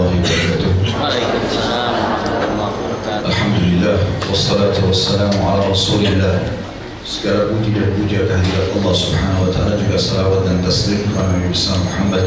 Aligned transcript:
الله 0.00 0.16
وبركاته 0.16 0.70
Alhamdulillah 3.20 4.00
wassalatu 4.26 4.88
wassalamu 4.88 5.38
ala 5.44 5.68
rasulillah. 5.68 6.40
Segala 7.04 7.52
puji 7.52 7.76
dan 7.76 7.92
puja 7.96 8.24
kehadirat 8.24 8.66
Allah 8.80 8.94
subhanahu 8.96 9.44
wa 9.46 9.50
ta'ala 9.52 9.76
juga 9.76 9.96
salawat 10.00 10.40
dan 10.48 10.60
taslim 10.64 11.04
kepada 11.04 11.36
Nabi 11.36 11.48
Muhammad 11.52 12.24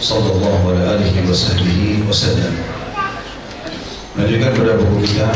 Sallallahu 0.00 0.62
wa 0.68 0.72
sahbihi 1.32 2.04
pada 4.52 4.72
buku 4.76 4.96
kita 5.08 5.28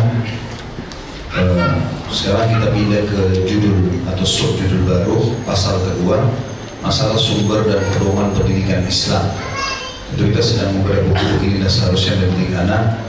eh, 1.40 1.72
Sekarang 2.12 2.46
kita 2.52 2.68
pindah 2.72 3.02
ke 3.08 3.20
judul 3.48 3.78
atau 4.06 4.26
subjudul 4.26 4.82
baru 4.84 5.18
Pasal 5.48 5.80
kedua 5.80 6.20
Masalah 6.84 7.18
sumber 7.18 7.66
dan 7.66 7.82
pedoman 7.90 8.30
pendidikan 8.36 8.84
Islam. 8.86 9.55
Tentu 10.16 10.32
kita 10.32 10.40
sedang 10.40 10.72
membaca 10.72 10.96
buku 11.12 11.44
ini 11.44 11.60
dan 11.60 11.68
seharusnya 11.68 12.16
mendidik 12.16 12.56
anak 12.56 13.04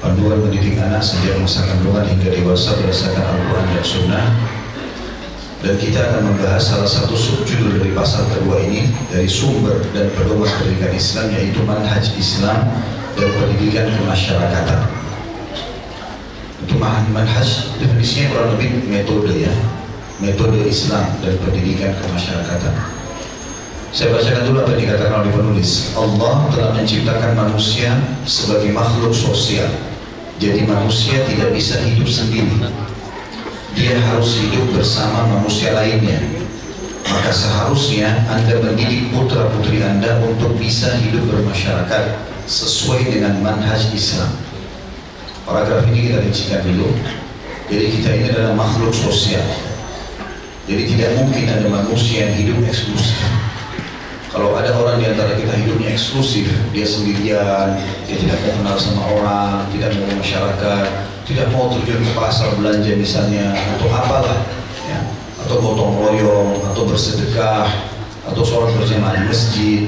panduan 0.00 0.40
mendidik 0.40 0.80
anak 0.80 1.04
sejak 1.04 1.36
masa 1.36 1.68
kandungan 1.68 2.08
hingga 2.08 2.32
dewasa 2.32 2.80
berdasarkan 2.80 3.28
Al-Quran 3.28 3.66
dan 3.76 3.84
Sunnah. 3.84 4.26
Dan 5.60 5.76
kita 5.76 6.00
akan 6.00 6.32
membahas 6.32 6.64
salah 6.64 6.88
satu 6.88 7.12
subjudul 7.12 7.76
dari 7.76 7.92
pasal 7.92 8.24
kedua 8.32 8.64
ini 8.64 8.88
dari 9.12 9.28
sumber 9.28 9.84
dan 9.92 10.08
pedoman 10.16 10.48
pendidikan 10.48 10.96
Islam 10.96 11.28
yaitu 11.36 11.60
manhaj 11.60 12.08
Islam 12.16 12.64
dan 13.20 13.28
pendidikan 13.36 13.92
kemasyarakatan. 13.92 14.80
Untuk 16.64 16.80
manhaj 16.80 17.76
definisinya 17.76 18.32
kurang 18.32 18.56
lebih 18.56 18.80
metode 18.88 19.44
ya 19.44 19.52
metode 20.24 20.64
Islam 20.64 21.04
dan 21.20 21.36
pendidikan 21.36 21.92
kemasyarakatan 22.00 22.95
saya 23.96 24.12
bacakan 24.12 24.44
dulu 24.44 24.60
apa 24.60 24.76
yang 24.76 24.80
dikatakan 24.84 25.14
oleh 25.24 25.32
penulis 25.32 25.96
Allah 25.96 26.52
telah 26.52 26.70
menciptakan 26.76 27.32
manusia 27.32 27.96
sebagai 28.28 28.68
makhluk 28.76 29.16
sosial 29.16 29.72
jadi 30.36 30.68
manusia 30.68 31.24
tidak 31.24 31.56
bisa 31.56 31.80
hidup 31.80 32.04
sendiri. 32.04 32.60
Dia 33.72 33.96
harus 33.96 34.36
hidup 34.36 34.68
bersama 34.76 35.24
manusia 35.32 35.72
lainnya. 35.72 36.20
Maka 37.08 37.32
seharusnya 37.32 38.12
Anda 38.28 38.60
mendidik 38.60 39.16
putra 39.16 39.48
putri 39.48 39.80
Anda 39.80 40.20
untuk 40.20 40.60
bisa 40.60 40.92
hidup 41.00 41.24
bermasyarakat 41.32 42.04
sesuai 42.44 43.16
dengan 43.16 43.40
manhaj 43.40 43.80
Islam. 43.96 44.28
Paragraf 45.48 45.88
ini 45.88 46.12
kita 46.12 46.20
rincikan 46.20 46.60
dulu. 46.68 46.92
Jadi 47.72 47.86
kita 47.96 48.08
ini 48.12 48.26
adalah 48.28 48.52
makhluk 48.60 48.92
sosial. 48.92 49.44
Jadi 50.68 50.82
tidak 50.84 51.16
mungkin 51.16 51.48
ada 51.48 51.64
manusia 51.70 52.28
yang 52.28 52.34
hidup 52.44 52.58
eksklusif. 52.68 53.45
Kalau 54.36 54.52
ada 54.52 54.68
orang 54.76 55.00
di 55.00 55.08
antara 55.08 55.32
kita 55.32 55.48
hidupnya 55.56 55.96
eksklusif, 55.96 56.44
dia 56.68 56.84
sendirian, 56.84 57.72
dia 58.04 58.16
tidak 58.20 58.36
mau 58.44 58.52
kenal 58.60 58.76
sama 58.76 59.02
orang, 59.16 59.64
tidak 59.72 59.96
mau 59.96 60.12
masyarakat, 60.12 60.84
tidak 61.24 61.48
mau 61.56 61.72
terjun 61.72 62.04
ke 62.04 62.12
pasar 62.12 62.52
belanja 62.60 62.92
misalnya, 63.00 63.56
atau 63.56 63.88
apalah, 63.88 64.44
ya, 64.84 65.00
atau 65.40 65.56
gotong 65.56 66.04
royong, 66.04 66.68
atau 66.68 66.84
bersedekah, 66.84 67.64
atau 68.28 68.44
sholat 68.44 68.76
berjamaah 68.76 69.16
di 69.16 69.24
masjid, 69.24 69.82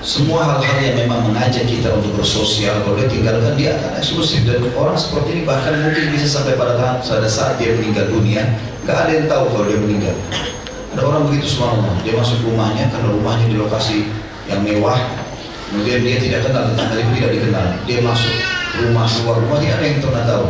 semua 0.00 0.40
hal-hal 0.40 0.78
yang 0.80 0.96
memang 1.04 1.28
mengajak 1.28 1.68
kita 1.68 1.92
untuk 1.92 2.16
bersosial, 2.16 2.80
kalau 2.88 2.96
dia 2.96 3.12
tinggalkan 3.12 3.60
dia 3.60 3.76
akan 3.76 4.00
eksklusif. 4.00 4.48
Dan 4.48 4.72
orang 4.72 4.96
seperti 4.96 5.36
ini 5.36 5.42
bahkan 5.44 5.76
mungkin 5.84 6.16
bisa 6.16 6.40
sampai 6.40 6.56
pada, 6.56 6.96
pada 6.96 7.28
saat 7.28 7.60
dia 7.60 7.76
meninggal 7.76 8.08
dunia, 8.08 8.56
nggak 8.88 8.96
ada 8.96 9.12
yang 9.12 9.28
tahu 9.28 9.52
kalau 9.52 9.68
dia 9.68 9.76
meninggal. 9.84 10.16
Ada 10.92 11.00
orang 11.08 11.22
begitu 11.32 11.56
subhanallah, 11.56 12.04
dia 12.04 12.12
masuk 12.12 12.44
rumahnya 12.44 12.84
karena 12.92 13.08
rumahnya 13.16 13.46
di 13.48 13.56
lokasi 13.56 14.12
yang 14.44 14.60
mewah, 14.60 15.00
kemudian 15.72 16.04
dia 16.04 16.20
tidak 16.20 16.44
kenal 16.44 16.68
tentang 16.68 17.00
itu 17.00 17.12
tidak 17.16 17.30
dikenal. 17.32 17.66
Dia 17.88 17.98
masuk 18.04 18.34
rumah 18.76 19.08
luar 19.24 19.36
rumah 19.40 19.58
tidak 19.60 19.80
ada 19.80 19.86
yang 19.88 20.00
pernah 20.04 20.24
tahu. 20.28 20.44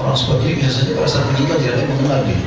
Orang 0.00 0.16
seperti 0.16 0.42
ini 0.48 0.54
biasanya 0.64 0.92
pada 0.96 1.08
saat 1.08 1.24
meninggal 1.32 1.56
tidak 1.60 1.72
ada 1.76 1.80
yang 1.84 1.90
mengenal 1.92 2.20
dia. 2.24 2.40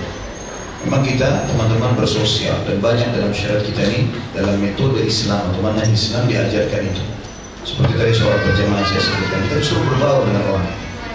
Memang 0.86 1.02
kita 1.06 1.30
teman-teman 1.50 1.92
bersosial 1.98 2.58
dan 2.66 2.78
banyak 2.82 3.10
dalam 3.14 3.30
syariat 3.34 3.62
kita 3.62 3.82
ini 3.86 4.10
dalam 4.34 4.58
metode 4.58 5.02
Islam 5.06 5.54
mana 5.62 5.86
Islam 5.86 6.26
diajarkan 6.26 6.82
itu. 6.90 7.04
Seperti 7.68 7.94
tadi 8.00 8.14
soal 8.16 8.40
berjamaah 8.42 8.86
saya 8.88 9.02
sebutkan, 9.04 9.40
kita 9.46 9.56
disuruh 9.60 9.84
berbaur 9.94 10.24
dengan 10.24 10.44
orang. 10.56 10.70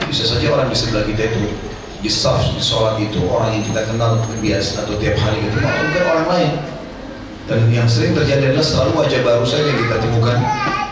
Bisa 0.06 0.28
saja 0.28 0.46
orang 0.52 0.68
di 0.68 0.76
sebelah 0.76 1.08
kita 1.08 1.32
itu 1.32 1.71
di 2.02 2.10
saf 2.10 2.42
di 2.50 2.58
sholat 2.58 2.98
itu 2.98 3.22
orang 3.30 3.54
yang 3.54 3.62
kita 3.62 3.86
kenal 3.86 4.18
biasa 4.42 4.82
atau 4.82 4.98
tiap 4.98 5.14
hari 5.22 5.38
atau 5.46 5.62
bukan 5.62 6.04
orang 6.10 6.26
lain. 6.26 6.52
Dan 7.46 7.58
yang 7.70 7.86
sering 7.86 8.14
terjadi 8.14 8.50
adalah 8.50 8.66
selalu 8.66 8.90
wajah 9.02 9.20
baru 9.22 9.46
saja 9.46 9.70
yang 9.70 9.80
kita 9.86 9.96
temukan 10.02 10.38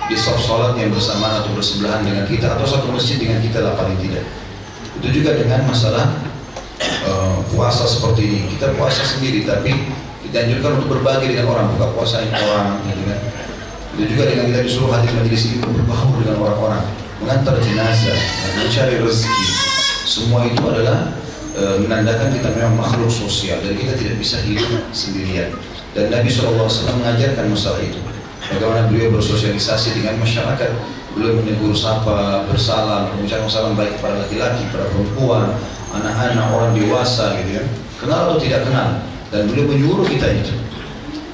di 0.07 0.15
saf 0.15 0.39
sholat 0.39 0.79
yang 0.79 0.95
bersamaan 0.95 1.43
atau 1.43 1.51
bersebelahan 1.51 2.07
dengan 2.07 2.25
kita 2.31 2.55
atau 2.55 2.63
satu 2.63 2.95
masjid 2.95 3.19
dengan 3.19 3.43
kita 3.43 3.59
lah 3.59 3.75
paling 3.75 3.99
tidak. 3.99 4.23
Itu 5.03 5.11
juga 5.11 5.35
dengan 5.35 5.67
masalah 5.67 6.15
uh, 7.11 7.43
puasa 7.51 7.91
seperti 7.91 8.31
ini. 8.31 8.41
Kita 8.55 8.71
puasa 8.79 9.03
sendiri 9.03 9.43
tapi 9.43 9.75
kita 10.31 10.47
anjurkan 10.47 10.79
untuk 10.79 10.95
berbagi 10.95 11.35
dengan 11.35 11.51
orang 11.51 11.75
buka 11.75 11.91
puasa 11.91 12.23
dengan 12.23 12.39
orang 12.39 12.87
gitu 12.87 13.03
kan. 13.03 13.19
Itu 13.99 14.05
juga 14.15 14.23
dengan 14.31 14.45
kita 14.55 14.61
disuruh 14.63 14.91
hadir 14.95 15.11
majelis 15.19 15.43
ini 15.51 15.59
berbaur 15.59 16.15
dengan 16.23 16.39
orang-orang 16.39 16.83
mengantar 17.19 17.59
jenazah 17.59 18.17
mencari 18.57 18.97
rezeki 19.03 19.70
semua 20.11 20.43
itu 20.43 20.59
adalah 20.67 21.15
e, 21.55 21.87
menandakan 21.87 22.35
kita 22.35 22.51
memang 22.59 22.83
makhluk 22.83 23.07
sosial 23.07 23.63
dan 23.63 23.79
kita 23.79 23.95
tidak 23.95 24.19
bisa 24.19 24.43
hidup 24.43 24.83
sendirian. 24.91 25.55
Dan 25.95 26.11
Nabi 26.11 26.27
SAW 26.27 26.67
mengajarkan 26.99 27.47
masalah 27.47 27.79
itu. 27.79 28.03
Bagaimana 28.51 28.91
beliau 28.91 29.15
bersosialisasi 29.15 30.03
dengan 30.03 30.19
masyarakat. 30.19 30.99
Beliau 31.15 31.39
menegur 31.43 31.75
sapa, 31.75 32.47
bersalam, 32.47 33.11
mengucapkan 33.15 33.51
salam 33.51 33.75
baik 33.75 33.99
kepada 33.99 34.23
laki-laki, 34.23 34.63
kepada 34.71 34.87
perempuan, 34.95 35.59
anak-anak, 35.91 36.47
orang 36.55 36.71
dewasa 36.75 37.35
gitu 37.43 37.63
ya. 37.63 37.65
Kenal 37.99 38.31
atau 38.31 38.39
tidak 38.39 38.67
kenal. 38.67 39.03
Dan 39.31 39.51
beliau 39.51 39.67
menyuruh 39.71 40.07
kita 40.07 40.27
itu. 40.31 40.55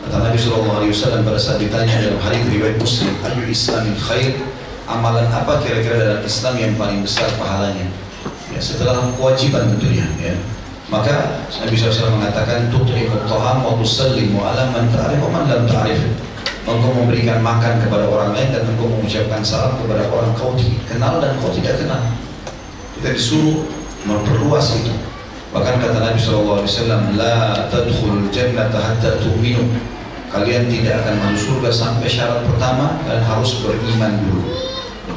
Kata 0.04 0.20
Nabi 0.20 0.36
SAW 0.36 1.24
pada 1.24 1.40
saat 1.40 1.60
ditanya 1.60 1.96
dalam 2.00 2.20
hari 2.20 2.40
riwayat 2.44 2.76
Muslim, 2.80 3.12
Ayu 3.24 3.48
Islamin 3.48 3.96
khair, 3.96 4.36
amalan 4.88 5.28
apa 5.28 5.60
kira-kira 5.60 5.96
dalam 5.96 6.20
Islam 6.24 6.54
yang 6.56 6.72
paling 6.76 7.00
besar 7.04 7.28
pahalanya? 7.36 8.05
Ya, 8.56 8.58
setelah 8.64 9.12
kewajiban 9.20 9.68
tentunya 9.76 10.08
ya. 10.16 10.34
Maka 10.86 11.44
Nabi 11.50 11.74
SAW 11.74 12.14
mengatakan 12.14 12.70
tut'imut 12.70 13.26
ta'am 13.26 13.66
wa 13.66 13.74
tusallimu 13.76 14.38
ala 14.38 14.70
man 14.70 14.86
ta'rif 14.88 15.18
wa 15.18 15.30
man 15.34 15.44
lam 15.50 15.66
ta'rif. 15.68 15.98
Engkau 16.66 16.90
memberikan 16.98 17.42
makan 17.46 17.78
kepada 17.78 18.10
orang 18.10 18.34
lain 18.34 18.50
dan 18.50 18.66
engkau 18.66 18.90
mengucapkan 18.90 19.38
salam 19.42 19.78
kepada 19.78 20.02
orang 20.10 20.34
kau 20.34 20.50
kenal 20.90 21.22
dan 21.22 21.38
kau 21.38 21.50
tidak 21.54 21.78
kenal. 21.78 22.02
Kita 22.98 23.14
disuruh 23.14 23.66
memperluas 24.02 24.78
itu. 24.78 24.94
Bahkan 25.54 25.74
kata 25.78 25.98
Nabi 26.02 26.18
SAW, 26.18 26.66
La 27.14 27.66
tadkhulul 27.70 28.30
jannata 28.34 28.82
hatta 28.82 29.18
tu'minu. 29.22 29.62
Kalian 30.30 30.66
tidak 30.66 31.06
akan 31.06 31.14
masuk 31.22 31.62
surga 31.62 31.70
sampai 31.70 32.08
syarat 32.10 32.42
pertama 32.46 32.98
kalian 33.06 33.22
harus 33.26 33.62
beriman 33.62 34.12
dulu. 34.26 34.42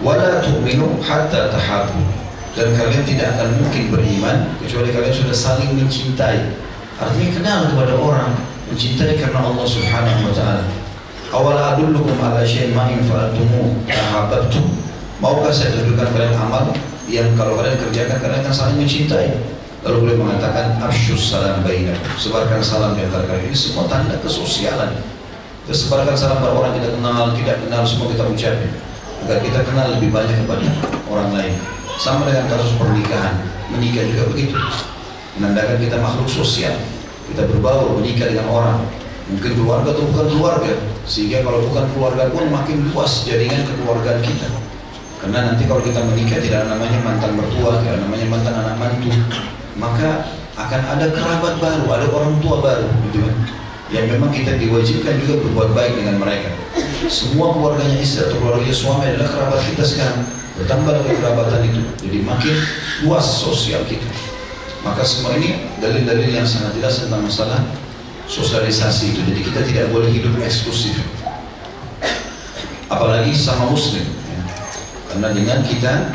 Wala 0.06 0.42
tu'minu 0.46 1.02
hatta 1.02 1.50
tahabu 1.50 2.19
dan 2.60 2.76
kalian 2.76 3.08
tidak 3.08 3.40
akan 3.40 3.56
mungkin 3.56 3.88
beriman 3.88 4.52
kecuali 4.60 4.92
kalian 4.92 5.16
sudah 5.16 5.32
saling 5.32 5.72
mencintai. 5.80 6.60
Artinya 7.00 7.30
kenal 7.32 7.60
kepada 7.72 7.96
orang, 7.96 8.36
mencintai 8.68 9.16
karena 9.16 9.48
Allah 9.48 9.64
Subhanahu 9.64 10.28
wa 10.28 10.34
taala. 10.36 10.68
Awal 11.32 11.56
adullukum 11.56 12.20
ala 12.20 12.44
syai'in 12.44 12.76
ma 12.76 12.92
in 12.92 13.00
fa'altumu. 13.08 13.80
Maukah 15.24 15.52
saya 15.56 15.72
tunjukkan 15.80 16.12
kalian 16.12 16.36
amal 16.36 16.76
yang 17.08 17.32
kalau 17.40 17.56
kalian 17.56 17.80
kerjakan 17.80 18.20
kalian 18.20 18.44
akan 18.44 18.52
saling 18.52 18.78
mencintai. 18.84 19.40
Lalu 19.88 20.12
beliau 20.12 20.28
mengatakan 20.28 20.76
afsyus 20.84 21.32
salam 21.32 21.64
bainakum. 21.64 22.12
Sebarkan 22.20 22.60
salam 22.60 23.00
di 23.00 23.08
antara 23.08 23.24
kalian. 23.24 23.48
Ini 23.48 23.56
semua 23.56 23.88
tanda 23.88 24.20
kesosialan. 24.20 25.00
Terus 25.64 25.88
sebarkan 25.88 26.12
salam 26.20 26.44
pada 26.44 26.52
orang 26.52 26.76
kita 26.76 26.92
kenal, 26.92 27.32
tidak 27.32 27.64
kenal, 27.64 27.88
semua 27.88 28.12
kita 28.12 28.28
ucapkan. 28.28 28.72
Agar 29.24 29.40
kita 29.40 29.60
kenal 29.64 29.96
lebih 29.96 30.12
banyak 30.12 30.36
kepada 30.44 30.68
orang 31.08 31.32
lain. 31.32 31.79
Sama 32.00 32.32
dengan 32.32 32.48
kasus 32.48 32.80
pernikahan, 32.80 33.44
menikah 33.76 34.08
juga 34.08 34.32
begitu. 34.32 34.56
Menandakan 35.36 35.84
kita 35.84 36.00
makhluk 36.00 36.32
sosial. 36.32 36.80
Kita 37.28 37.44
berbaur, 37.44 38.00
menikah 38.00 38.32
dengan 38.32 38.48
orang. 38.48 38.88
Mungkin 39.28 39.60
keluarga 39.60 39.92
atau 39.92 40.08
bukan 40.08 40.32
keluarga. 40.32 40.80
Sehingga 41.04 41.44
kalau 41.44 41.60
bukan 41.68 41.92
keluarga 41.92 42.32
pun 42.32 42.48
makin 42.48 42.88
luas 42.96 43.28
jaringan 43.28 43.68
kekeluargaan 43.68 44.24
kita. 44.24 44.48
Karena 45.20 45.52
nanti 45.52 45.68
kalau 45.68 45.84
kita 45.84 46.00
menikah 46.08 46.40
tidak 46.40 46.72
namanya 46.72 47.04
mantan 47.04 47.36
mertua, 47.36 47.84
tidak 47.84 48.00
namanya 48.00 48.26
mantan 48.32 48.54
anak 48.56 48.76
mantu. 48.80 49.12
Maka 49.76 50.10
akan 50.56 50.82
ada 50.96 51.06
kerabat 51.12 51.60
baru, 51.60 51.84
ada 52.00 52.08
orang 52.16 52.40
tua 52.40 52.64
baru, 52.64 52.88
gitu 53.12 53.28
kan. 53.28 53.36
Yang 53.92 54.06
memang 54.16 54.32
kita 54.32 54.56
diwajibkan 54.56 55.20
juga 55.20 55.44
berbuat 55.44 55.76
baik 55.76 55.94
dengan 56.00 56.16
mereka. 56.24 56.48
Semua 57.12 57.52
keluarganya 57.52 58.00
istri 58.00 58.24
atau 58.24 58.40
keluarga 58.40 58.72
suami 58.72 59.04
adalah 59.04 59.28
kerabat 59.28 59.60
kita 59.68 59.84
sekarang 59.84 60.39
bertambah 60.60 60.92
dengan 61.00 61.16
kerabatan 61.24 61.62
itu 61.72 61.82
jadi 62.04 62.20
makin 62.28 62.56
luas 63.08 63.24
sosial 63.24 63.82
kita. 63.88 64.06
Maka 64.84 65.04
semua 65.04 65.36
ini 65.36 65.72
dalil-dalil 65.80 66.32
yang 66.32 66.48
sangat 66.48 66.76
jelas 66.80 67.04
tentang 67.04 67.24
masalah 67.24 67.60
sosialisasi 68.28 69.16
itu. 69.16 69.20
Jadi 69.24 69.42
kita 69.44 69.60
tidak 69.64 69.86
boleh 69.92 70.08
hidup 70.12 70.36
eksklusif. 70.40 71.00
Apalagi 72.90 73.32
sama 73.36 73.70
muslim 73.70 74.02
ya. 74.02 74.42
karena 75.14 75.28
dengan 75.30 75.60
kita 75.62 76.10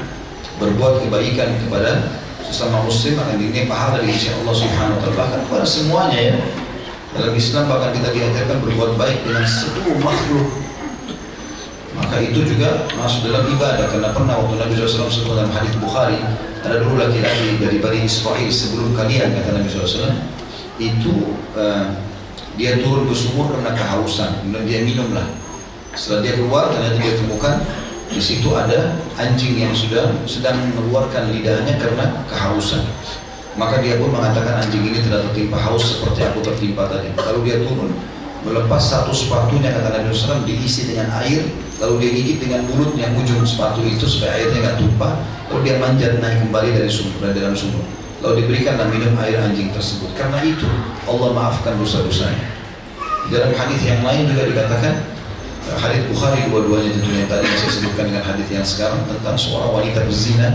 berbuat 0.58 1.06
kebaikan 1.06 1.54
kepada 1.66 2.18
sesama 2.42 2.82
muslim 2.82 3.14
akan 3.14 3.38
dinilai 3.38 3.70
pahala 3.70 4.02
dari 4.02 4.10
sisi 4.10 4.34
Allah 4.34 4.54
Subhanahu 4.58 4.98
wa 4.98 5.00
taala 5.06 5.16
bahkan 5.16 5.40
kepada 5.46 5.66
semuanya 5.66 6.18
ya. 6.18 6.36
Dalam 7.14 7.30
Islam 7.30 7.70
bahkan 7.70 7.94
kita 7.94 8.10
diajarkan 8.10 8.58
berbuat 8.58 8.98
baik 8.98 9.22
dengan 9.22 9.46
seluruh 9.46 10.02
makhluk 10.02 10.63
maka 11.94 12.18
itu 12.18 12.42
juga 12.42 12.90
masuk 12.98 13.30
dalam 13.30 13.46
ibadah 13.54 13.86
karena 13.86 14.10
pernah 14.10 14.34
waktu 14.42 14.54
Nabi 14.58 14.72
SAW 14.74 15.06
sebut 15.06 15.38
dalam 15.38 15.52
hadis 15.54 15.74
Bukhari 15.78 16.18
ada 16.64 16.82
dulu 16.82 16.98
laki-laki 16.98 17.60
dari 17.60 17.78
Bani 17.78 18.02
Israel 18.02 18.50
sebelum 18.50 18.96
kalian 18.98 19.30
kata 19.36 19.50
Nabi 19.54 19.68
SAW 19.70 20.10
itu 20.82 21.38
uh, 21.54 21.86
dia 22.58 22.82
turun 22.82 23.06
ke 23.06 23.14
sumur 23.14 23.50
karena 23.54 23.74
kehausan 23.74 24.42
kemudian 24.42 24.66
dia 24.66 24.78
minumlah. 24.82 25.26
Setelah 25.94 26.26
dia 26.26 26.34
keluar 26.34 26.74
ternyata 26.74 26.98
dia 26.98 27.14
temukan 27.14 27.54
di 28.10 28.22
situ 28.22 28.50
ada 28.54 28.98
anjing 29.18 29.54
yang 29.58 29.74
sudah 29.74 30.10
sedang 30.26 30.58
mengeluarkan 30.74 31.30
lidahnya 31.30 31.78
karena 31.78 32.10
kehausan. 32.26 32.82
Maka 33.54 33.78
dia 33.78 34.02
pun 34.02 34.10
mengatakan 34.10 34.66
anjing 34.66 34.82
ini 34.82 34.98
tidak 34.98 35.30
tertimpa 35.30 35.62
haus 35.62 35.94
seperti 35.94 36.26
aku 36.26 36.42
tertimpa 36.42 36.90
tadi. 36.90 37.14
Lalu 37.14 37.40
dia 37.46 37.56
turun 37.62 37.94
melepas 38.42 38.82
satu 38.82 39.14
sepatunya 39.14 39.70
kata 39.70 39.94
Nabi 39.94 40.10
SAW 40.10 40.42
diisi 40.42 40.90
dengan 40.90 41.14
air 41.22 41.46
lalu 41.82 42.06
dia 42.06 42.10
gigit 42.14 42.38
dengan 42.38 42.62
mulut 42.70 42.94
yang 42.94 43.10
ujung 43.18 43.42
sepatu 43.42 43.82
itu 43.82 44.06
supaya 44.06 44.38
airnya 44.38 44.58
nggak 44.62 44.76
tumpah. 44.78 45.12
Lalu 45.50 45.60
dia 45.66 45.74
manjat 45.82 46.12
naik 46.22 46.38
kembali 46.46 46.70
dari 46.70 46.90
sumur 46.90 47.18
dari 47.18 47.34
dalam 47.42 47.54
sumur. 47.54 47.82
Lalu 48.22 48.46
diberikan 48.46 48.80
dan 48.80 48.88
minum 48.88 49.12
air 49.20 49.36
anjing 49.42 49.68
tersebut. 49.74 50.10
Karena 50.14 50.40
itu 50.40 50.66
Allah 51.04 51.30
maafkan 51.34 51.76
dosa-dosanya. 51.76 52.46
Dalam 53.28 53.52
hadis 53.56 53.80
yang 53.82 54.00
lain 54.04 54.28
juga 54.30 54.48
dikatakan 54.48 54.94
hadis 55.80 56.04
Bukhari 56.12 56.44
dua-duanya 56.52 56.92
tentunya 56.92 57.24
yang 57.24 57.30
tadi 57.32 57.48
saya 57.56 57.72
sebutkan 57.72 58.04
dengan 58.12 58.24
hadis 58.24 58.48
yang 58.52 58.66
sekarang 58.68 59.00
tentang 59.08 59.36
seorang 59.36 59.70
wanita 59.72 60.04
berzina 60.04 60.48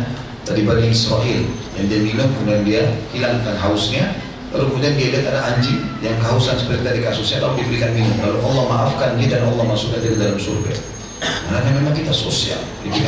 dari 0.48 0.62
Bani 0.63 0.86
Israel. 0.88 1.42
Yang 1.77 1.86
dia 1.86 2.00
minum 2.00 2.27
kemudian 2.39 2.62
dia 2.63 2.81
hilangkan 3.12 3.56
hausnya. 3.60 4.18
Lalu 4.50 4.66
kemudian 4.74 4.94
dia 4.98 5.07
lihat 5.13 5.25
ada 5.30 5.42
anjing 5.54 5.77
yang 6.01 6.18
kehausan 6.18 6.57
seperti 6.57 6.81
tadi 6.81 7.00
kasusnya 7.06 7.38
lalu 7.45 7.62
diberikan 7.62 7.94
minum. 7.94 8.18
Lalu 8.18 8.38
Allah 8.50 8.63
maafkan 8.66 9.10
dia 9.21 9.30
dan 9.30 9.45
Allah 9.45 9.62
masukkan 9.62 10.01
dia 10.01 10.18
dalam 10.18 10.42
surga 10.42 10.99
karena 11.50 11.69
memang 11.74 11.94
kita 11.98 12.13
sosial. 12.13 12.62
Gitu 12.86 13.01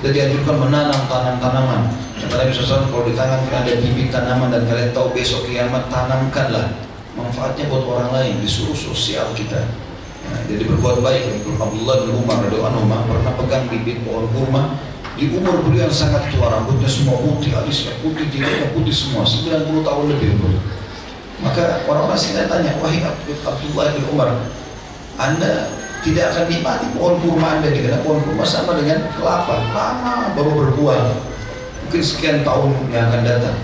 kita 0.00 0.08
dianjurkan 0.08 0.56
menanam 0.68 1.00
tanam-tanaman 1.08 1.80
kata 2.24 2.34
Nabi 2.40 2.50
SAW 2.56 2.88
kalau 2.88 3.04
di 3.04 3.12
tangan 3.12 3.40
kita 3.44 3.56
ada 3.60 3.72
bibit 3.84 4.08
tanaman 4.08 4.48
dan 4.48 4.62
kalian 4.64 4.90
tahu 4.96 5.12
besok 5.12 5.44
kiamat 5.44 5.92
tanamkanlah. 5.92 6.72
Manfaatnya 7.14 7.70
buat 7.70 7.86
orang 7.86 8.10
lain 8.10 8.34
disuruh 8.42 8.74
sosial 8.74 9.30
kita. 9.38 9.60
Nah, 10.24 10.40
jadi 10.50 10.66
berbuat 10.66 11.04
baik. 11.04 11.46
Abdullah 11.46 12.02
bin 12.02 12.16
Umar 12.16 12.42
radhiyallahu 12.42 12.74
anhu 12.74 13.06
pernah 13.06 13.32
pegang 13.38 13.64
bibit 13.70 14.02
pohon 14.02 14.26
kurma 14.34 14.74
di 15.14 15.30
umur 15.30 15.62
beliau 15.62 15.86
yang 15.86 15.94
sangat 15.94 16.26
tua, 16.34 16.50
rambutnya 16.50 16.90
semua 16.90 17.22
putih, 17.22 17.54
alisnya 17.54 17.94
putih, 18.02 18.26
jidatnya 18.34 18.74
putih 18.74 18.90
semua, 18.90 19.22
90 19.22 19.86
tahun 19.86 20.04
lebih 20.10 20.28
umur. 20.42 20.58
Maka 21.38 21.86
orang-orang 21.86 22.18
sini 22.18 22.50
tanya, 22.50 22.74
wahai 22.82 22.98
Abdullah 23.46 23.94
bin 23.94 24.04
Umar, 24.10 24.34
Anda 25.14 25.70
tidak 26.04 26.36
akan 26.36 26.44
nikmati 26.52 26.86
pohon 26.92 27.16
kurma 27.24 27.58
Anda 27.58 27.72
karena 27.72 27.98
pohon 28.04 28.20
kurma 28.20 28.44
sama 28.44 28.76
dengan 28.76 29.08
kelapa, 29.16 29.56
lama 29.72 30.36
baru 30.36 30.52
berbuah. 30.52 31.00
Mungkin 31.88 32.02
sekian 32.04 32.44
tahun 32.44 32.76
yang 32.92 33.08
akan 33.08 33.22
datang. 33.24 33.56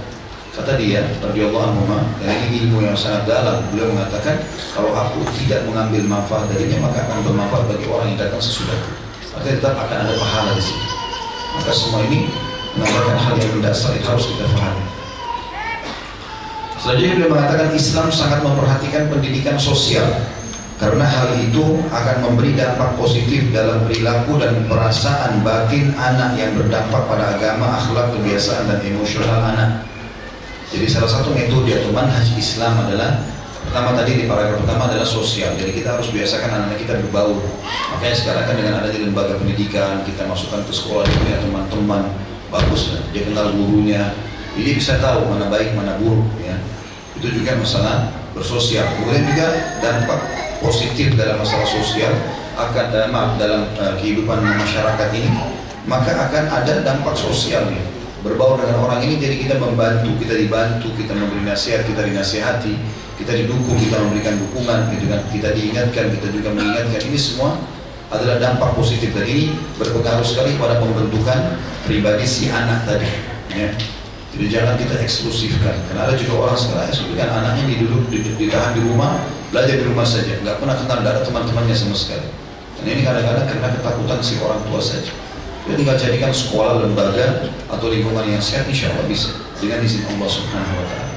Kata 0.51 0.75
dia, 0.81 1.05
radhiyallahu 1.23 1.89
dan 2.21 2.37
ini 2.49 2.67
ilmu 2.67 2.83
yang 2.83 2.97
sangat 2.97 3.29
dalam. 3.29 3.63
Beliau 3.71 3.93
mengatakan, 3.93 4.41
kalau 4.75 4.91
aku 4.93 5.23
tidak 5.37 5.63
mengambil 5.69 6.03
manfaat 6.05 6.49
darinya, 6.51 6.91
maka 6.91 7.07
akan 7.07 7.23
bermanfaat 7.23 7.65
bagi 7.71 7.87
orang 7.87 8.07
yang 8.13 8.19
datang 8.19 8.43
sesudahku. 8.43 8.91
Artinya 9.37 9.57
tetap 9.63 9.75
akan 9.79 9.97
ada 10.05 10.15
pahala 10.17 10.51
di 10.59 10.65
sini. 10.65 10.85
Maka 11.55 11.71
semua 11.71 12.01
ini 12.09 12.19
mengatakan 12.75 13.17
hal 13.21 13.35
yang 13.39 13.53
mendasar 13.57 13.91
yang 13.95 14.07
harus 14.11 14.25
kita 14.27 14.45
pahami. 14.53 14.85
Selanjutnya 16.81 17.13
beliau 17.21 17.31
mengatakan 17.37 17.69
Islam 17.77 18.07
sangat 18.09 18.41
memperhatikan 18.41 19.03
pendidikan 19.13 19.57
sosial 19.61 20.09
karena 20.81 21.05
hal 21.05 21.37
itu 21.37 21.85
akan 21.93 22.17
memberi 22.25 22.57
dampak 22.57 22.97
positif 22.97 23.53
dalam 23.53 23.85
perilaku 23.85 24.41
dan 24.41 24.65
perasaan 24.65 25.45
batin 25.45 25.93
anak 25.93 26.41
yang 26.41 26.57
berdampak 26.57 27.05
pada 27.05 27.37
agama, 27.37 27.77
akhlak, 27.77 28.17
kebiasaan 28.17 28.65
dan 28.65 28.81
emosional 28.89 29.45
anak. 29.45 29.85
Jadi 30.73 30.89
salah 30.89 31.13
satu 31.13 31.37
metode 31.37 31.69
atau 31.77 31.93
manhaj 31.93 32.25
Islam 32.33 32.89
adalah 32.89 33.21
pertama 33.61 33.93
tadi 33.93 34.25
di 34.25 34.25
paragraf 34.25 34.65
pertama 34.65 34.89
adalah 34.89 35.05
sosial. 35.05 35.53
Jadi 35.61 35.85
kita 35.85 36.01
harus 36.01 36.09
biasakan 36.09 36.49
anak-anak 36.49 36.81
kita 36.81 36.97
berbaur. 37.05 37.45
Makanya 37.93 38.17
sekarang 38.17 38.45
kan 38.49 38.55
dengan 38.57 38.75
adanya 38.81 39.01
lembaga 39.05 39.37
pendidikan, 39.37 40.01
kita 40.09 40.25
masukkan 40.25 40.65
ke 40.65 40.73
sekolah 40.73 41.05
dia 41.05 41.17
punya 41.21 41.37
teman-teman, 41.45 42.03
bagus 42.49 42.97
ya. 42.97 42.99
dia 43.13 43.23
kenal 43.29 43.53
gurunya. 43.53 44.17
Jadi 44.57 44.71
bisa 44.81 44.97
tahu 44.97 45.29
mana 45.29 45.53
baik 45.53 45.77
mana 45.77 46.01
buruk 46.01 46.25
ya. 46.41 46.57
Itu 47.21 47.29
juga 47.37 47.61
masalah 47.61 48.09
bersosial. 48.33 48.89
Kemudian 48.97 49.29
juga 49.29 49.47
dampak 49.85 50.50
positif 50.61 51.17
dalam 51.17 51.41
masalah 51.41 51.67
sosial 51.67 52.13
akan 52.55 52.85
dalam 52.93 53.13
dalam 53.41 53.63
uh, 53.81 53.97
kehidupan 53.97 54.45
masyarakat 54.45 55.09
ini 55.17 55.31
maka 55.89 56.13
akan 56.13 56.45
ada 56.53 56.85
dampak 56.85 57.17
sosial 57.17 57.67
nih 57.73 57.83
berbaur 58.21 58.61
dengan 58.61 58.85
orang 58.85 59.01
ini 59.01 59.17
jadi 59.17 59.37
kita 59.41 59.57
membantu, 59.57 60.13
kita 60.21 60.37
dibantu, 60.37 60.93
kita 60.93 61.17
memberi 61.17 61.41
nasihat, 61.41 61.89
kita 61.89 62.05
dinasihati, 62.05 62.77
kita 63.17 63.33
didukung, 63.33 63.81
kita 63.81 63.97
memberikan 63.97 64.37
dukungan, 64.37 64.93
gitu 64.93 65.09
kan? 65.09 65.21
kita 65.33 65.49
diingatkan, 65.57 66.05
kita 66.13 66.29
juga 66.29 66.53
mengingatkan 66.53 67.01
ini 67.01 67.17
semua 67.17 67.57
adalah 68.13 68.37
dampak 68.43 68.77
positif 68.77 69.15
dan 69.17 69.25
ini 69.25 69.55
berpengaruh 69.79 70.27
sekali 70.27 70.59
pada 70.61 70.83
pembentukan 70.83 71.57
pribadi 71.87 72.27
si 72.27 72.53
anak 72.53 72.85
tadi. 72.85 73.09
Ya. 73.55 73.71
Jadi 74.31 74.47
jangan 74.47 74.75
kita 74.79 74.95
eksklusifkan. 75.03 75.75
Karena 75.91 76.07
ada 76.07 76.15
juga 76.15 76.47
orang 76.47 76.59
sekarang 76.59 76.87
eksklusifkan 76.91 77.29
anaknya 77.31 77.65
diduduk, 77.71 78.03
ditahan 78.11 78.73
di 78.75 78.83
rumah, 78.83 79.23
belajar 79.51 79.75
di 79.77 79.85
rumah 79.87 80.07
saja, 80.07 80.39
nggak 80.41 80.57
pernah 80.63 80.77
kenal, 80.79 80.97
nggak 81.03 81.13
ada 81.19 81.23
teman-temannya 81.27 81.77
sama 81.77 81.95
sekali. 81.95 82.29
Dan 82.81 82.85
ini 82.87 83.03
kadang-kadang 83.05 83.47
karena 83.51 83.69
ketakutan 83.77 84.19
si 84.23 84.35
orang 84.41 84.63
tua 84.65 84.81
saja. 84.81 85.13
Kita 85.67 85.75
tinggal 85.77 85.97
jadikan 86.01 86.33
sekolah, 86.33 86.83
lembaga 86.83 87.53
atau 87.69 87.87
lingkungan 87.93 88.25
yang 88.25 88.41
sehat, 88.41 88.65
insya 88.71 88.89
Allah 88.95 89.05
bisa 89.05 89.31
dengan 89.61 89.85
izin 89.85 90.09
Allah 90.09 90.29
Subhanahu 90.31 90.79
Wa 90.81 90.87
Taala. 90.89 91.11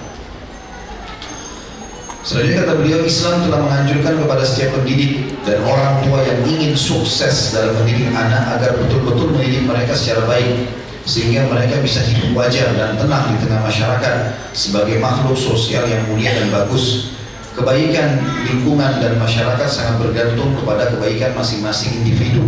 Selanjutnya 2.24 2.64
kata 2.64 2.74
beliau 2.80 3.00
Islam 3.04 3.36
telah 3.44 3.60
menganjurkan 3.68 4.14
kepada 4.16 4.44
setiap 4.48 4.80
pendidik 4.80 5.28
dan 5.44 5.60
orang 5.68 6.00
tua 6.08 6.24
yang 6.24 6.40
ingin 6.48 6.72
sukses 6.72 7.52
dalam 7.52 7.76
mendidik 7.84 8.16
anak 8.16 8.60
agar 8.60 8.80
betul-betul 8.80 9.36
mendidik 9.36 9.68
mereka 9.68 9.92
secara 9.92 10.24
baik 10.24 10.72
sehingga 11.04 11.52
mereka 11.52 11.84
bisa 11.84 12.00
hidup 12.00 12.32
wajar 12.32 12.72
dan 12.80 12.96
tenang 12.96 13.36
di 13.36 13.44
tengah 13.44 13.60
masyarakat 13.68 14.16
sebagai 14.56 15.04
makhluk 15.04 15.36
sosial 15.36 15.84
yang 15.84 16.00
mulia 16.08 16.32
dan 16.32 16.48
bagus. 16.48 17.12
Kebaikan 17.54 18.18
lingkungan 18.50 18.98
dan 18.98 19.14
masyarakat 19.22 19.70
sangat 19.70 20.02
bergantung 20.02 20.58
kepada 20.58 20.90
kebaikan 20.90 21.38
masing-masing 21.38 22.02
individu 22.02 22.42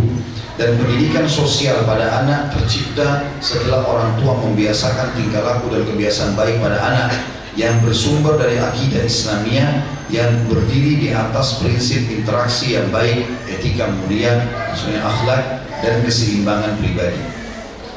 dan 0.58 0.74
pendidikan 0.74 1.30
sosial 1.30 1.86
pada 1.86 2.26
anak 2.26 2.50
tercipta 2.50 3.22
setelah 3.38 3.86
orang 3.86 4.18
tua 4.18 4.34
membiasakan 4.34 5.14
tingkah 5.14 5.46
laku 5.46 5.70
dan 5.70 5.86
kebiasaan 5.86 6.34
baik 6.34 6.58
pada 6.58 6.82
anak 6.82 7.10
yang 7.54 7.78
bersumber 7.86 8.34
dari 8.34 8.58
akidah 8.58 9.06
Islamiyah 9.06 9.70
yang 10.10 10.30
berdiri 10.50 11.06
di 11.06 11.08
atas 11.14 11.62
prinsip 11.62 12.02
interaksi 12.10 12.74
yang 12.74 12.90
baik, 12.90 13.26
etika 13.46 13.86
mulia, 13.86 14.42
maksudnya 14.70 15.06
akhlak 15.06 15.42
dan 15.86 16.02
keseimbangan 16.02 16.82
pribadi. 16.82 17.22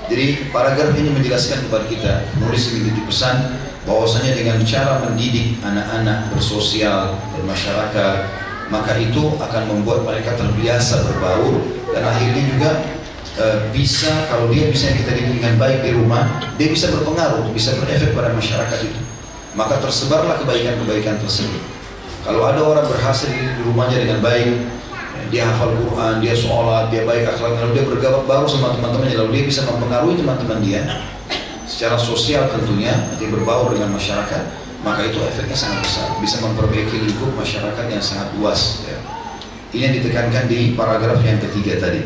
Jadi 0.10 0.50
paragraf 0.50 0.94
ini 0.98 1.10
menjelaskan 1.14 1.70
kepada 1.70 1.86
kita, 1.86 2.14
nulis 2.42 2.70
ini 2.74 2.90
dipesan 2.98 3.69
bahwasanya 3.90 4.38
dengan 4.38 4.62
cara 4.62 5.02
mendidik 5.02 5.58
anak-anak 5.66 6.30
bersosial, 6.30 7.18
bermasyarakat, 7.34 8.18
maka 8.70 8.94
itu 9.02 9.34
akan 9.42 9.64
membuat 9.66 10.06
mereka 10.06 10.38
terbiasa 10.38 11.10
berbaur 11.10 11.58
dan 11.90 12.06
akhirnya 12.06 12.44
juga 12.46 12.70
e, 13.34 13.46
bisa 13.74 14.30
kalau 14.30 14.46
dia 14.54 14.70
bisa 14.70 14.94
kita 14.94 15.10
dididik 15.18 15.42
dengan 15.42 15.58
baik 15.58 15.82
di 15.82 15.92
rumah, 15.98 16.30
dia 16.62 16.70
bisa 16.70 16.94
berpengaruh, 16.94 17.50
bisa 17.50 17.74
berefek 17.82 18.14
pada 18.14 18.30
masyarakat 18.30 18.80
itu 18.86 19.02
maka 19.58 19.82
tersebarlah 19.82 20.38
kebaikan-kebaikan 20.46 21.18
tersebut. 21.18 21.60
Kalau 22.22 22.46
ada 22.46 22.62
orang 22.62 22.86
berhasil 22.86 23.26
di 23.26 23.42
rumahnya 23.66 24.06
dengan 24.06 24.22
baik, 24.22 24.70
dia 25.34 25.50
hafal 25.50 25.74
Quran, 25.74 26.22
dia 26.22 26.38
sholat, 26.38 26.94
dia 26.94 27.02
baik 27.10 27.26
akhlak, 27.26 27.58
lalu 27.58 27.82
dia 27.82 27.86
bergabung 27.90 28.30
baru 28.30 28.46
sama 28.46 28.78
teman-temannya, 28.78 29.18
lalu 29.18 29.42
dia 29.42 29.44
bisa 29.50 29.66
mempengaruhi 29.66 30.16
teman-teman 30.22 30.62
dia 30.62 30.86
secara 31.70 32.02
sosial 32.02 32.50
tentunya, 32.50 33.14
dia 33.22 33.30
berbaur 33.30 33.70
dengan 33.78 33.94
masyarakat, 33.94 34.44
maka 34.82 35.06
itu 35.06 35.22
efeknya 35.22 35.54
sangat 35.54 35.86
besar, 35.86 36.18
bisa 36.18 36.42
memperbaiki 36.42 36.98
lingkup 37.06 37.30
masyarakat 37.38 37.86
yang 37.86 38.02
sangat 38.02 38.34
luas. 38.42 38.82
Ya. 38.90 38.98
Ini 39.70 39.82
yang 39.86 39.94
ditekankan 40.02 40.50
di 40.50 40.74
paragraf 40.74 41.22
yang 41.22 41.38
ketiga 41.38 41.78
tadi. 41.78 42.02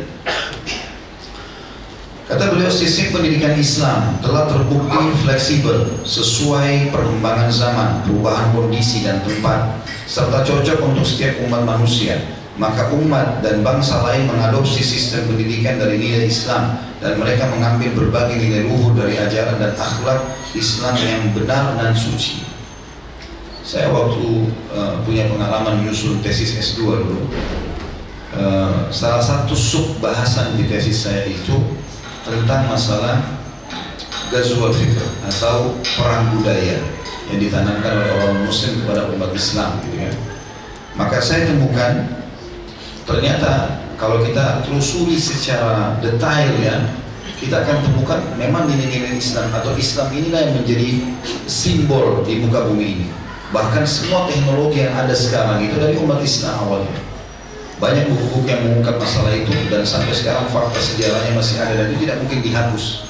Kata 2.27 2.50
beliau 2.51 2.72
sistem 2.72 3.15
pendidikan 3.15 3.55
Islam 3.55 4.20
telah 4.20 4.51
terbukti 4.51 5.00
fleksibel 5.24 6.03
sesuai 6.03 6.91
perkembangan 6.91 7.48
zaman, 7.48 7.89
perubahan 8.03 8.51
kondisi 8.51 9.08
dan 9.08 9.24
tempat, 9.24 9.79
serta 10.03 10.43
cocok 10.43 10.84
untuk 10.91 11.08
setiap 11.08 11.39
umat 11.48 11.63
manusia. 11.63 12.20
maka 12.53 12.86
umat 12.93 13.41
dan 13.41 13.65
bangsa 13.65 14.05
lain 14.05 14.29
mengadopsi 14.29 14.86
sistem 14.86 15.25
pendidikan 15.25 15.82
dari 15.82 15.98
nilai 15.98 16.29
Islam 16.29 16.77
dan 17.04 17.20
mereka 17.20 17.52
mengambil 17.52 17.92
berbagai 18.00 18.40
nilai 18.40 18.64
luhur 18.64 18.96
dari 18.96 19.20
ajaran 19.20 19.60
dan 19.60 19.76
akhlak 19.76 20.24
Islam 20.56 20.96
yang 20.96 21.36
benar 21.36 21.76
dan 21.76 21.92
suci. 21.92 22.48
Saya 23.60 23.92
waktu 23.92 24.48
uh, 24.72 25.04
punya 25.04 25.28
pengalaman 25.28 25.84
menyusun 25.84 26.24
tesis 26.24 26.56
S2 26.56 27.04
dulu, 27.04 27.28
uh, 28.40 28.88
salah 28.88 29.20
satu 29.20 29.52
sub 29.52 30.00
bahasan 30.00 30.56
di 30.56 30.64
tesis 30.64 31.04
saya 31.04 31.28
itu 31.28 31.60
tentang 32.24 32.72
masalah 32.72 33.20
Ghazwal 34.32 34.72
Fikr 34.72 35.04
atau 35.28 35.76
perang 36.00 36.32
budaya 36.40 36.80
yang 37.28 37.40
ditanamkan 37.40 38.00
oleh 38.00 38.12
orang 38.16 38.48
Muslim 38.48 38.80
kepada 38.84 39.12
umat 39.12 39.32
Islam, 39.36 39.76
gitu 39.84 40.08
ya. 40.08 40.12
Maka 40.96 41.20
saya 41.20 41.52
temukan 41.52 42.24
ternyata 43.04 43.83
kalau 44.04 44.20
kita 44.20 44.60
telusuri 44.68 45.16
secara 45.16 45.96
detail 46.04 46.52
ya 46.60 46.76
kita 47.40 47.64
akan 47.64 47.88
temukan 47.88 48.20
memang 48.36 48.68
nilai-nilai 48.68 49.16
Islam 49.16 49.48
atau 49.56 49.72
Islam 49.80 50.12
inilah 50.12 50.44
yang 50.44 50.54
menjadi 50.60 50.90
simbol 51.48 52.20
di 52.28 52.44
muka 52.44 52.68
bumi 52.68 53.00
ini. 53.00 53.08
Bahkan 53.56 53.84
semua 53.88 54.28
teknologi 54.28 54.84
yang 54.84 54.92
ada 54.96 55.16
sekarang 55.16 55.64
itu 55.64 55.80
dari 55.80 55.96
umat 56.04 56.20
Islam 56.20 56.68
awalnya. 56.68 57.00
Banyak 57.80 58.12
buku-buku 58.12 58.48
yang 58.48 58.64
mengungkap 58.64 58.96
masalah 59.00 59.32
itu 59.36 59.52
dan 59.72 59.84
sampai 59.88 60.12
sekarang 60.16 60.48
fakta 60.52 60.80
sejarahnya 60.80 61.32
masih 61.36 61.60
ada 61.64 61.74
dan 61.76 61.88
itu 61.92 62.08
tidak 62.08 62.20
mungkin 62.24 62.40
dihapus 62.44 63.08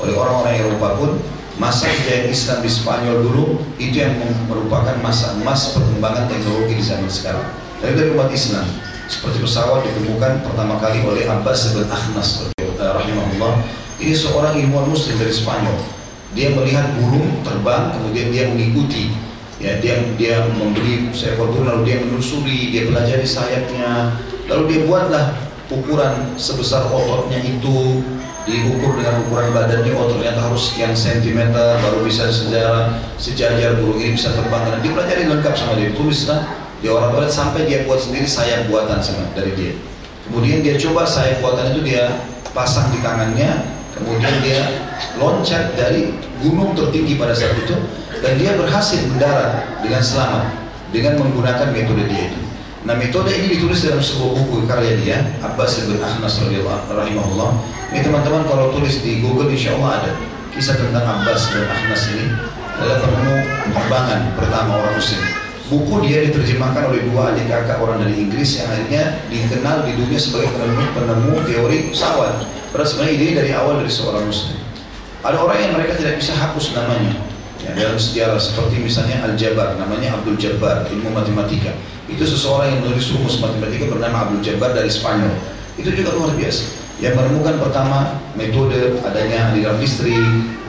oleh 0.00 0.12
orang-orang 0.12 0.60
Eropa 0.60 0.88
pun. 1.00 1.10
Masa 1.54 1.86
kejayaan 1.86 2.34
Islam 2.34 2.58
di 2.66 2.70
Spanyol 2.72 3.16
dulu 3.30 3.44
itu 3.78 3.94
yang 3.94 4.18
merupakan 4.50 4.98
masa 4.98 5.38
emas 5.38 5.70
perkembangan 5.70 6.26
teknologi 6.26 6.74
di 6.74 6.84
zaman 6.84 7.06
sekarang. 7.06 7.46
Dari 7.78 8.10
umat 8.10 8.26
Islam 8.34 8.66
seperti 9.08 9.44
pesawat 9.44 9.84
ditemukan 9.84 10.40
pertama 10.40 10.80
kali 10.80 11.04
oleh 11.04 11.28
Abbas 11.28 11.76
bin 11.76 11.84
Ahnas 11.88 12.48
rahimahullah. 12.80 13.64
Ini 14.00 14.14
seorang 14.16 14.58
ilmuwan 14.58 14.90
muslim 14.90 15.16
dari 15.20 15.32
Spanyol. 15.32 15.78
Dia 16.34 16.50
melihat 16.50 16.90
burung 16.98 17.30
terbang 17.46 17.94
kemudian 17.94 18.34
dia 18.34 18.44
mengikuti. 18.50 19.14
Ya 19.62 19.78
dia 19.78 20.02
dia 20.18 20.44
membeli 20.50 21.08
seekor 21.14 21.54
burung 21.54 21.70
lalu 21.70 21.82
dia 21.86 21.96
menelusuri 22.02 22.74
dia 22.74 22.90
pelajari 22.90 23.24
sayapnya. 23.24 24.18
Lalu 24.50 24.62
dia 24.68 24.80
buatlah 24.84 25.24
ukuran 25.72 26.36
sebesar 26.36 26.90
ototnya 26.90 27.40
itu 27.40 28.02
diukur 28.44 29.00
dengan 29.00 29.24
ukuran 29.24 29.56
badannya 29.56 29.88
oh 29.96 30.04
ternyata 30.12 30.52
harus 30.52 30.68
sekian 30.68 30.92
sentimeter 30.92 31.80
baru 31.80 32.04
bisa 32.04 32.28
sejarah 32.28 32.92
sejajar 33.16 33.78
burung 33.78 33.96
ini 34.02 34.18
bisa 34.18 34.34
terbang. 34.34 34.74
Dan 34.74 34.80
dipelajari 34.84 35.22
lengkap 35.30 35.54
sama 35.54 35.78
dia 35.78 35.94
tulislah 35.94 36.63
di 36.84 36.92
orang 36.92 37.16
toilet 37.16 37.32
sampai 37.32 37.64
dia 37.64 37.80
buat 37.88 37.96
sendiri 37.96 38.28
sayap 38.28 38.68
buatan 38.68 39.00
sama 39.00 39.24
dari 39.32 39.56
dia. 39.56 39.72
Kemudian 40.28 40.60
dia 40.60 40.76
coba 40.76 41.08
sayap 41.08 41.40
buatan 41.40 41.72
itu 41.72 41.80
dia 41.80 42.12
pasang 42.52 42.92
di 42.92 43.00
tangannya 43.00 43.72
kemudian 43.96 44.34
dia 44.44 44.60
loncat 45.16 45.72
dari 45.80 46.12
gunung 46.44 46.76
tertinggi 46.76 47.16
pada 47.16 47.32
saat 47.32 47.56
itu 47.56 47.72
dan 48.20 48.36
dia 48.36 48.52
berhasil 48.60 49.00
mendarat 49.08 49.80
dengan 49.80 50.04
selamat 50.04 50.44
dengan 50.92 51.24
menggunakan 51.24 51.72
metode 51.72 52.04
dia 52.04 52.28
itu. 52.28 52.40
Nah 52.84 52.92
metode 53.00 53.32
ini 53.32 53.56
ditulis 53.56 53.80
dalam 53.80 54.04
sebuah 54.04 54.44
buku 54.44 54.68
karya 54.68 54.92
dia 55.00 55.16
Abbas 55.40 55.88
bin 55.88 55.96
Ahnas 56.04 56.36
rahimahullah. 56.36 57.50
Ini 57.96 58.04
teman-teman 58.04 58.44
kalau 58.44 58.76
tulis 58.76 59.00
di 59.00 59.24
Google 59.24 59.48
insya 59.48 59.72
Allah 59.80 60.04
ada 60.04 60.12
kisah 60.52 60.76
tentang 60.76 61.00
Abbas 61.00 61.48
bin 61.48 61.64
Ahnas 61.64 62.02
ini 62.12 62.28
adalah 62.76 63.00
penemu 63.00 63.36
penerbangan 63.72 64.20
pertama 64.36 64.70
orang 64.84 64.94
muslim 65.00 65.43
buku 65.72 66.04
dia 66.04 66.28
diterjemahkan 66.28 66.92
oleh 66.92 67.08
dua 67.08 67.32
adik 67.32 67.48
kakak 67.48 67.80
orang 67.80 68.04
dari 68.04 68.20
Inggris 68.20 68.60
yang 68.60 68.68
akhirnya 68.68 69.16
dikenal 69.32 69.88
di 69.88 69.92
dunia 69.96 70.20
sebagai 70.20 70.52
penemu, 70.52 70.82
penemu 70.92 71.34
teori 71.48 71.78
pesawat. 71.88 72.44
Padahal 72.68 72.88
sebenarnya 72.90 73.14
ide 73.16 73.26
dari 73.32 73.50
awal 73.56 73.80
dari 73.80 73.92
seorang 73.92 74.28
muslim. 74.28 74.58
Ada 75.24 75.40
orang 75.40 75.56
yang 75.56 75.72
mereka 75.72 75.96
tidak 75.96 76.20
bisa 76.20 76.36
hapus 76.36 76.76
namanya 76.76 77.16
ya, 77.64 77.72
dalam 77.72 77.96
sejarah 77.96 78.36
seperti 78.36 78.76
misalnya 78.76 79.24
Al 79.24 79.32
Jabbar, 79.40 79.80
namanya 79.80 80.20
Abdul 80.20 80.36
Jabbar, 80.36 80.84
ilmu 80.92 81.08
matematika. 81.16 81.72
Itu 82.04 82.28
seseorang 82.28 82.68
yang 82.76 82.80
menulis 82.84 83.08
rumus 83.16 83.40
matematika 83.40 83.88
bernama 83.88 84.28
Abdul 84.28 84.44
Jabbar 84.44 84.76
dari 84.76 84.92
Spanyol. 84.92 85.32
Itu 85.80 85.88
juga 85.96 86.12
luar 86.12 86.36
biasa. 86.36 86.84
Yang 87.00 87.14
menemukan 87.24 87.56
pertama 87.58 88.20
metode 88.36 89.00
adanya 89.00 89.50
aliran 89.50 89.80
listrik 89.80 90.14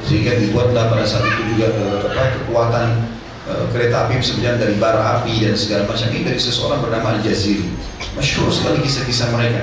sehingga 0.07 0.39
dibuatlah 0.39 0.89
pada 0.89 1.05
saat 1.05 1.25
itu 1.25 1.41
juga 1.57 1.67
eh, 1.75 2.29
kekuatan 2.39 3.14
Eh, 3.45 3.65
kereta 3.69 4.09
api 4.09 4.17
sebenarnya 4.25 4.57
dari 4.57 4.73
bara 4.81 5.21
api 5.21 5.37
dan 5.37 5.53
segala 5.53 5.85
macam. 5.85 6.09
Ini 6.09 6.25
dari 6.25 6.41
seseorang 6.41 6.81
bernama 6.81 7.13
Al-Jaziri. 7.13 7.69
Masyhur 8.17 8.49
sekali 8.49 8.81
kisah-kisah 8.81 9.29
mereka. 9.29 9.61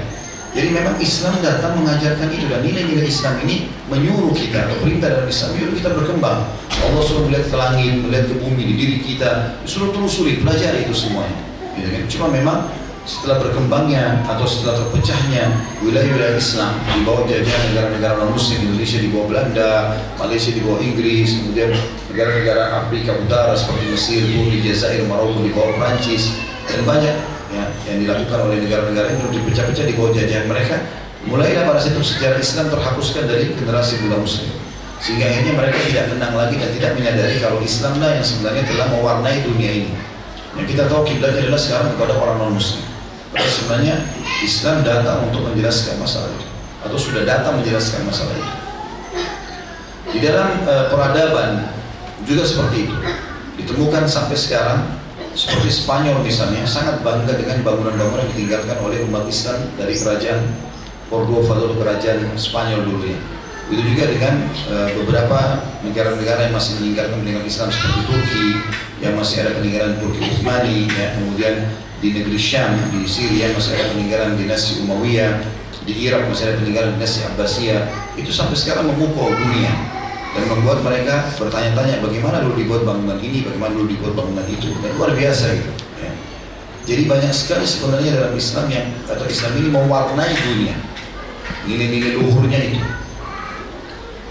Jadi 0.54 0.68
memang 0.70 0.94
Islam 1.02 1.34
datang 1.42 1.82
mengajarkan 1.82 2.30
itu 2.30 2.46
dan 2.46 2.62
nilai-nilai 2.62 3.08
Islam 3.10 3.42
ini 3.42 3.66
menyuruh 3.90 4.30
kita 4.38 4.70
perintah 4.78 5.10
dalam 5.10 5.26
Islam. 5.26 5.58
Menyuruh 5.58 5.74
kita 5.82 5.90
berkembang. 5.98 6.46
Allah 6.78 7.02
suruh 7.02 7.26
melihat 7.26 7.50
ke 7.50 7.56
langit, 7.58 7.92
melihat 8.06 8.24
ke 8.30 8.34
bumi 8.38 8.62
di 8.70 8.74
diri 8.78 8.96
kita. 9.02 9.58
Suruh 9.66 9.90
telusuri, 9.90 10.38
pelajari 10.38 10.86
itu 10.86 10.94
semuanya. 10.94 11.42
Gitu 11.72 11.88
kan? 11.88 12.02
cuma 12.04 12.26
memang 12.28 12.58
setelah 13.02 13.42
berkembangnya 13.42 14.22
atau 14.30 14.46
setelah 14.46 14.78
terpecahnya 14.78 15.50
wilayah-wilayah 15.82 16.38
Islam 16.38 16.78
di 16.86 17.02
bawah 17.02 17.26
jajahan 17.26 17.74
negara-negara 17.74 18.14
non 18.22 18.30
muslim 18.30 18.62
Indonesia 18.62 18.98
di 19.02 19.08
bawah 19.10 19.26
Belanda, 19.26 19.72
Malaysia 20.22 20.50
di 20.54 20.62
bawah 20.62 20.78
Inggris, 20.78 21.42
kemudian 21.42 21.74
negara-negara 22.14 22.62
Afrika 22.86 23.18
Utara 23.18 23.58
seperti 23.58 23.84
Mesir, 23.90 24.22
Turki, 24.22 24.58
Jazair, 24.62 25.02
Maroko 25.10 25.42
di 25.42 25.50
bawah 25.50 25.74
Prancis 25.74 26.30
dan 26.70 26.86
banyak 26.86 27.16
ya, 27.50 27.64
yang 27.90 27.98
dilakukan 28.06 28.38
oleh 28.46 28.58
negara-negara 28.62 29.08
itu 29.18 29.24
dipecah-pecah 29.34 29.84
di 29.86 29.94
bawah 29.98 30.12
jajahan 30.14 30.46
mereka. 30.46 30.76
Mulailah 31.22 31.62
pada 31.70 31.78
situ 31.82 32.02
sejarah 32.02 32.38
Islam 32.38 32.66
terhapuskan 32.70 33.30
dari 33.30 33.54
generasi 33.54 33.98
muda 34.06 34.18
muslim. 34.18 34.50
Sehingga 35.02 35.26
akhirnya 35.26 35.54
mereka 35.54 35.78
tidak 35.90 36.04
tenang 36.14 36.34
lagi 36.34 36.54
dan 36.58 36.70
tidak 36.78 36.90
menyadari 36.94 37.34
kalau 37.42 37.58
Islamlah 37.58 38.10
yang 38.14 38.26
sebenarnya 38.26 38.62
telah 38.70 38.86
mewarnai 38.94 39.38
dunia 39.42 39.70
ini. 39.82 39.90
Yang 40.54 40.66
kita 40.74 40.82
tahu 40.86 41.02
kiblatnya 41.06 41.46
adalah 41.46 41.62
sekarang 41.62 41.88
kepada 41.94 42.14
orang 42.18 42.36
non 42.38 42.54
muslim 42.58 42.91
sebenarnya 43.40 44.04
Islam 44.44 44.84
datang 44.84 45.30
untuk 45.30 45.48
menjelaskan 45.48 45.96
masalah 45.96 46.28
itu 46.32 46.46
atau 46.82 46.98
sudah 46.98 47.22
datang 47.22 47.62
menjelaskan 47.62 48.04
masalah 48.04 48.34
itu. 48.34 48.52
Di 50.12 50.18
dalam 50.20 50.66
uh, 50.66 50.90
peradaban 50.92 51.72
juga 52.26 52.42
seperti 52.44 52.90
itu. 52.90 52.96
Ditemukan 53.62 54.04
sampai 54.10 54.36
sekarang 54.36 54.80
seperti 55.32 55.72
Spanyol 55.72 56.20
misalnya 56.20 56.66
sangat 56.68 57.00
bangga 57.00 57.32
dengan 57.38 57.64
bangunan-bangunan 57.64 58.28
yang 58.28 58.30
ditinggalkan 58.36 58.76
oleh 58.84 59.00
umat 59.08 59.24
Islam 59.24 59.64
dari 59.80 59.96
kerajaan 59.96 60.52
Cordova 61.08 61.56
atau 61.56 61.76
kerajaan 61.76 62.36
Spanyol 62.36 62.84
dulu 62.84 63.04
ya. 63.08 63.20
Itu 63.72 63.80
juga 63.88 64.04
dengan 64.12 64.34
uh, 64.68 64.90
beberapa 65.00 65.64
negara-negara 65.80 66.50
yang 66.50 66.54
masih 66.56 66.76
meninggalkan 66.82 67.24
peninggalan 67.24 67.48
Islam 67.48 67.68
seperti 67.72 68.00
Turki, 68.04 68.46
yang 69.00 69.14
masih 69.16 69.36
ada 69.46 69.50
peninggalan 69.56 69.96
Turki 69.96 70.20
Uthmani, 70.28 70.78
ya, 70.92 71.16
kemudian 71.16 71.54
di 72.02 72.10
negeri 72.10 72.34
Syam, 72.34 72.74
di 72.90 73.06
Syria 73.06 73.54
masih 73.54 73.78
ada 73.78 73.94
peninggalan 73.94 74.34
dinasti 74.34 74.82
Umayyah, 74.82 75.38
di 75.86 75.94
Irak 76.02 76.26
masih 76.26 76.50
ada 76.50 76.54
peninggalan 76.58 76.98
dinasti 76.98 77.22
Abbasiyah. 77.30 77.82
Itu 78.18 78.34
sampai 78.34 78.58
sekarang 78.58 78.90
memukul 78.90 79.30
dunia 79.30 79.70
dan 80.34 80.44
membuat 80.50 80.82
mereka 80.82 81.30
bertanya-tanya 81.38 82.02
bagaimana 82.02 82.42
dulu 82.42 82.58
dibuat 82.58 82.82
bangunan 82.82 83.22
ini, 83.22 83.46
bagaimana 83.46 83.70
dulu 83.78 83.86
dibuat 83.86 84.18
bangunan 84.18 84.46
itu. 84.50 84.74
Dan 84.82 84.90
luar 84.98 85.14
biasa 85.14 85.44
itu. 85.54 85.70
Ya. 86.02 86.10
Jadi 86.90 87.02
banyak 87.06 87.30
sekali 87.30 87.62
sebenarnya 87.62 88.10
dalam 88.18 88.34
Islam 88.34 88.66
yang 88.66 88.86
atau 89.06 89.24
Islam 89.30 89.52
ini 89.62 89.68
mewarnai 89.70 90.34
dunia. 90.34 90.74
Nilai-nilai 91.70 92.18
luhurnya 92.18 92.58
itu. 92.66 92.82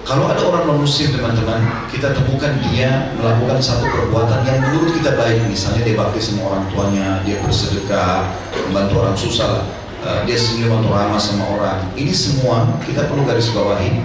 Kalau 0.02 0.26
ada 0.26 0.42
orang 0.42 0.66
non 0.66 0.80
muslim 0.82 1.14
teman-teman, 1.14 1.62
kita 1.94 2.10
temukan 2.10 2.50
dia 2.66 3.14
melakukan 3.22 3.62
satu 3.62 3.86
perbuatan 3.86 4.42
yang 4.50 4.58
menurut 4.58 4.98
kita 4.98 5.14
baik, 5.14 5.46
misalnya 5.46 5.86
dia 5.86 5.94
bakti 5.94 6.18
sama 6.18 6.42
orang 6.50 6.64
tuanya, 6.74 7.22
dia 7.22 7.38
bersedekah, 7.38 8.34
membantu 8.66 8.94
orang 9.06 9.14
susah, 9.14 9.62
uh, 10.02 10.26
dia 10.26 10.34
senyum 10.34 10.74
atau 10.82 10.90
ramah 10.90 11.22
sama 11.22 11.46
orang. 11.54 11.80
Ini 11.94 12.10
semua 12.10 12.82
kita 12.82 13.06
perlu 13.06 13.30
garis 13.30 13.54
bawahi. 13.54 14.02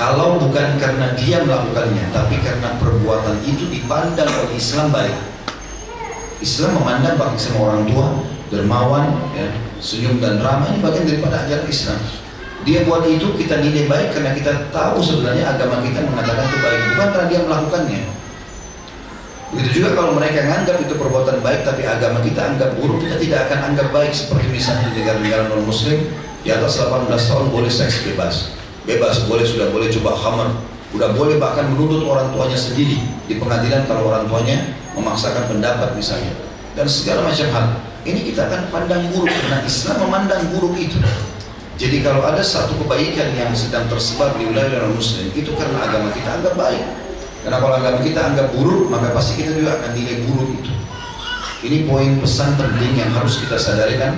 Kalau 0.00 0.40
bukan 0.40 0.80
karena 0.80 1.12
dia 1.12 1.44
melakukannya, 1.44 2.08
tapi 2.08 2.40
karena 2.40 2.80
perbuatan 2.80 3.44
itu 3.44 3.68
dipandang 3.68 4.32
oleh 4.40 4.56
Islam 4.56 4.88
baik. 4.88 5.16
Islam 6.40 6.80
memandang 6.80 7.20
bakti 7.20 7.36
sama 7.44 7.68
orang 7.68 7.84
tua, 7.84 8.24
dermawan, 8.48 9.12
ya, 9.36 9.52
senyum 9.76 10.16
dan 10.16 10.40
ramah 10.40 10.72
ini 10.72 10.80
bagian 10.80 11.04
daripada 11.04 11.44
ajaran 11.44 11.68
Islam. 11.68 12.00
Dia 12.60 12.84
buat 12.84 13.08
itu 13.08 13.24
kita 13.40 13.64
nilai 13.64 13.88
baik 13.88 14.08
karena 14.12 14.36
kita 14.36 14.68
tahu 14.68 15.00
sebenarnya 15.00 15.56
agama 15.56 15.80
kita 15.80 16.04
mengatakan 16.04 16.44
itu 16.44 16.58
baik 16.60 16.80
bukan 16.92 17.08
karena 17.08 17.26
dia 17.28 17.40
melakukannya. 17.40 18.00
Begitu 19.50 19.70
juga 19.82 19.88
kalau 19.98 20.14
mereka 20.14 20.46
menganggap 20.46 20.76
itu 20.78 20.94
perbuatan 20.94 21.42
baik 21.42 21.66
tapi 21.66 21.82
agama 21.82 22.22
kita 22.22 22.40
anggap 22.54 22.70
buruk, 22.78 23.02
kita 23.02 23.16
tidak 23.18 23.38
akan 23.50 23.58
anggap 23.72 23.88
baik 23.90 24.12
seperti 24.14 24.46
misalnya 24.46 24.92
di 24.92 25.02
negara-negara 25.02 25.50
non 25.50 25.66
muslim 25.66 25.98
di 26.46 26.48
atas 26.54 26.78
18 26.78 27.10
tahun 27.10 27.46
boleh 27.50 27.72
seks 27.72 28.06
bebas. 28.06 28.54
Bebas 28.86 29.26
boleh 29.26 29.42
sudah 29.42 29.72
boleh 29.74 29.90
coba 29.90 30.14
khamar, 30.14 30.48
sudah 30.94 31.10
boleh 31.16 31.40
bahkan 31.42 31.66
menuntut 31.66 32.06
orang 32.06 32.30
tuanya 32.30 32.58
sendiri 32.60 33.02
di 33.26 33.34
pengadilan 33.40 33.88
kalau 33.90 34.06
orang 34.06 34.30
tuanya 34.30 34.74
memaksakan 34.94 35.50
pendapat 35.50 35.96
misalnya 35.98 36.34
dan 36.78 36.86
segala 36.86 37.26
macam 37.26 37.46
hal 37.50 37.66
ini 38.06 38.32
kita 38.32 38.48
akan 38.48 38.70
pandang 38.72 39.02
buruk 39.12 39.28
karena 39.28 39.60
Islam 39.66 39.96
memandang 40.06 40.42
buruk 40.54 40.74
itu. 40.78 40.96
Jadi 41.80 42.04
kalau 42.04 42.20
ada 42.20 42.44
satu 42.44 42.76
kebaikan 42.76 43.32
yang 43.32 43.56
sedang 43.56 43.88
tersebar 43.88 44.36
di 44.36 44.44
wilayah 44.44 44.84
non 44.84 45.00
muslim 45.00 45.32
itu 45.32 45.48
karena 45.56 45.80
agama 45.88 46.12
kita 46.12 46.28
anggap 46.28 46.52
baik. 46.52 46.84
Karena 47.40 47.56
kalau 47.56 47.74
agama 47.80 47.98
kita 48.04 48.20
anggap 48.20 48.52
buruk, 48.52 48.92
maka 48.92 49.16
pasti 49.16 49.40
kita 49.40 49.56
juga 49.56 49.80
akan 49.80 49.96
nilai 49.96 50.28
buruk 50.28 50.60
itu. 50.60 50.72
Ini 51.64 51.88
poin 51.88 52.20
pesan 52.20 52.60
penting 52.60 53.00
yang 53.00 53.08
harus 53.16 53.40
kita 53.40 53.56
sadarkan 53.56 54.12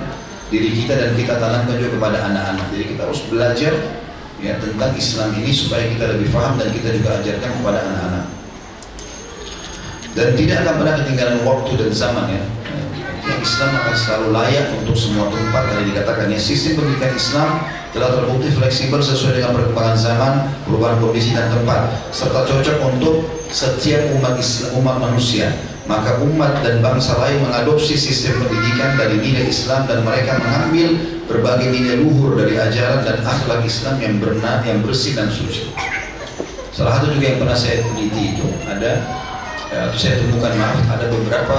diri 0.51 0.75
kita 0.75 0.99
dan 0.99 1.15
kita 1.15 1.39
tanamkan 1.39 1.79
juga 1.79 1.95
kepada 1.95 2.17
anak-anak. 2.27 2.67
Jadi 2.75 2.83
kita 2.91 3.01
harus 3.07 3.21
belajar 3.31 3.73
ya 4.43 4.53
tentang 4.59 4.91
Islam 4.99 5.29
ini 5.39 5.51
supaya 5.55 5.87
kita 5.87 6.03
lebih 6.19 6.27
paham 6.35 6.59
dan 6.59 6.67
kita 6.67 6.91
juga 6.91 7.15
ajarkan 7.23 7.51
kepada 7.63 7.79
anak-anak. 7.79 8.25
Dan 10.19 10.27
tidak 10.35 10.57
akan 10.67 10.75
pernah 10.83 10.95
ketinggalan 10.99 11.37
waktu 11.47 11.71
dan 11.79 11.91
zaman 11.95 12.25
ya. 12.27 12.43
Yang 13.23 13.41
Islam 13.47 13.71
akan 13.79 13.95
selalu 13.95 14.27
layak 14.35 14.67
untuk 14.83 14.95
semua 14.99 15.31
tempat 15.31 15.63
tadi 15.71 15.83
dikatakan 15.95 16.27
ya 16.27 16.39
sistem 16.39 16.83
pendidikan 16.83 17.11
Islam 17.15 17.49
telah 17.95 18.09
terbukti 18.11 18.51
fleksibel 18.51 18.99
sesuai 18.99 19.39
dengan 19.39 19.51
perkembangan 19.55 19.97
zaman, 19.97 20.33
perubahan 20.67 20.97
kondisi 20.99 21.31
dan 21.31 21.47
tempat 21.47 21.87
serta 22.11 22.43
cocok 22.43 22.77
untuk 22.91 23.23
setiap 23.47 24.11
umat 24.19 24.35
Islam, 24.35 24.69
umat 24.81 24.95
manusia 24.99 25.55
maka 25.83 26.15
umat 26.23 26.63
dan 26.63 26.79
bangsa 26.79 27.19
lain 27.19 27.43
mengadopsi 27.43 27.99
sistem 27.99 28.39
pendidikan 28.39 28.95
dari 28.95 29.19
nilai 29.19 29.51
Islam 29.51 29.83
dan 29.83 29.99
mereka 30.07 30.39
mengambil 30.39 30.95
berbagai 31.27 31.67
nilai 31.75 31.99
luhur 31.99 32.39
dari 32.39 32.55
ajaran 32.55 33.03
dan 33.03 33.19
akhlak 33.19 33.67
Islam 33.67 33.99
yang 33.99 34.15
benar, 34.23 34.63
yang 34.63 34.79
bersih 34.79 35.11
dan 35.11 35.27
suci. 35.27 35.75
Salah 36.71 36.97
satu 36.97 37.11
juga 37.11 37.35
yang 37.35 37.39
pernah 37.43 37.57
saya 37.57 37.83
teliti 37.83 38.33
itu 38.33 38.47
ada 38.63 38.91
atau 39.73 39.97
saya 39.97 40.21
temukan 40.21 40.53
maaf 40.55 40.79
ada 40.87 41.05
beberapa 41.09 41.57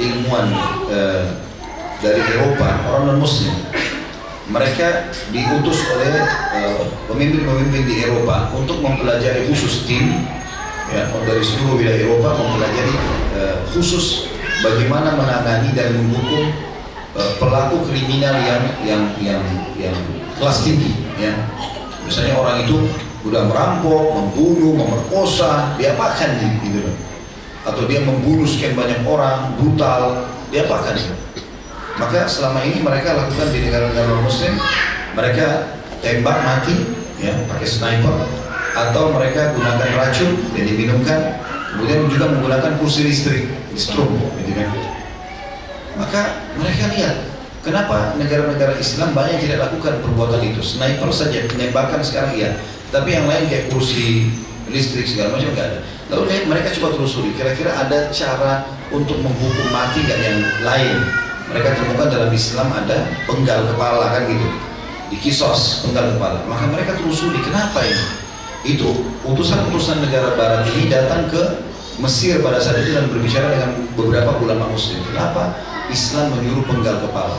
ilmuwan 0.00 0.48
eh, 0.88 1.24
dari 2.00 2.20
Eropa 2.24 2.68
orang 2.88 3.12
non 3.12 3.18
Muslim 3.20 3.52
mereka 4.50 5.12
diutus 5.30 5.78
oleh 5.92 6.10
eh, 6.56 6.82
pemimpin-pemimpin 7.06 7.82
di 7.84 7.94
Eropa 8.08 8.50
untuk 8.56 8.80
mempelajari 8.80 9.44
khusus 9.46 9.84
tim 9.84 10.24
ya, 10.88 11.04
dari 11.28 11.44
seluruh 11.44 11.76
wilayah 11.76 12.00
Eropa 12.08 12.28
mempelajari 12.34 12.94
uh, 13.38 13.56
khusus 13.70 14.26
bagaimana 14.58 15.14
menangani 15.14 15.70
dan 15.70 15.94
menghukum 15.94 16.50
pelaku 17.38 17.78
kriminal 17.86 18.34
yang 18.42 18.62
yang 18.82 19.02
yang 19.22 19.42
yang 19.78 19.96
kelas 20.34 20.66
tinggi 20.66 20.94
ya 21.14 21.30
misalnya 22.06 22.34
orang 22.38 22.66
itu 22.66 22.90
sudah 23.20 23.44
merampok, 23.46 24.16
membunuh, 24.16 24.72
memerkosa, 24.80 25.76
diapakan 25.76 26.30
gitu 26.64 26.78
loh. 26.88 26.94
Atau 27.66 27.84
dia 27.84 28.00
membunuh 28.00 28.48
sekian 28.48 28.72
banyak 28.72 29.04
orang, 29.04 29.52
brutal, 29.60 30.30
diapakan 30.48 30.96
gitu. 30.96 31.14
Maka 32.00 32.24
selama 32.24 32.64
ini 32.64 32.80
mereka 32.80 33.12
lakukan 33.12 33.52
di 33.52 33.68
negara-negara 33.68 34.24
muslim, 34.24 34.56
mereka 35.12 35.76
tembak 36.00 36.38
mati 36.40 36.74
ya 37.20 37.36
pakai 37.44 37.68
sniper 37.68 38.16
atau 38.72 39.12
mereka 39.12 39.52
gunakan 39.52 39.88
racun 40.00 40.30
yang 40.56 40.64
diminumkan 40.64 41.36
kemudian 41.76 42.08
juga 42.08 42.32
menggunakan 42.32 42.80
kursi 42.80 43.04
listrik 43.04 43.52
strom 43.76 44.16
gitu 44.40 44.52
kan. 44.56 44.68
Maka 46.00 46.20
mereka 46.56 46.88
lihat 46.96 47.16
kenapa 47.60 48.16
negara-negara 48.16 48.80
Islam 48.80 49.12
banyak 49.12 49.44
tidak 49.44 49.68
lakukan 49.68 50.00
perbuatan 50.00 50.40
itu? 50.40 50.64
Sniper 50.64 51.12
saja 51.12 51.44
penembakan 51.44 52.00
sekarang 52.00 52.32
iya. 52.32 52.56
Tapi 52.88 53.12
yang 53.12 53.28
lain 53.28 53.44
kayak 53.46 53.68
kursi 53.68 54.32
listrik 54.72 55.04
segala 55.04 55.36
macam 55.36 55.52
nggak 55.52 55.68
ada 55.68 55.78
lalu 56.10 56.50
mereka 56.50 56.74
coba 56.76 56.98
telusuri 56.98 57.30
kira-kira 57.38 57.70
ada 57.70 58.10
cara 58.10 58.66
untuk 58.90 59.16
menghukum 59.22 59.66
mati 59.70 60.02
nggak 60.02 60.20
yang 60.20 60.38
lain? 60.66 60.98
Mereka 61.50 61.82
temukan 61.82 62.06
dalam 62.10 62.30
Islam 62.30 62.68
ada 62.70 63.10
penggal 63.26 63.66
kepala 63.74 64.06
kan 64.14 64.22
gitu. 64.26 64.48
Di 65.10 65.16
kisos 65.18 65.86
penggal 65.86 66.14
kepala. 66.14 66.42
Maka 66.46 66.66
mereka 66.70 66.94
telusuri 66.98 67.38
kenapa 67.42 67.82
ini? 67.82 68.06
Itu 68.60 68.92
utusan-utusan 69.24 70.04
negara 70.04 70.36
barat 70.36 70.68
ini 70.74 70.92
datang 70.92 71.26
ke 71.30 71.70
Mesir 72.00 72.40
pada 72.40 72.56
saat 72.56 72.80
itu 72.80 72.96
dan 72.96 73.12
berbicara 73.12 73.52
dengan 73.52 73.76
beberapa 73.92 74.32
ulama 74.40 74.72
muslim. 74.72 75.04
Kenapa 75.12 75.52
Islam 75.92 76.32
menyuruh 76.32 76.64
penggal 76.64 76.96
kepala? 77.04 77.36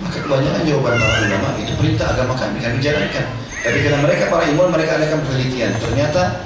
Maka 0.00 0.16
kebanyakan 0.24 0.64
jawaban 0.64 0.96
para 0.96 1.28
ulama 1.28 1.48
itu 1.60 1.72
perintah 1.76 2.08
agama 2.16 2.32
kami 2.40 2.56
kami 2.56 2.80
jalankan. 2.80 3.26
Tapi 3.60 3.78
karena 3.84 4.00
mereka 4.00 4.32
para 4.32 4.48
imam 4.48 4.72
mereka 4.72 4.96
adakan 4.96 5.20
penelitian. 5.28 5.76
Ternyata 5.76 6.40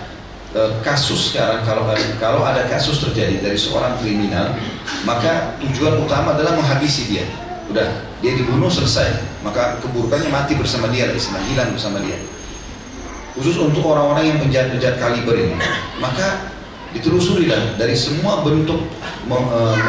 kasus 0.86 1.34
sekarang 1.34 1.66
kalau 1.66 1.82
kalau 2.22 2.46
ada 2.46 2.62
kasus 2.70 3.02
terjadi 3.02 3.42
dari 3.42 3.58
seorang 3.58 3.98
kriminal 3.98 4.54
maka 5.02 5.58
tujuan 5.58 5.98
utama 5.98 6.38
adalah 6.38 6.54
menghabisi 6.54 7.10
dia. 7.10 7.26
Udah 7.66 8.06
dia 8.22 8.38
dibunuh 8.38 8.70
selesai. 8.70 9.42
Maka 9.42 9.82
keburukannya 9.82 10.30
mati 10.30 10.54
bersama 10.54 10.86
dia 10.94 11.10
Islam 11.10 11.42
hilang 11.50 11.74
bersama 11.74 11.98
dia. 12.00 12.16
Khusus 13.34 13.58
untuk 13.58 13.82
orang-orang 13.82 14.30
yang 14.30 14.38
penjahat-penjahat 14.38 14.96
kaliber 15.02 15.34
ini. 15.34 15.58
Maka 15.98 16.54
ditelusuri 16.94 17.50
dan 17.50 17.74
dari 17.74 17.98
semua 17.98 18.46
bentuk 18.46 18.78
e, 19.26 19.36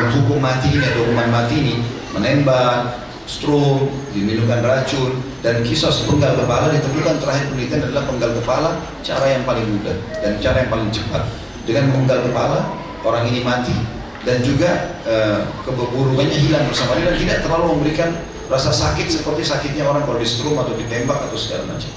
menghukum 0.02 0.42
mati 0.42 0.74
ini 0.74 0.82
atau 0.82 1.06
hukuman 1.06 1.30
mati 1.30 1.56
ini. 1.62 1.76
Menembak, 2.18 3.06
stroke, 3.30 3.92
diminumkan 4.18 4.66
racun 4.66 5.35
dan 5.46 5.62
kisah 5.62 5.94
sepenggal 5.94 6.34
kepala 6.42 6.74
ditemukan 6.74 7.22
terakhir 7.22 7.54
penelitian 7.54 7.86
adalah 7.86 8.10
penggal 8.10 8.32
kepala 8.42 8.82
cara 9.06 9.26
yang 9.30 9.46
paling 9.46 9.62
mudah 9.78 9.94
dan 10.18 10.42
cara 10.42 10.66
yang 10.66 10.74
paling 10.74 10.90
cepat. 10.90 11.22
Dengan 11.70 11.94
menggal 11.94 12.26
kepala 12.26 12.66
orang 13.06 13.30
ini 13.30 13.46
mati 13.46 13.78
dan 14.26 14.42
juga 14.42 14.98
e, 15.06 15.46
keburukannya 15.62 16.34
hilang 16.34 16.66
bersama 16.66 16.98
dia 16.98 17.14
dan 17.14 17.18
tidak 17.22 17.38
terlalu 17.46 17.78
memberikan 17.78 18.10
rasa 18.50 18.74
sakit 18.74 19.06
seperti 19.06 19.46
sakitnya 19.46 19.86
orang 19.86 20.02
kalau 20.10 20.18
di 20.18 20.26
stroke 20.26 20.58
atau 20.58 20.74
ditembak 20.74 21.30
atau 21.30 21.38
segala 21.38 21.78
macam. 21.78 21.94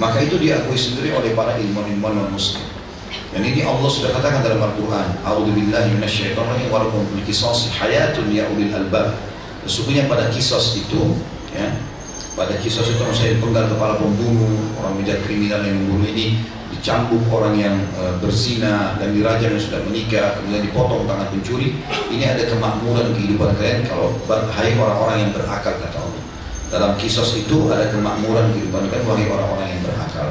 Maka 0.00 0.24
itu 0.24 0.40
diakui 0.40 0.80
sendiri 0.80 1.12
oleh 1.12 1.36
para 1.36 1.60
ilmuwan-ilmuwan 1.60 2.24
non 2.24 2.32
muslim 2.32 2.64
dan 3.28 3.44
ini 3.44 3.60
Allah 3.68 3.88
sudah 3.92 4.16
katakan 4.16 4.40
dalam 4.40 4.64
Al-Quran 4.64 5.20
A'udzubillahi 5.20 5.92
minasyaitonir 5.92 6.72
walaupun 6.72 7.04
fil 7.12 7.24
qisas 7.28 7.68
hayatun 7.76 8.32
ya 8.32 8.48
ulil 8.48 8.72
albab. 8.72 9.12
Sesungguhnya 9.68 10.08
pada 10.08 10.32
kisos 10.32 10.80
itu 10.80 11.12
ya 11.52 11.68
pada 12.38 12.54
kisos 12.62 12.86
itu 12.86 13.02
saya 13.10 13.34
penggal 13.42 13.66
kepala 13.66 13.98
pembunuh 13.98 14.54
orang 14.78 14.94
menjadi 15.02 15.26
kriminal 15.26 15.58
yang 15.66 15.74
membunuh 15.74 16.06
ini 16.06 16.38
dicambuk 16.70 17.26
orang 17.34 17.58
yang 17.58 17.74
e, 17.98 18.14
berzina 18.22 18.94
dan 19.02 19.10
dirajam 19.10 19.50
yang 19.50 19.64
sudah 19.64 19.82
menikah 19.82 20.38
kemudian 20.38 20.62
dipotong 20.70 21.10
tangan 21.10 21.26
pencuri 21.34 21.74
ini 22.14 22.22
ada 22.22 22.46
kemakmuran 22.46 23.10
kehidupan 23.18 23.58
kalian 23.58 23.82
kalau 23.90 24.14
hai 24.54 24.70
orang-orang 24.78 25.16
yang 25.26 25.30
berakal 25.34 25.74
kata 25.74 25.98
Allah 25.98 26.22
dalam 26.68 26.92
kisos 27.00 27.32
itu 27.32 27.72
ada 27.72 27.88
kemakmuran 27.88 28.52
kehidupan 28.52 28.92
kan 28.92 29.00
wahai 29.08 29.24
orang-orang 29.24 29.68
yang 29.72 29.80
berakal. 29.88 30.28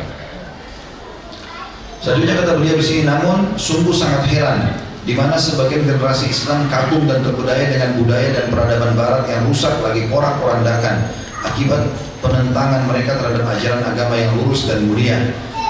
Selanjutnya 1.97 2.35
kata 2.45 2.51
beliau 2.61 2.77
di 2.77 2.85
sini, 2.85 3.01
namun 3.09 3.57
sungguh 3.57 3.91
sangat 3.91 4.29
heran 4.29 4.77
di 5.01 5.17
mana 5.17 5.33
sebagian 5.33 5.87
generasi 5.87 6.29
Islam 6.29 6.69
kagum 6.69 7.09
dan 7.09 7.25
terbudaya 7.25 7.73
dengan 7.73 7.97
budaya 7.97 8.29
dan 8.37 8.45
peradaban 8.53 8.93
Barat 8.93 9.23
yang 9.31 9.49
rusak 9.49 9.81
lagi 9.81 10.05
porak-porandakan 10.11 11.09
akibat 11.53 11.87
penentangan 12.19 12.83
mereka 12.89 13.19
terhadap 13.19 13.45
ajaran 13.57 13.83
agama 13.83 14.15
yang 14.17 14.31
lurus 14.39 14.67
dan 14.67 14.83
mulia. 14.85 15.17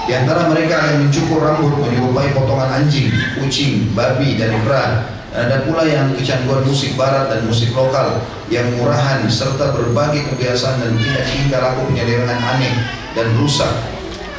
Di 0.08 0.16
antara 0.16 0.48
mereka 0.48 0.80
ada 0.80 0.96
yang 0.96 1.04
mencukur 1.04 1.44
rambut 1.44 1.72
menyerupai 1.84 2.32
potongan 2.32 2.80
anjing, 2.80 3.12
kucing, 3.36 3.92
babi, 3.92 4.40
dan 4.40 4.56
kera 4.64 5.04
ada 5.28 5.60
pula 5.68 5.84
yang 5.84 6.16
kecanduan 6.16 6.64
musik 6.64 6.96
barat 6.96 7.28
dan 7.28 7.44
musik 7.44 7.76
lokal 7.76 8.24
yang 8.48 8.64
murahan 8.80 9.20
serta 9.28 9.76
berbagai 9.76 10.24
kebiasaan 10.32 10.80
dan 10.80 10.92
tidak 10.96 11.24
tingkah 11.28 11.60
laku 11.60 11.84
penyelewengan 11.92 12.40
aneh 12.40 12.74
dan 13.12 13.28
rusak. 13.36 13.68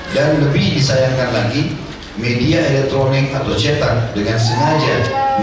Dan 0.09 0.41
lebih 0.41 0.81
disayangkan 0.81 1.29
lagi, 1.29 1.77
media 2.17 2.65
elektronik 2.73 3.29
atau 3.29 3.53
cetak 3.53 4.17
dengan 4.17 4.41
sengaja 4.41 4.95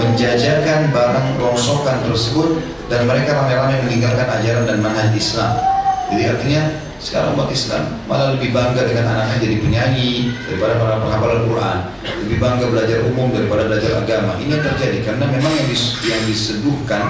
menjajakan 0.03 0.91
barang 0.91 1.29
rongsokan 1.39 2.03
tersebut 2.11 2.59
dan 2.91 3.07
mereka 3.07 3.39
ramai-ramai 3.39 3.87
meninggalkan 3.87 4.27
ajaran 4.27 4.67
dan 4.67 4.83
manhaj 4.83 5.15
Islam. 5.15 5.76
Jadi 6.07 6.23
artinya 6.23 6.63
sekarang 6.97 7.35
umat 7.37 7.51
Islam 7.51 7.83
malah 8.07 8.35
lebih 8.39 8.55
bangga 8.55 8.87
dengan 8.87 9.05
anaknya 9.11 9.37
jadi 9.43 9.57
penyanyi 9.61 10.11
daripada 10.47 10.79
para 10.79 10.95
penghafal 11.03 11.31
Al-Quran. 11.39 11.79
Lebih 12.27 12.37
bangga 12.39 12.67
belajar 12.71 12.99
umum 13.11 13.29
daripada 13.35 13.63
belajar 13.67 13.91
agama. 14.01 14.39
Ini 14.39 14.51
yang 14.59 14.65
terjadi 14.65 14.99
karena 15.03 15.25
memang 15.29 15.53
yang, 15.53 15.67
dis, 15.69 15.99
yang 16.07 16.23
diseduhkan 16.25 17.03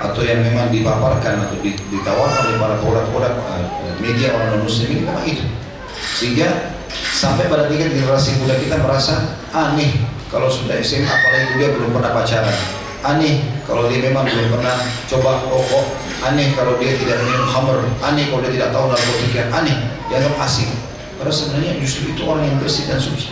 atau 0.00 0.20
yang 0.24 0.40
memang 0.42 0.72
dipaparkan 0.72 1.46
atau 1.46 1.56
ditawarkan 1.62 2.40
oleh 2.48 2.56
para 2.56 2.74
produk-produk 2.80 3.32
uh, 3.36 3.94
media 4.00 4.32
orang 4.32 4.56
non 4.56 4.62
muslim 4.64 4.88
ini 4.92 5.02
memang 5.04 5.24
itu. 5.28 5.44
Sehingga 6.16 6.74
sampai 7.14 7.46
pada 7.46 7.68
tingkat 7.68 7.92
generasi 7.92 8.40
muda 8.40 8.56
kita 8.56 8.80
merasa 8.80 9.36
aneh 9.52 9.94
kalau 10.32 10.48
sudah 10.48 10.78
SMA 10.80 11.06
apalagi 11.06 11.58
dia 11.60 11.68
belum 11.70 11.94
pernah 11.94 12.12
pacaran. 12.16 12.58
Aneh 13.00 13.40
kalau 13.64 13.88
dia 13.88 14.04
memang 14.04 14.28
belum 14.28 14.58
pernah 14.58 14.76
coba 15.08 15.48
rokok 15.48 15.86
aneh 16.20 16.52
kalau 16.52 16.76
dia 16.76 16.92
tidak 16.96 17.18
minum 17.24 17.44
khamr 17.48 17.78
aneh 18.04 18.28
kalau 18.28 18.40
dia 18.44 18.52
tidak 18.60 18.70
tahu 18.74 18.84
narkotika 18.92 19.42
aneh. 19.52 19.76
Dianggap 20.10 20.34
asing. 20.44 20.70
Padahal 21.16 21.36
sebenarnya 21.36 21.72
justru 21.78 22.10
itu 22.12 22.22
orang 22.26 22.44
yang 22.48 22.56
bersih 22.58 22.88
dan 22.88 22.98
suci. 22.98 23.30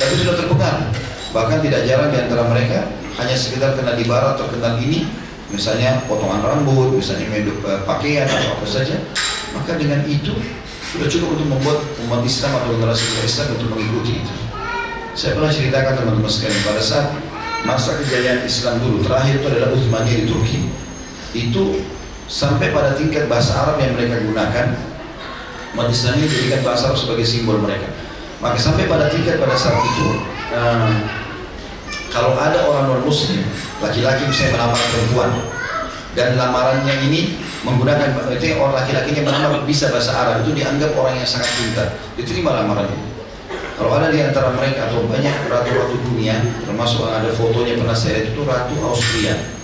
Tapi 0.00 0.14
sudah 0.16 0.34
terpengaruh 0.40 0.88
bahkan 1.30 1.62
tidak 1.62 1.86
jarang 1.86 2.10
di 2.10 2.18
antara 2.18 2.42
mereka 2.50 2.90
hanya 3.22 3.36
sekedar 3.38 3.78
kenal 3.78 3.94
di 3.94 4.02
barat 4.08 4.34
atau 4.34 4.50
kenal 4.50 4.74
ini 4.82 5.06
misalnya 5.50 6.02
potongan 6.06 6.42
rambut, 6.42 6.94
misalnya 6.94 7.26
meduk 7.30 7.58
uh, 7.66 7.82
pakaian 7.82 8.26
atau 8.26 8.54
apa 8.54 8.66
saja, 8.66 8.96
maka 9.50 9.74
dengan 9.74 10.02
itu 10.06 10.34
sudah 10.94 11.06
cukup 11.06 11.38
untuk 11.38 11.46
membuat 11.50 11.78
umat 12.06 12.22
Islam 12.26 12.50
atau 12.58 12.74
generasi 12.74 13.04
Islam 13.22 13.46
untuk 13.58 13.68
mengikuti 13.74 14.12
itu. 14.22 14.34
Saya 15.14 15.34
pernah 15.36 15.50
ceritakan 15.50 15.92
teman-teman 16.02 16.30
sekalian 16.30 16.62
pada 16.62 16.82
saat 16.82 17.06
masa 17.66 17.98
kejayaan 17.98 18.46
Islam 18.46 18.78
dulu 18.78 19.04
terakhir 19.04 19.42
itu 19.42 19.46
adalah 19.50 19.70
Uthmaniyah 19.74 20.18
di 20.22 20.26
Turki. 20.26 20.58
Itu 21.30 21.78
sampai 22.30 22.70
pada 22.70 22.94
tingkat 22.94 23.26
bahasa 23.26 23.58
Arab 23.58 23.82
yang 23.82 23.98
mereka 23.98 24.22
gunakan 24.22 24.66
umat 25.74 25.90
Islam 25.90 26.22
ini 26.22 26.30
jadikan 26.30 26.62
bahasa 26.62 26.94
Arab 26.94 26.98
sebagai 27.02 27.26
simbol 27.26 27.58
mereka. 27.58 27.90
Maka 28.38 28.56
sampai 28.56 28.86
pada 28.86 29.10
tingkat 29.10 29.42
pada 29.42 29.58
saat 29.58 29.82
itu 29.82 30.06
uh, 30.54 30.94
kalau 32.14 32.38
ada 32.38 32.62
orang 32.70 32.86
non 32.86 33.02
muslim 33.02 33.42
laki-laki 33.82 34.30
misalnya 34.30 34.56
melamar 34.62 34.78
perempuan 34.78 35.30
dan 36.14 36.38
lamarannya 36.38 36.94
ini 37.10 37.36
menggunakan 37.66 38.16
itu 38.32 38.56
orang 38.56 38.78
laki-lakinya 38.78 39.22
melamar 39.26 39.60
bisa 39.66 39.90
bahasa 39.90 40.14
Arab 40.14 40.46
itu 40.46 40.54
dianggap 40.54 40.94
orang 40.94 41.18
yang 41.18 41.26
sangat 41.26 41.50
pintar. 41.58 41.98
Diterima 42.14 42.54
lamaran 42.54 42.86
itu 42.86 43.10
kalau 43.74 43.96
ada 43.96 44.12
di 44.12 44.20
antara 44.20 44.52
mereka 44.52 44.92
atau 44.92 45.08
banyak 45.08 45.48
ratu-ratu 45.48 45.96
dunia 46.12 46.36
termasuk 46.68 47.08
ada 47.08 47.32
fotonya 47.32 47.80
pernah 47.80 47.96
saya 47.96 48.20
lihat 48.20 48.36
itu 48.36 48.40
ratu 48.44 48.74
Austria 48.84 49.59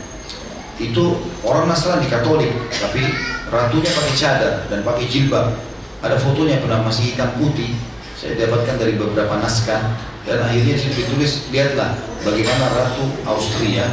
itu 0.77 1.17
orang 1.41 1.69
Nasrani 1.69 2.05
Katolik 2.09 2.53
tapi 2.77 3.01
ratunya 3.49 3.89
pakai 3.89 4.15
cadar 4.17 4.55
dan 4.69 4.81
pakai 4.85 5.05
jilbab. 5.09 5.57
Ada 6.05 6.21
fotonya 6.21 6.61
pernah 6.61 6.85
masih 6.85 7.13
hitam 7.15 7.33
putih. 7.41 7.73
Saya 8.17 8.37
dapatkan 8.37 8.77
dari 8.77 8.97
beberapa 9.01 9.41
naskah. 9.41 9.97
Dan 10.27 10.43
akhirnya 10.43 10.75
ditulis 10.75 11.47
lihatlah 11.55 11.95
bagaimana 12.27 12.67
Ratu 12.75 13.07
Austria 13.31 13.87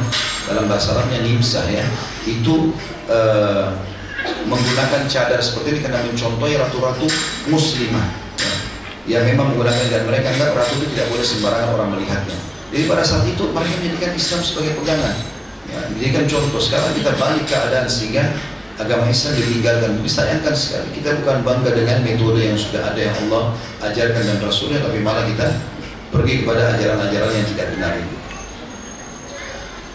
dalam 0.50 0.66
bahasa 0.66 0.98
Arabnya 0.98 1.22
Nimsa 1.22 1.62
ya. 1.70 1.86
Itu 2.26 2.74
uh, 3.06 3.70
menggunakan 4.50 5.06
cadar 5.06 5.38
seperti 5.38 5.78
ini 5.78 5.80
karena 5.86 6.02
mencontohi 6.02 6.58
ratu-ratu 6.58 7.06
muslimah 7.54 8.08
ya, 9.06 9.20
yang 9.20 9.24
memang 9.30 9.54
menggunakan 9.54 9.86
dan 9.94 10.10
mereka 10.10 10.34
anggap 10.34 10.58
ratu 10.58 10.74
itu 10.82 10.88
tidak 10.98 11.08
boleh 11.14 11.26
sembarangan 11.26 11.70
orang 11.78 11.90
melihatnya. 12.00 12.38
Jadi 12.74 12.84
pada 12.90 13.04
saat 13.06 13.30
itu 13.30 13.44
mereka 13.54 13.74
menjadikan 13.78 14.12
Islam 14.18 14.42
sebagai 14.42 14.74
pegangan 14.82 15.16
ya, 15.74 15.90
menjadikan 15.90 16.26
contoh 16.30 16.62
sekarang 16.62 16.94
kita 16.94 17.12
balik 17.18 17.46
keadaan 17.50 17.90
sehingga 17.90 18.30
agama 18.78 19.10
Islam 19.10 19.34
ditinggalkan 19.38 19.92
disayangkan 20.06 20.54
sekali 20.54 20.88
kita 20.94 21.18
bukan 21.22 21.42
bangga 21.42 21.72
dengan 21.74 22.02
metode 22.06 22.42
yang 22.42 22.58
sudah 22.58 22.94
ada 22.94 23.00
yang 23.02 23.16
Allah 23.28 23.58
ajarkan 23.82 24.24
dan 24.24 24.38
Rasulnya 24.42 24.80
tapi 24.82 25.02
malah 25.02 25.26
kita 25.26 25.46
pergi 26.14 26.46
kepada 26.46 26.78
ajaran-ajaran 26.78 27.32
yang 27.34 27.48
tidak 27.50 27.68
benar 27.74 27.94
itu. 27.98 28.16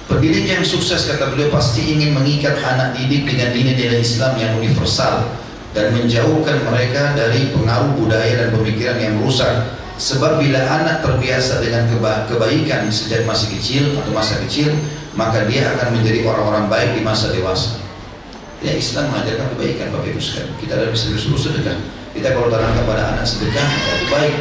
Pendidik 0.08 0.50
yang 0.50 0.64
sukses 0.64 1.04
kata 1.04 1.30
beliau 1.30 1.52
pasti 1.52 1.94
ingin 1.94 2.16
mengikat 2.16 2.58
anak 2.64 2.96
didik 2.96 3.28
dengan 3.28 3.54
nilai-nilai 3.54 4.00
Islam 4.02 4.34
yang 4.40 4.56
universal 4.56 5.30
dan 5.76 5.92
menjauhkan 5.94 6.64
mereka 6.64 7.12
dari 7.12 7.52
pengaruh 7.52 7.92
budaya 7.94 8.34
dan 8.40 8.48
pemikiran 8.50 8.98
yang 8.98 9.14
merusak. 9.20 9.78
Sebab 9.98 10.40
bila 10.40 10.62
anak 10.64 11.02
terbiasa 11.04 11.60
dengan 11.60 11.90
keba 11.90 12.24
kebaikan 12.30 12.86
sejak 12.88 13.26
masih 13.28 13.52
kecil 13.58 13.84
atau 13.98 14.10
masa 14.14 14.40
kecil, 14.46 14.72
maka 15.18 15.50
dia 15.50 15.74
akan 15.74 15.98
menjadi 15.98 16.22
orang-orang 16.22 16.70
baik 16.70 16.90
di 16.94 17.02
masa 17.02 17.34
dewasa. 17.34 17.82
Ya 18.62 18.70
Islam 18.78 19.10
mengajarkan 19.10 19.50
kebaikan 19.58 19.90
Bapak 19.90 20.14
Ibu 20.14 20.22
sekalian. 20.22 20.54
Kita 20.62 20.72
ada 20.78 20.86
bisa 20.94 21.10
disuruh 21.10 21.38
sedekah. 21.38 21.74
Kita 22.14 22.38
kalau 22.38 22.46
tanamkan 22.46 22.86
kepada 22.86 23.02
anak 23.18 23.26
sedekah, 23.26 23.66
itu 23.66 24.06
baik. 24.14 24.34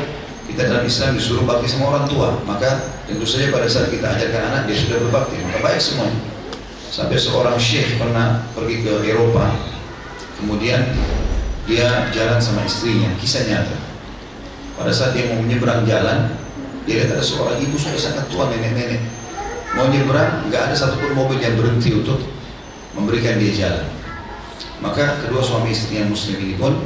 Kita 0.53 0.61
dalam 0.69 0.85
Islam 0.85 1.17
disuruh 1.17 1.43
bakti 1.49 1.65
sama 1.65 1.97
orang 1.97 2.05
tua. 2.05 2.29
Maka 2.45 2.93
tentu 3.09 3.25
saja 3.25 3.49
pada 3.49 3.65
saat 3.65 3.89
kita 3.89 4.05
ajarkan 4.05 4.41
anak 4.53 4.61
dia 4.69 4.77
sudah 4.77 4.97
berbakti. 5.01 5.41
Maka 5.41 5.59
baik 5.65 5.81
semuanya. 5.81 6.17
Sampai 6.93 7.17
seorang 7.17 7.57
syekh 7.57 7.97
pernah 7.97 8.45
pergi 8.53 8.85
ke 8.85 8.93
Eropa. 9.05 9.53
Kemudian 10.37 10.93
dia 11.65 12.09
jalan 12.13 12.37
sama 12.37 12.65
istrinya. 12.65 13.09
Kisah 13.17 13.49
nyata. 13.49 13.77
Pada 14.77 14.93
saat 14.93 15.17
dia 15.17 15.25
mau 15.33 15.41
menyeberang 15.41 15.85
jalan 15.89 16.37
dia 16.87 17.03
lihat 17.03 17.19
ada 17.19 17.25
seorang 17.25 17.59
ibu 17.59 17.75
sudah 17.75 17.99
sangat 17.99 18.25
tua 18.31 18.47
nenek-nenek 18.47 19.16
mau 19.75 19.89
nyeberang 19.91 20.47
nggak 20.47 20.71
ada 20.71 20.75
satupun 20.77 21.11
mobil 21.17 21.41
yang 21.41 21.57
berhenti 21.59 21.91
untuk 21.97 22.21
memberikan 22.95 23.41
dia 23.41 23.51
jalan. 23.67 23.87
Maka 24.77 25.17
kedua 25.25 25.41
suami 25.41 25.73
istri 25.73 25.97
yang 25.97 26.13
muslim 26.13 26.37
ini 26.37 26.53
pun 26.53 26.77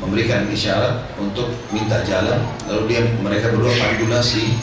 memberikan 0.00 0.48
isyarat 0.48 1.08
untuk 1.16 1.52
minta 1.72 2.00
jalan 2.04 2.40
lalu 2.68 2.82
dia 2.92 3.00
mereka 3.20 3.52
berdua 3.52 3.72
pandulah 3.76 4.20
si 4.20 4.56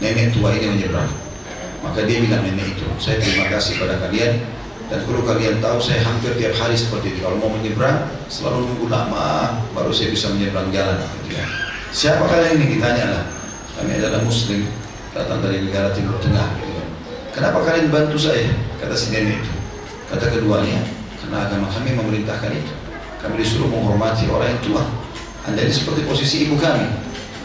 nenek 0.00 0.36
tua 0.36 0.52
ini 0.56 0.76
menyeberang. 0.76 1.08
Maka 1.80 2.04
dia 2.04 2.20
bilang 2.20 2.44
nenek 2.44 2.76
itu 2.76 2.86
saya 3.00 3.16
terima 3.20 3.48
kasih 3.48 3.80
pada 3.80 3.96
kalian 4.00 4.44
dan 4.88 5.04
perlu 5.04 5.20
kalian 5.24 5.60
tahu 5.60 5.76
saya 5.80 6.00
hampir 6.00 6.32
tiap 6.40 6.56
hari 6.56 6.72
seperti 6.72 7.12
itu 7.12 7.20
kalau 7.20 7.36
mau 7.36 7.52
menyeberang 7.52 8.08
selalu 8.32 8.64
nunggu 8.64 8.86
lama 8.88 9.56
baru 9.76 9.92
saya 9.92 10.12
bisa 10.12 10.32
menyeberang 10.32 10.68
jalan. 10.72 10.96
Siapa 11.88 12.24
kalian 12.28 12.60
ini? 12.60 12.76
Ditanya 12.76 13.04
lah 13.08 13.24
kami 13.80 13.96
adalah 13.96 14.20
muslim 14.20 14.68
datang 15.16 15.40
dari 15.40 15.64
negara 15.64 15.92
timur 15.96 16.20
tengah. 16.20 16.67
Kenapa 17.38 17.62
kalian 17.62 17.86
bantu 17.94 18.18
saya 18.18 18.50
kata 18.82 18.98
si 18.98 19.14
nenek 19.14 19.38
itu 19.38 19.52
kata 20.10 20.26
keduanya 20.34 20.82
karena 21.22 21.46
agama 21.46 21.70
kami 21.70 21.94
memerintahkan 21.94 22.50
itu 22.50 22.74
kami 23.18 23.34
disuruh 23.42 23.66
menghormati 23.66 24.30
orang 24.30 24.54
yang 24.54 24.62
tua. 24.62 24.82
Anda 25.42 25.66
ini 25.66 25.74
seperti 25.74 26.06
posisi 26.06 26.46
ibu 26.46 26.54
kami. 26.54 26.86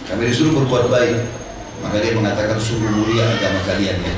Kami 0.06 0.30
disuruh 0.30 0.62
berbuat 0.62 0.94
baik. 0.94 1.18
Maka 1.82 2.00
dia 2.00 2.14
mengatakan 2.14 2.62
sungguh 2.62 2.94
mulia 2.94 3.26
agama 3.26 3.60
kalian 3.66 3.98
ya. 3.98 4.14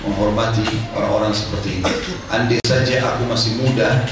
Menghormati 0.00 0.64
orang-orang 0.96 1.36
seperti 1.36 1.80
ini. 1.80 1.92
Andai 2.32 2.60
saja 2.64 3.04
aku 3.14 3.28
masih 3.28 3.60
muda 3.60 4.04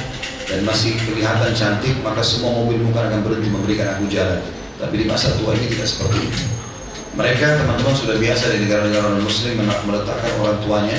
dan 0.49 0.61
masih 0.69 0.93
kelihatan 1.01 1.53
cantik, 1.57 1.97
maka 2.05 2.21
semua 2.21 2.53
mobil 2.53 2.81
bukan 2.85 3.09
akan 3.09 3.21
berhenti 3.25 3.49
memberikan 3.49 3.97
aku 3.97 4.05
jalan. 4.13 4.41
Tapi 4.77 4.95
di 5.01 5.07
masa 5.09 5.33
tua 5.41 5.57
ini 5.57 5.73
tidak 5.73 5.89
seperti 5.89 6.19
itu. 6.29 6.62
Mereka 7.13 7.45
teman-teman 7.61 7.93
sudah 7.93 8.17
biasa 8.17 8.57
di 8.57 8.65
negara-negara 8.65 9.21
muslim 9.21 9.61
meletakkan 9.61 10.33
orang 10.41 10.57
tuanya. 10.65 10.97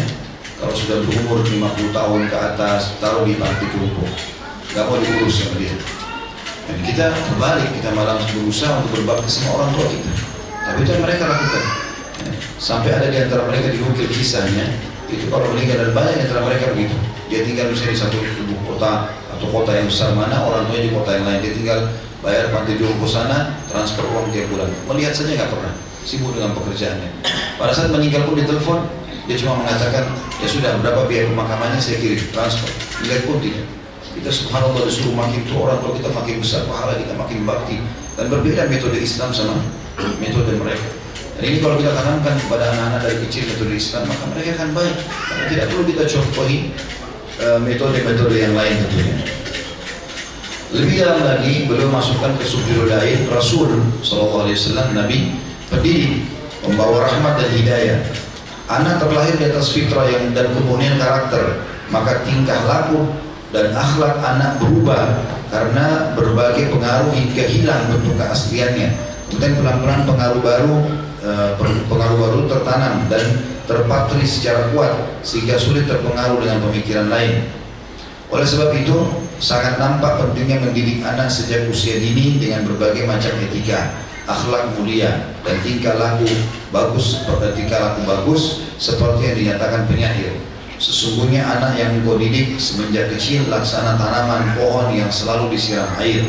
Kalau 0.61 0.69
sudah 0.77 1.01
berumur 1.09 1.41
50 1.41 1.89
tahun 1.89 2.21
ke 2.29 2.37
atas 2.37 2.93
taruh 3.01 3.25
di 3.25 3.33
panti 3.33 3.65
kerupuk. 3.73 4.13
Nggak 4.77 4.85
mau 4.93 5.01
diurus 5.01 5.41
sama 5.41 5.57
dia. 5.57 5.73
Dan 6.69 6.77
kita 6.85 7.09
berbalik 7.33 7.65
kita 7.73 7.89
malah 7.97 8.21
berusaha 8.29 8.77
untuk 8.85 9.01
berbakti 9.01 9.25
sama 9.25 9.57
orang 9.57 9.69
tua 9.73 9.85
kita. 9.89 10.11
Tapi 10.53 10.77
itu 10.85 10.89
yang 10.93 11.01
mereka 11.01 11.23
lakukan. 11.25 11.63
Sampai 12.61 12.89
ada 12.93 13.09
di 13.09 13.17
antara 13.17 13.41
mereka 13.49 13.73
diukir 13.73 14.05
kisahnya 14.13 14.69
itu 15.09 15.25
kalau 15.33 15.49
meninggal 15.49 15.81
dan 15.81 15.91
banyak 15.97 16.13
di 16.13 16.23
antara 16.29 16.41
mereka 16.45 16.77
begitu. 16.77 16.97
Dia 17.33 17.41
tinggal 17.41 17.73
misalnya 17.73 17.93
di 17.97 18.01
satu 18.05 18.17
ibu 18.21 18.53
kota 18.69 19.09
atau 19.33 19.47
kota 19.49 19.73
yang 19.73 19.89
besar. 19.89 20.13
Mana 20.13 20.45
orang 20.45 20.69
tuanya 20.69 20.83
di 20.85 20.93
kota 20.93 21.09
yang 21.17 21.25
lain? 21.25 21.39
Dia 21.41 21.53
tinggal 21.57 21.79
bayar 22.21 22.53
panti 22.53 22.77
jompo 22.77 23.09
sana 23.09 23.57
transfer 23.65 24.05
uang 24.13 24.29
tiap 24.29 24.45
bulan. 24.53 24.69
Melihat 24.93 25.17
saja 25.17 25.33
nggak 25.33 25.49
pernah 25.49 25.73
sibuk 26.03 26.35
dengan 26.35 26.51
pekerjaannya. 26.55 27.09
Pada 27.57 27.71
saat 27.71 27.89
meninggal 27.89 28.27
pun 28.27 28.35
ditelepon 28.37 28.79
dia 29.23 29.39
cuma 29.39 29.63
mengatakan 29.63 30.03
ya 30.43 30.47
sudah 30.51 30.75
berapa 30.83 31.07
biaya 31.07 31.31
pemakamannya 31.31 31.79
saya 31.79 31.99
kirim 32.03 32.19
transfer. 32.35 32.67
Lihat 33.07 33.23
pun 33.23 33.39
tidak. 33.39 33.63
Kita 34.13 34.29
subhanallah 34.29 34.83
disuruh 34.85 35.15
makin 35.15 35.41
tua 35.47 35.71
orang 35.71 35.79
tua 35.81 35.95
kita 35.97 36.09
makin 36.11 36.35
besar 36.43 36.67
pahala 36.67 36.99
kita 36.99 37.15
makin 37.15 37.47
bakti. 37.47 37.79
Dan 38.13 38.29
berbeda 38.29 38.69
metode 38.69 38.99
Islam 38.99 39.31
sama 39.31 39.57
metode 40.19 40.53
mereka. 40.59 40.85
Dan 41.39 41.43
ini 41.49 41.57
kalau 41.63 41.81
kita 41.81 41.97
tanamkan 41.97 42.35
kepada 42.45 42.69
anak-anak 42.77 42.99
dari 43.09 43.17
kecil 43.25 43.43
metode 43.49 43.73
Islam 43.73 44.03
maka 44.05 44.23
mereka 44.35 44.49
akan 44.59 44.69
baik. 44.75 44.95
Karena 45.01 45.45
tidak 45.49 45.65
perlu 45.71 45.83
kita 45.87 46.03
contohi 46.05 46.57
eh, 47.41 47.59
metode-metode 47.63 48.35
yang 48.37 48.53
lain 48.53 48.75
tentunya. 48.85 49.17
Lebih 50.73 51.05
dalam 51.05 51.21
lagi 51.21 51.69
beliau 51.69 51.89
masukkan 51.93 52.33
ke 52.33 52.43
subjudul 52.49 52.89
Rasul 53.29 53.77
SAW 54.01 54.49
Nabi 54.97 55.52
pendidik 55.73 56.29
membawa 56.61 57.09
rahmat 57.09 57.41
dan 57.41 57.49
hidayah 57.51 57.99
anak 58.69 59.01
terlahir 59.01 59.35
di 59.35 59.45
atas 59.49 59.73
fitrah 59.73 60.07
yang 60.07 60.31
dan 60.31 60.53
kemurnian 60.53 60.95
karakter 61.01 61.65
maka 61.91 62.23
tingkah 62.23 62.63
laku 62.63 63.09
dan 63.53 63.69
akhlak 63.75 64.17
anak 64.17 64.57
berubah 64.57 65.21
karena 65.53 66.17
berbagai 66.17 66.73
pengaruh 66.73 67.13
hingga 67.13 67.45
hilang 67.45 67.81
bentuk 67.93 68.17
keasliannya. 68.17 68.89
Kemudian 69.29 69.53
pelan-pelan 69.61 70.01
pengaruh 70.09 70.41
baru 70.41 70.75
eh, 71.21 71.49
pengaruh 71.85 72.17
baru 72.17 72.39
tertanam 72.49 73.05
dan 73.13 73.23
terpatri 73.69 74.25
secara 74.25 74.73
kuat 74.73 75.21
sehingga 75.21 75.61
sulit 75.61 75.85
terpengaruh 75.85 76.41
dengan 76.41 76.65
pemikiran 76.65 77.07
lain. 77.13 77.45
Oleh 78.33 78.49
sebab 78.49 78.73
itu, 78.73 78.97
sangat 79.37 79.77
nampak 79.77 80.17
pentingnya 80.17 80.57
mendidik 80.57 81.05
anak 81.05 81.29
sejak 81.29 81.69
usia 81.69 82.01
dini 82.01 82.41
dengan 82.41 82.65
berbagai 82.65 83.05
macam 83.05 83.29
etika, 83.37 83.93
akhlak 84.23 84.75
mulia 84.75 85.35
dan 85.43 85.55
tingkah 85.63 85.99
laku 85.99 86.27
bagus, 86.71 87.23
tingkah 87.55 87.79
laku 87.79 88.01
bagus 88.07 88.41
seperti 88.79 89.21
yang 89.27 89.35
dinyatakan 89.35 89.83
penyair. 89.87 90.33
Sesungguhnya 90.79 91.47
anak 91.47 91.79
yang 91.79 91.95
engkau 92.01 92.19
didik 92.19 92.59
semenjak 92.59 93.07
kecil 93.15 93.47
laksana 93.47 93.95
tanaman 93.95 94.51
pohon 94.59 94.91
yang 94.91 95.07
selalu 95.07 95.55
disiram 95.55 95.87
air 95.95 96.27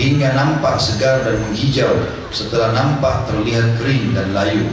hingga 0.00 0.32
nampak 0.32 0.80
segar 0.80 1.20
dan 1.28 1.36
menghijau 1.44 1.92
setelah 2.32 2.72
nampak 2.72 3.28
terlihat 3.28 3.76
kering 3.76 4.16
dan 4.16 4.32
layu. 4.32 4.64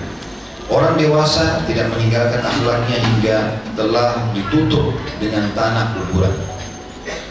Orang 0.70 1.02
dewasa 1.02 1.66
tidak 1.66 1.90
meninggalkan 1.92 2.46
akhlaknya 2.46 2.98
hingga 3.02 3.38
telah 3.74 4.30
ditutup 4.38 4.96
dengan 5.18 5.50
tanah 5.58 5.98
kuburan. 5.98 6.32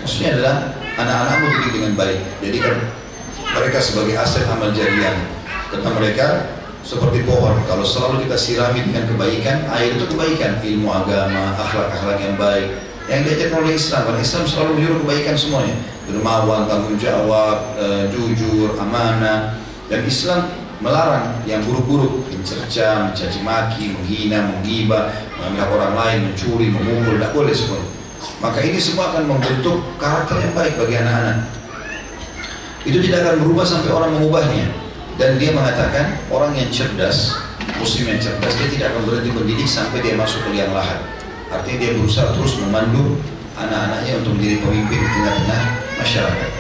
Maksudnya 0.03 0.35
adalah 0.35 0.57
anak-anakmu 0.99 1.47
dididik 1.47 1.73
dengan 1.79 1.93
baik. 1.95 2.21
Jadi 2.43 2.59
kan 2.59 2.77
mereka 3.57 3.79
sebagai 3.81 4.15
aset 4.19 4.45
amal 4.51 4.75
jariah. 4.75 5.17
Kata 5.69 5.89
mereka 5.97 6.27
seperti 6.89 7.21
pohon. 7.29 7.61
Kalau 7.69 7.85
selalu 7.85 8.25
kita 8.25 8.37
sirami 8.41 8.81
dengan 8.81 9.05
kebaikan, 9.05 9.69
air 9.77 10.01
itu 10.01 10.09
kebaikan, 10.09 10.61
ilmu 10.65 10.89
agama, 10.89 11.53
akhlak-akhlak 11.61 12.19
yang 12.25 12.37
baik. 12.41 12.81
Yang 13.09 13.21
diajarkan 13.25 13.59
oleh 13.65 13.75
Islam, 13.77 14.01
karena 14.05 14.21
Islam 14.21 14.45
selalu 14.45 14.71
menyuruh 14.81 14.99
kebaikan 15.05 15.37
semuanya. 15.37 15.77
Dermawan, 16.09 16.69
tanggung 16.69 16.97
jawab, 16.97 17.77
e, 17.77 17.87
jujur, 18.13 18.77
amanah. 18.81 19.61
Dan 19.89 20.05
Islam 20.05 20.49
melarang 20.81 21.45
yang 21.45 21.61
buruk-buruk, 21.65 22.29
mencerca, 22.33 23.13
mencaci 23.13 23.41
maki, 23.45 23.93
menghina, 23.93 24.49
menggibah, 24.49 25.13
mengambil 25.37 25.77
orang 25.81 25.95
lain, 25.97 26.19
mencuri, 26.33 26.73
memukul, 26.73 27.17
tidak 27.21 27.33
boleh 27.37 27.53
semua. 27.53 27.81
Maka 28.41 28.59
ini 28.65 28.79
semua 28.81 29.13
akan 29.13 29.25
membentuk 29.29 29.85
karakter 30.01 30.37
yang 30.41 30.53
baik 30.57 30.75
bagi 30.81 30.95
anak-anak. 31.01 31.58
Itu 32.87 32.99
tidak 33.03 33.27
akan 33.27 33.35
berubah 33.47 33.67
sampai 33.67 33.91
orang 33.91 34.11
mengubahnya. 34.19 34.67
Dan 35.19 35.35
dia 35.35 35.51
mengatakan 35.51 36.15
orang 36.31 36.55
yang 36.55 36.71
cerdas, 36.71 37.35
muslim 37.83 38.15
yang 38.15 38.21
cerdas, 38.23 38.55
dia 38.55 38.69
tidak 38.71 38.87
akan 38.95 39.03
berhenti 39.11 39.31
mendidik 39.35 39.67
sampai 39.67 39.99
dia 39.99 40.15
masuk 40.15 40.47
ke 40.47 40.55
liang 40.55 40.71
lahat. 40.71 41.03
Artinya 41.51 41.79
dia 41.83 41.91
berusaha 41.99 42.31
terus 42.39 42.55
memandu 42.63 43.19
anak-anaknya 43.59 44.23
untuk 44.23 44.39
menjadi 44.39 44.57
pemimpin 44.63 44.99
di 45.03 45.09
tengah-tengah 45.11 45.63
masyarakat. 45.99 46.51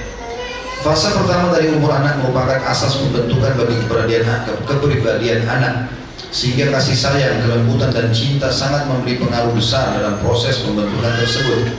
Fase 0.78 1.10
pertama 1.10 1.50
dari 1.54 1.74
umur 1.74 1.90
anak 1.90 2.22
merupakan 2.22 2.58
asas 2.70 2.98
pembentukan 3.02 3.54
bagi 3.58 3.74
kepribadian, 3.82 4.22
kepribadian 4.62 5.42
anak 5.46 5.90
sehingga 6.30 6.70
kasih 6.70 6.94
sayang, 6.94 7.40
kelembutan 7.42 7.90
dan 7.90 8.14
cinta 8.14 8.46
sangat 8.52 8.86
memberi 8.86 9.18
pengaruh 9.18 9.50
besar 9.54 9.96
dalam 9.96 10.20
proses 10.22 10.62
pembentukan 10.62 11.14
tersebut. 11.18 11.72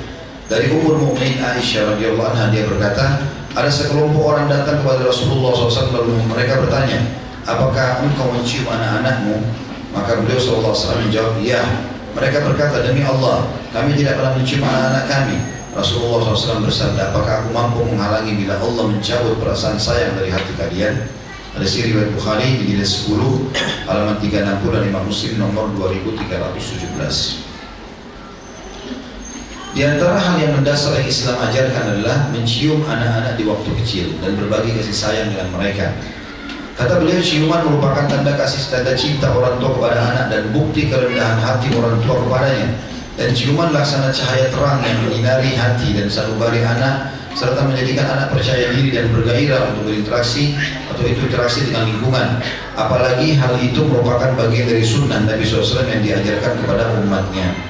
Dari 0.50 0.74
umur 0.74 0.98
mukmin 0.98 1.38
Aisyah 1.38 1.96
radhiyallahu 1.96 2.28
anha 2.34 2.50
dia 2.50 2.66
berkata, 2.66 3.22
ada 3.58 3.70
sekelompok 3.70 4.22
orang 4.22 4.46
datang 4.46 4.86
kepada 4.86 5.10
Rasulullah 5.10 5.54
SAW 5.58 5.90
lalu 5.90 6.22
mereka 6.30 6.62
bertanya, 6.62 7.02
apakah 7.50 8.06
engkau 8.06 8.30
mencium 8.30 8.70
anak-anakmu? 8.70 9.42
Maka 9.90 10.22
beliau 10.22 10.38
SAW 10.38 11.02
menjawab, 11.02 11.42
ya. 11.42 11.66
Mereka 12.14 12.46
berkata, 12.46 12.86
demi 12.86 13.02
Allah, 13.02 13.50
kami 13.74 13.98
tidak 13.98 14.22
pernah 14.22 14.34
mencium 14.38 14.62
anak-anak 14.62 15.06
kami. 15.10 15.38
Rasulullah 15.74 16.30
SAW 16.30 16.62
bersabda, 16.66 17.10
apakah 17.10 17.46
aku 17.46 17.50
mampu 17.50 17.82
menghalangi 17.90 18.38
bila 18.38 18.58
Allah 18.62 18.86
mencabut 18.90 19.38
perasaan 19.42 19.82
sayang 19.82 20.14
dari 20.14 20.30
hati 20.30 20.54
kalian? 20.54 21.10
Ada 21.58 21.66
si 21.66 21.82
riwayat 21.90 22.14
Bukhari 22.14 22.62
di 22.62 22.78
jilid 22.78 22.86
10 22.86 23.90
halaman 23.90 24.22
360 24.22 24.70
dan 24.70 24.84
Imam 24.86 25.04
Muslim 25.10 25.34
nomor 25.42 25.66
2317. 25.74 27.49
Di 29.70 29.86
antara 29.86 30.18
hal 30.18 30.42
yang 30.42 30.58
mendasar 30.58 30.98
yang 30.98 31.06
Islam 31.06 31.38
ajarkan 31.46 31.84
adalah 31.94 32.26
mencium 32.34 32.82
anak-anak 32.90 33.38
di 33.38 33.46
waktu 33.46 33.70
kecil 33.78 34.08
dan 34.18 34.34
berbagi 34.34 34.74
kasih 34.74 34.96
sayang 34.98 35.30
dengan 35.30 35.54
mereka. 35.54 35.94
Kata 36.74 36.98
beliau, 36.98 37.22
ciuman 37.22 37.62
merupakan 37.70 38.10
tanda 38.10 38.34
kasih 38.34 38.66
tanda 38.74 38.98
cinta 38.98 39.30
orang 39.30 39.62
tua 39.62 39.78
kepada 39.78 40.00
anak 40.10 40.26
dan 40.34 40.42
bukti 40.50 40.90
kerendahan 40.90 41.38
hati 41.38 41.70
orang 41.78 42.02
tua 42.02 42.18
kepadanya. 42.18 42.82
Dan 43.14 43.30
ciuman 43.36 43.70
laksana 43.70 44.10
cahaya 44.10 44.50
terang 44.50 44.82
yang 44.82 45.06
menyinari 45.06 45.54
hati 45.54 45.94
dan 45.94 46.10
sanubari 46.10 46.66
anak 46.66 47.14
serta 47.38 47.62
menjadikan 47.62 48.10
anak 48.10 48.34
percaya 48.34 48.74
diri 48.74 48.90
dan 48.90 49.14
bergairah 49.14 49.70
untuk 49.70 49.94
berinteraksi 49.94 50.58
atau 50.90 51.06
interaksi 51.06 51.70
dengan 51.70 51.86
lingkungan. 51.86 52.42
Apalagi 52.74 53.38
hal 53.38 53.54
itu 53.62 53.86
merupakan 53.86 54.34
bagian 54.34 54.66
dari 54.66 54.82
sunnah 54.82 55.30
Nabi 55.30 55.46
SAW 55.46 55.86
yang 55.86 56.02
diajarkan 56.02 56.58
kepada 56.58 56.90
umatnya 57.06 57.69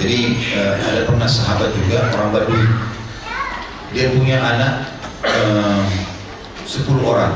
jadi 0.00 0.18
uh, 0.56 0.74
ada 0.80 1.00
pernah 1.04 1.28
sahabat 1.28 1.76
juga 1.76 2.08
orang 2.16 2.32
Badui 2.32 2.64
dia 3.92 4.08
punya 4.16 4.40
anak 4.40 4.86
uh, 5.26 5.84
10 6.64 7.02
orang. 7.02 7.34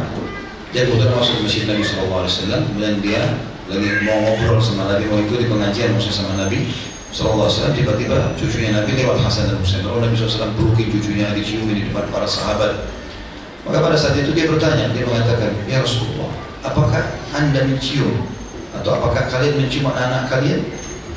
Dia 0.70 0.86
kebetulan 0.86 1.14
masuk 1.14 1.42
masjid 1.42 1.66
Nabi 1.66 1.82
SAW 1.82 2.26
kemudian 2.72 2.98
dia 3.02 3.22
lagi 3.66 3.88
mau 4.06 4.18
ngobrol 4.22 4.58
sama 4.62 4.90
Nabi 4.90 5.06
mau 5.06 5.18
ikut 5.22 5.38
di 5.38 5.48
pengajian 5.50 5.94
maksudnya 5.94 6.16
sama 6.24 6.32
Nabi 6.38 6.66
SAW 7.14 7.74
tiba-tiba 7.74 8.34
cucunya 8.34 8.74
Nabi 8.74 8.98
lewat 8.98 9.22
Hasan 9.22 9.50
dan 9.50 9.58
Husain. 9.60 9.86
Lalu 9.86 10.10
Nabi 10.10 10.14
SAW 10.18 10.54
pelukin 10.56 10.88
cucunya 10.94 11.30
dicium 11.36 11.68
di 11.70 11.86
depan 11.90 12.10
para 12.10 12.26
sahabat. 12.26 12.90
Maka 13.64 13.78
pada 13.80 13.96
saat 13.96 14.18
itu 14.18 14.34
dia 14.34 14.50
bertanya 14.50 14.92
dia 14.92 15.04
mengatakan 15.08 15.56
ya 15.64 15.80
Rasulullah 15.80 16.28
apakah 16.64 17.02
anda 17.32 17.64
mencium? 17.64 18.28
Atau 18.74 18.98
apakah 18.98 19.30
kalian 19.30 19.62
mencium 19.62 19.88
anak-anak 19.88 20.26
kalian? 20.28 20.60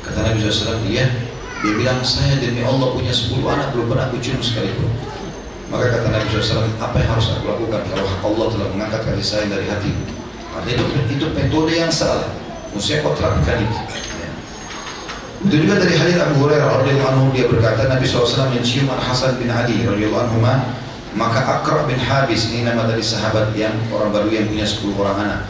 Kata 0.00 0.24
Nabi 0.24 0.38
SAW 0.40 0.80
iya 0.88 1.27
dia 1.62 1.72
bilang 1.74 2.00
saya 2.06 2.38
demi 2.38 2.62
Allah 2.62 2.94
punya 2.94 3.10
10 3.10 3.42
anak 3.42 3.74
belum 3.74 3.86
pernah 3.90 4.04
aku 4.10 4.16
cium 4.22 4.38
sekalipun 4.38 4.90
maka 5.68 5.92
kata 5.92 6.08
Nabi 6.08 6.26
SAW 6.32 6.64
apa 6.80 6.96
yang 7.02 7.10
harus 7.12 7.26
aku 7.34 7.44
lakukan 7.50 7.82
kalau 7.92 8.06
Allah 8.24 8.46
telah 8.54 8.68
mengangkat 8.72 9.00
kasih 9.04 9.26
sayang 9.26 9.50
dari 9.52 9.66
hati 9.68 9.92
artinya 10.54 10.74
itu, 10.80 10.84
itu 11.18 11.26
metode 11.34 11.72
yang 11.74 11.92
salah 11.92 12.30
mesti 12.72 13.02
kau 13.04 13.12
terapkan 13.12 13.60
itu 13.62 13.78
itu 15.38 15.54
juga 15.62 15.78
dari 15.78 15.94
hadis 15.94 16.18
Abu 16.18 16.42
Hurairah 16.42 16.82
radhiyallahu 16.82 17.10
anhu 17.14 17.26
dia 17.30 17.46
berkata 17.46 17.86
Nabi 17.86 18.02
SAW 18.10 18.50
mencium 18.50 18.90
Al 18.90 18.98
Hasan 18.98 19.38
bin 19.38 19.46
Ali 19.54 19.86
radhiyallahu 19.86 20.26
anhu 20.34 20.42
maka 21.18 21.40
Akra 21.42 21.88
bin 21.88 21.96
Habis 21.96 22.52
ini 22.52 22.62
nama 22.62 22.84
dari 22.84 23.00
sahabat 23.00 23.50
yang 23.58 23.74
orang 23.90 24.12
baru 24.12 24.28
yang 24.28 24.46
punya 24.46 24.66
10 24.66 24.94
orang 24.94 25.16
anak. 25.24 25.40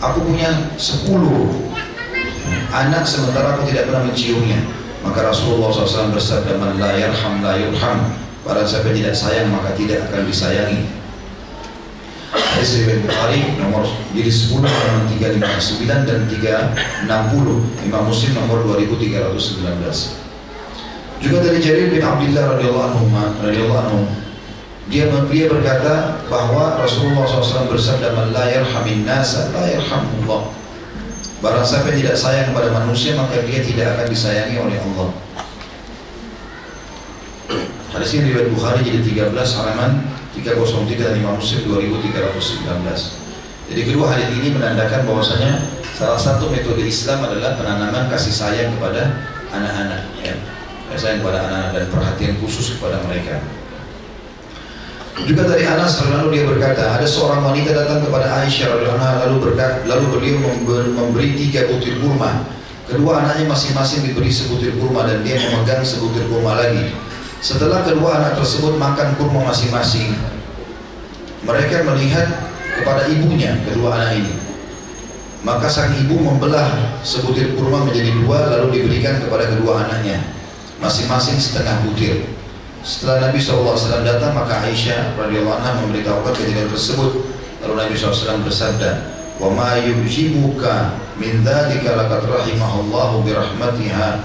Aku 0.00 0.22
punya 0.22 0.48
10 0.78 1.10
anak 2.70 3.04
sementara 3.04 3.58
aku 3.58 3.68
tidak 3.68 3.90
pernah 3.90 4.06
menciumnya. 4.06 4.60
Maka 5.00 5.32
Rasulullah 5.32 5.72
SAW 5.72 6.12
bersabda 6.12 6.60
man 6.60 6.76
la 6.76 6.92
yarham 6.96 7.40
la 7.40 7.56
yurham. 7.56 8.12
Barang 8.44 8.66
siapa 8.68 8.92
tidak 8.92 9.16
sayang 9.16 9.52
maka 9.52 9.72
tidak 9.76 10.08
akan 10.08 10.28
disayangi. 10.28 11.00
Hadis 12.30 12.86
Bukhari 12.86 13.58
nomor 13.58 13.88
jadi 14.14 14.30
10 14.30 14.62
halaman 14.62 15.04
359 15.18 16.06
dan 16.06 16.18
360 16.30 17.88
Imam 17.88 18.02
Muslim 18.06 18.32
nomor 18.38 18.62
2319 18.78 20.20
juga 21.20 21.36
dari 21.44 21.60
Jarir 21.60 21.92
bin 21.92 22.00
Abdullah 22.00 22.56
radhiyallahu 22.56 22.86
anhu 22.96 23.04
radhiyallahu 23.44 23.80
anhu 23.86 24.00
dia 24.90 25.06
dia 25.30 25.46
berkata 25.46 26.18
bahwa 26.26 26.80
Rasulullah 26.80 27.28
SAW 27.28 27.70
bersabda 27.70 28.16
man 28.16 28.32
la 28.32 28.48
yarhamin 28.48 29.04
nasa 29.04 29.52
la 29.52 29.68
yarhamullah 29.68 30.50
barang 31.40 31.64
siapa 31.64 31.88
tidak 31.92 32.16
sayang 32.16 32.52
kepada 32.52 32.68
manusia 32.72 33.16
maka 33.16 33.40
dia 33.44 33.64
tidak 33.64 33.96
akan 33.96 34.06
disayangi 34.12 34.56
oleh 34.60 34.76
Allah 34.76 35.08
hadis 37.96 38.12
ini 38.16 38.32
riwayat 38.32 38.48
Bukhari 38.52 38.80
jadi 38.86 39.28
13 39.28 39.34
halaman 39.34 40.10
303 40.30 40.94
dan 40.94 41.18
Imam 41.18 41.34
Muslim 41.36 41.66
2319. 41.66 43.70
Jadi 43.70 43.80
kedua 43.86 44.06
hadis 44.14 44.30
ini 44.34 44.54
menandakan 44.54 45.06
bahwasanya 45.06 45.62
salah 45.94 46.18
satu 46.18 46.50
metode 46.50 46.82
Islam 46.86 47.26
adalah 47.26 47.58
penanaman 47.58 48.10
kasih 48.10 48.34
sayang 48.34 48.74
kepada 48.78 49.14
anak-anak 49.50 50.02
ya. 50.22 50.34
Kasih 50.90 51.02
sayang 51.02 51.18
kepada 51.22 51.38
anak-anak 51.46 51.70
dan 51.74 51.84
perhatian 51.90 52.34
khusus 52.42 52.78
kepada 52.78 53.02
mereka. 53.06 53.42
Juga 55.28 55.46
dari 55.46 55.64
Anas 55.68 56.00
lalu 56.00 56.38
dia 56.40 56.44
berkata, 56.48 56.96
ada 56.96 57.06
seorang 57.06 57.44
wanita 57.44 57.76
datang 57.76 58.02
kepada 58.02 58.40
Aisyah 58.40 58.68
lalu 59.24 59.36
berkata, 59.50 59.84
lalu 59.86 60.04
beliau 60.16 60.36
memberi 60.96 61.36
tiga 61.36 61.68
butir 61.70 62.00
kurma. 62.00 62.46
Kedua 62.90 63.22
anaknya 63.22 63.46
masing-masing 63.46 64.02
diberi 64.02 64.32
sebutir 64.32 64.74
kurma 64.74 65.06
dan 65.06 65.22
dia 65.22 65.38
memegang 65.38 65.86
sebutir 65.86 66.26
kurma 66.26 66.58
lagi. 66.58 66.90
Setelah 67.38 67.86
kedua 67.86 68.18
anak 68.18 68.42
tersebut 68.42 68.74
makan 68.74 69.14
kurma 69.14 69.54
masing-masing, 69.54 70.18
mereka 71.46 71.86
melihat 71.86 72.26
kepada 72.82 73.06
ibunya 73.06 73.54
kedua 73.62 73.94
anak 73.94 74.18
ini. 74.18 74.34
Maka 75.46 75.70
sang 75.70 75.94
ibu 75.96 76.20
membelah 76.20 77.00
sebutir 77.06 77.54
kurma 77.54 77.86
menjadi 77.86 78.12
dua 78.12 78.58
lalu 78.58 78.82
diberikan 78.82 79.22
kepada 79.22 79.48
kedua 79.48 79.86
anaknya, 79.86 80.20
masing-masing 80.82 81.38
setengah 81.38 81.80
butir. 81.86 82.26
Setelah 82.80 83.28
Nabi 83.28 83.36
SAW 83.36 83.76
datang, 84.00 84.32
maka 84.32 84.64
Aisyah 84.64 85.16
radhiyallahu 85.20 85.56
anha 85.60 85.84
memberitahukan 85.84 86.32
kejadian 86.32 86.72
tersebut. 86.72 87.12
Lalu 87.60 87.74
Nabi 87.76 87.92
SAW 87.92 88.40
bersabda, 88.40 88.90
wa 89.36 89.52
ma 89.52 89.76
yujibuka 89.76 90.96
min 91.20 91.44
dhalika 91.44 91.96
laqad 91.96 92.24
rahimahullahu 92.24 93.24
bi 93.24 93.36
rahmatiha 93.36 94.24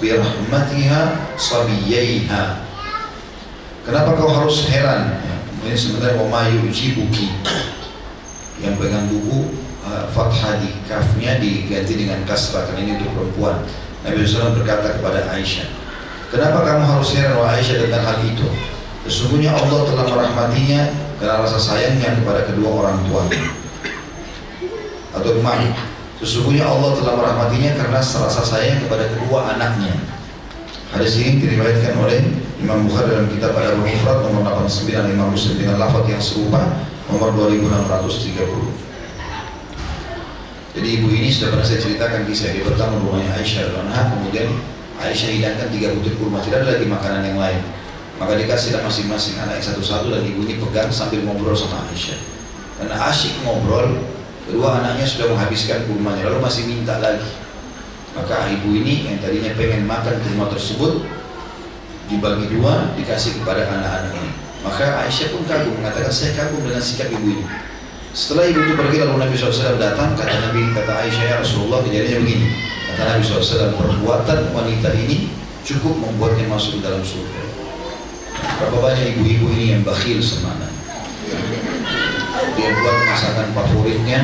bi 0.00 0.08
rahmatiha 0.12 1.00
sabiyaiha 1.36 2.64
Kenapa 3.84 4.16
kau 4.16 4.32
harus 4.32 4.64
heran? 4.72 5.20
Ini 5.64 5.76
sebenarnya 5.76 6.16
wa 6.20 6.28
ma 6.28 6.42
yujibuki 6.48 7.28
yang 8.60 8.80
pegang 8.80 9.08
buku 9.12 9.52
uh, 9.84 10.08
fathah 10.12 10.56
di 10.60 10.72
kafnya 10.88 11.36
diganti 11.36 11.92
dengan 11.96 12.24
kasrah 12.24 12.64
karena 12.68 12.80
ini 12.80 12.90
untuk 13.00 13.12
perempuan. 13.12 13.60
Nabi 14.04 14.24
SAW 14.24 14.56
berkata 14.56 15.00
kepada 15.00 15.28
Aisyah, 15.32 15.68
Kenapa 16.34 16.66
kamu 16.66 16.82
harus 16.82 17.14
heran 17.14 17.38
wahai 17.38 17.62
Aisyah 17.62 17.86
tentang 17.86 18.02
hal 18.02 18.18
itu? 18.26 18.42
Sesungguhnya 19.06 19.54
Allah 19.54 19.86
telah 19.86 20.10
merahmatinya 20.10 20.90
karena 21.22 21.46
rasa 21.46 21.62
sayangnya 21.62 22.10
kepada 22.18 22.42
kedua 22.50 22.82
orang 22.82 22.98
tuanya 23.06 23.62
atau 25.14 25.30
emak 25.38 25.78
Sesungguhnya 26.18 26.64
Allah 26.64 26.96
telah 26.96 27.14
merahmatinya 27.20 27.76
karena 27.76 28.00
serasa 28.00 28.40
sayang 28.40 28.86
kepada 28.86 29.12
kedua 29.12 29.54
anaknya. 29.54 29.92
Hadis 30.94 31.20
ini 31.20 31.42
diriwayatkan 31.42 32.00
oleh 32.00 32.22
Imam 32.62 32.86
Bukhari 32.86 33.12
dalam 33.12 33.28
kitab 33.28 33.52
Al 33.58 33.76
Mufrad 33.82 34.24
nomor 34.24 34.46
89 34.64 35.10
Imam 35.10 35.34
Muslim 35.34 35.58
dengan 35.58 35.76
lafaz 35.82 36.06
yang 36.06 36.22
serupa 36.22 36.64
nomor 37.10 37.34
2630. 37.34 38.40
Jadi 40.80 40.88
ibu 40.96 41.06
ini 41.12 41.28
sudah 41.28 41.54
pernah 41.54 41.66
saya 41.66 41.82
ceritakan 41.82 42.24
kisah 42.24 42.56
dia 42.56 42.64
pertama 42.64 42.96
rumahnya 43.04 43.36
Aisyah 43.36 43.84
Anha 43.84 44.16
kemudian 44.16 44.48
Aisyah 45.00 45.30
hidangkan 45.34 45.68
tiga 45.74 45.94
butir 45.94 46.14
kurma 46.18 46.38
tidak 46.44 46.62
ada 46.62 46.78
lagi 46.78 46.86
makanan 46.86 47.22
yang 47.26 47.38
lain 47.38 47.60
maka 48.14 48.38
dikasih 48.38 48.78
masing-masing 48.78 49.34
anak 49.42 49.58
satu-satu 49.58 50.10
dan 50.14 50.22
ibu 50.22 50.46
pegang 50.68 50.90
sambil 50.90 51.22
ngobrol 51.26 51.54
sama 51.54 51.82
Aisyah 51.90 52.18
karena 52.78 52.96
asyik 53.10 53.34
ngobrol 53.42 53.98
Kedua 54.44 54.76
anaknya 54.76 55.08
sudah 55.08 55.32
menghabiskan 55.32 55.88
kurmanya, 55.88 56.28
lalu 56.28 56.44
masih 56.44 56.68
minta 56.68 57.00
lagi. 57.00 57.32
Maka 58.12 58.52
ibu 58.52 58.76
ini 58.76 59.08
yang 59.08 59.16
tadinya 59.18 59.56
pengen 59.56 59.88
makan 59.88 60.20
kurma 60.20 60.52
tersebut 60.52 61.00
dibagi 62.12 62.52
dua 62.52 62.92
dikasih 62.92 63.40
kepada 63.40 63.64
anak-anak 63.64 64.12
ini. 64.12 64.30
Maka 64.60 65.00
Aisyah 65.00 65.32
pun 65.32 65.48
kagum 65.48 65.80
mengatakan 65.80 66.12
saya 66.12 66.36
kagum 66.36 66.60
dengan 66.60 66.84
sikap 66.84 67.08
ibu 67.08 67.24
ini. 67.24 67.44
Setelah 68.12 68.52
ibu 68.52 68.60
itu 68.68 68.72
pergi 68.76 68.96
lalu 69.02 69.16
Nabi 69.16 69.34
SAW 69.34 69.80
datang 69.80 70.12
kata 70.12 70.36
Nabi 70.44 70.76
kata 70.76 70.92
Aisyah 70.92 71.24
ya 71.24 71.36
Rasulullah 71.40 71.80
kejadiannya 71.80 72.20
begini. 72.20 72.46
Kata 72.94 73.18
Nabi 73.18 73.22
SAW 73.26 73.74
perbuatan 73.74 74.54
wanita 74.54 74.94
ini 74.94 75.28
cukup 75.66 75.98
membuatnya 75.98 76.46
masuk 76.46 76.78
dalam 76.78 77.02
surga. 77.02 77.42
Berapa 78.62 78.76
banyak 78.78 79.18
ibu-ibu 79.18 79.50
ini 79.50 79.74
yang 79.74 79.82
bakhil 79.82 80.22
sama 80.22 80.54
dia 82.54 82.70
buat 82.70 82.96
masakan 83.10 83.48
favoritnya 83.50 84.18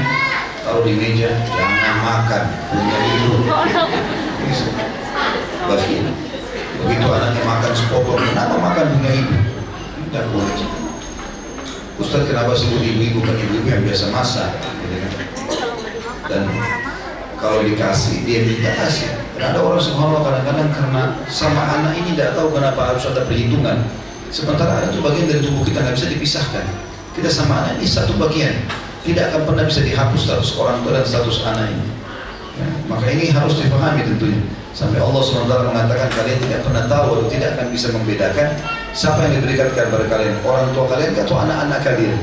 taruh 0.62 0.84
di 0.86 0.94
meja 0.94 1.30
jangan 1.50 1.96
makan 2.04 2.42
punya 2.70 2.98
ibu 3.16 3.34
bagi 5.66 5.96
begitu 6.80 7.06
anaknya 7.10 7.42
makan 7.44 7.72
sepotong 7.74 8.20
kenapa 8.22 8.54
makan 8.56 8.86
punya 8.96 9.10
ibu 9.12 9.36
tidak 10.10 10.26
boleh. 10.34 10.58
Ustaz 12.00 12.24
kenapa 12.24 12.56
sebut 12.56 12.80
ibu-ibu 12.80 13.20
kan 13.22 13.36
ibu-ibu 13.36 13.66
yang 13.68 13.82
biasa 13.84 14.10
masak 14.10 14.50
gitu 14.82 14.96
kan? 14.98 15.12
dan 16.30 16.42
kalau 17.40 17.64
dikasih 17.64 18.22
dia 18.28 18.44
minta 18.44 18.70
kasih 18.76 19.10
dan 19.34 19.56
ada 19.56 19.64
orang 19.64 19.80
subhanallah 19.80 20.22
kadang-kadang 20.22 20.68
karena 20.70 21.02
sama 21.26 21.64
anak 21.80 21.96
ini 21.96 22.14
tidak 22.14 22.36
tahu 22.36 22.52
kenapa 22.52 22.94
harus 22.94 23.08
ada 23.08 23.24
perhitungan 23.24 23.80
sementara 24.28 24.86
itu 24.92 25.00
bagian 25.00 25.26
dari 25.26 25.40
tubuh 25.42 25.64
kita 25.64 25.80
nggak 25.82 25.96
bisa 25.96 26.08
dipisahkan 26.12 26.90
kita 27.10 27.26
sama 27.26 27.66
anak 27.66 27.82
ini 27.82 27.86
satu 27.90 28.14
bagian. 28.16 28.54
Tidak 29.02 29.32
akan 29.32 29.42
pernah 29.48 29.64
bisa 29.66 29.82
dihapus 29.82 30.20
status 30.28 30.54
orang 30.60 30.80
tua 30.84 30.96
dan 30.96 31.04
status 31.04 31.42
anak 31.42 31.72
ini. 31.72 31.86
Ya, 32.60 32.66
maka 32.86 33.06
ini 33.10 33.32
harus 33.32 33.58
dipahami 33.58 34.06
tentunya. 34.06 34.40
Sampai 34.70 35.02
Allah 35.02 35.18
SWT 35.18 35.50
mengatakan 35.50 36.08
kalian 36.14 36.38
tidak 36.46 36.60
pernah 36.62 36.84
tahu 36.86 37.18
atau 37.18 37.26
tidak 37.26 37.58
akan 37.58 37.66
bisa 37.74 37.90
membedakan 37.90 38.48
siapa 38.94 39.26
yang 39.26 39.42
diberikan 39.42 39.66
kepada 39.74 40.06
kalian, 40.06 40.38
orang 40.46 40.70
tua 40.70 40.84
kalian 40.86 41.12
atau 41.18 41.36
anak-anak 41.42 41.80
kalian. 41.82 42.16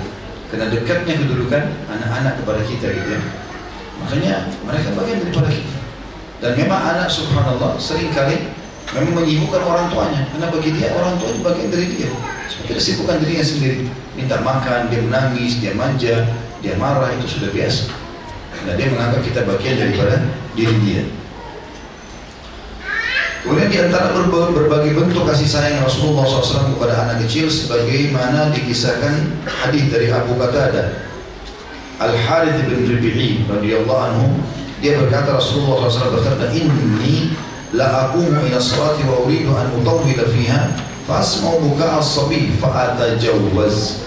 Karena 0.47 0.65
dekatnya 0.71 1.13
kedudukan 1.19 1.63
anak-anak 1.91 2.33
kepada 2.39 2.61
kita 2.63 2.87
gitu 2.95 3.09
ya. 3.19 3.21
Makanya 4.07 4.47
mereka 4.63 4.95
bagian 4.95 5.19
daripada 5.19 5.51
kita. 5.51 5.77
Dan 6.39 6.51
memang 6.55 6.79
anak 6.79 7.11
subhanallah 7.11 7.75
sering 7.75 8.07
kali 8.15 8.39
memang 8.95 9.19
menyibukkan 9.19 9.59
orang 9.67 9.91
tuanya. 9.91 10.23
Karena 10.31 10.47
bagi 10.47 10.71
dia 10.79 10.95
orang 10.95 11.19
tua 11.19 11.35
itu 11.35 11.43
bagian 11.43 11.67
dari 11.67 11.87
dia. 11.91 12.07
Dia 12.71 12.79
sibukkan 12.79 13.19
dirinya 13.19 13.43
sendiri. 13.43 13.83
Minta 14.15 14.39
makan 14.39 14.87
dia 14.87 15.03
menangis 15.03 15.59
dia 15.59 15.75
manja 15.75 16.23
dia 16.63 16.73
marah 16.79 17.11
itu 17.19 17.35
sudah 17.35 17.51
biasa. 17.51 17.91
Nah 18.63 18.79
dia 18.79 18.87
menganggap 18.95 19.27
kita 19.27 19.43
bagian 19.43 19.75
daripada 19.75 20.23
diri 20.55 20.75
dia. 20.87 21.03
Kemudian 23.43 23.67
di 23.67 23.79
antara 23.83 24.15
berbagai 24.31 24.95
bentuk 24.95 25.27
kasih 25.27 25.51
sayang 25.51 25.83
Rasulullah 25.83 26.23
SAW 26.23 26.79
kepada 26.79 26.95
anak 27.07 27.27
kecil 27.27 27.51
sebagaimana 27.51 28.55
dikisahkan 28.55 29.43
hadis 29.43 29.91
dari 29.91 30.07
Abu 30.15 30.39
Qatadah 30.39 31.06
Al 31.97 32.13
Harith 32.13 32.61
bin 32.69 32.85
Rabi'i 32.85 33.41
radhiyallahu 33.49 34.01
anhu 34.05 34.25
dia 34.77 34.93
berkata 35.01 35.33
Rasulullah 35.33 35.89
SAW 35.89 36.21
berkata 36.21 36.53
inni 36.53 37.33
la 37.73 38.05
aqumu 38.05 38.37
ila 38.37 38.61
salati 38.61 39.01
wa 39.09 39.25
uridu 39.25 39.49
an 39.57 39.73
utawwila 39.73 40.29
fiha 40.29 40.69
fasma'u 41.09 41.57
buka 41.57 41.97
as-sabi 41.97 42.53
fa 42.61 42.93
atajawwaz 42.93 44.05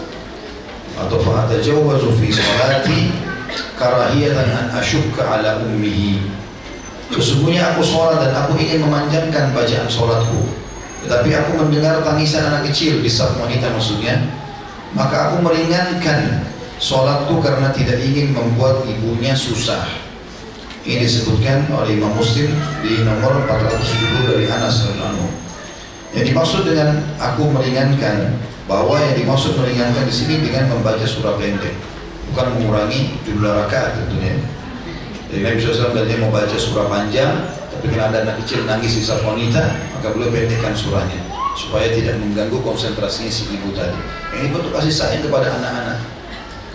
atau 0.94 1.18
fa 1.18 1.46
atajawwazu 1.46 2.14
fi 2.22 2.30
salati 2.30 3.10
karahiyatan 3.74 4.46
an 4.54 4.66
asyukka 4.78 5.26
ala 5.26 5.58
ummihi. 5.58 6.22
Sesungguhnya 7.10 7.74
aku 7.74 7.82
sholat 7.82 8.22
dan 8.22 8.32
aku 8.38 8.54
ingin 8.54 8.86
memanjangkan 8.86 9.50
bacaan 9.50 9.90
sholatku. 9.90 10.46
Tetapi 11.02 11.34
aku 11.34 11.50
mendengar 11.58 11.98
tangisan 12.06 12.46
anak 12.46 12.70
kecil 12.70 13.02
di 13.02 13.10
saat 13.10 13.34
wanita 13.34 13.66
maksudnya 13.74 14.20
maka 14.94 15.30
aku 15.30 15.42
meringankan 15.42 16.42
sholatku 16.80 17.44
karena 17.44 17.70
tidak 17.76 18.00
ingin 18.00 18.32
membuat 18.32 18.82
ibunya 18.88 19.36
susah 19.36 19.84
ini 20.80 21.04
disebutkan 21.04 21.68
oleh 21.76 22.00
Imam 22.00 22.08
Muslim 22.16 22.48
di 22.80 23.04
nomor 23.04 23.44
470 23.44 24.32
dari 24.32 24.48
Anas 24.48 24.88
radhiyallahu 24.88 25.28
Yang 26.16 26.24
dimaksud 26.32 26.62
dengan 26.64 27.04
aku 27.20 27.52
meringankan 27.52 28.32
bahwa 28.64 28.96
yang 28.96 29.12
dimaksud 29.12 29.60
meringankan 29.60 30.08
di 30.08 30.14
sini 30.14 30.40
dengan 30.40 30.72
membaca 30.72 31.04
surah 31.04 31.36
pendek, 31.36 31.76
bukan 32.32 32.46
mengurangi 32.56 33.12
jumlah 33.28 33.60
rakaat 33.66 33.94
tentunya. 33.94 34.40
Jadi 35.30 35.40
Nabi 35.46 35.62
SAW 35.62 35.94
tadi 35.94 36.18
mau 36.18 36.32
baca 36.34 36.56
surah 36.58 36.90
panjang, 36.90 37.54
tapi 37.70 37.86
kalau 37.94 38.10
ada 38.10 38.26
anak 38.26 38.42
kecil 38.42 38.66
nangis 38.66 38.98
di 38.98 39.06
wanita, 39.06 39.62
maka 39.94 40.10
beliau 40.10 40.34
pendekkan 40.34 40.74
surahnya 40.74 41.22
supaya 41.54 41.92
tidak 41.94 42.18
mengganggu 42.18 42.58
konsentrasinya 42.66 43.30
si 43.30 43.46
ibu 43.52 43.70
tadi. 43.76 43.94
Ini 44.34 44.50
bentuk 44.50 44.74
kasih 44.74 44.90
sayang 44.90 45.22
kepada 45.22 45.54
anak-anak. 45.60 45.98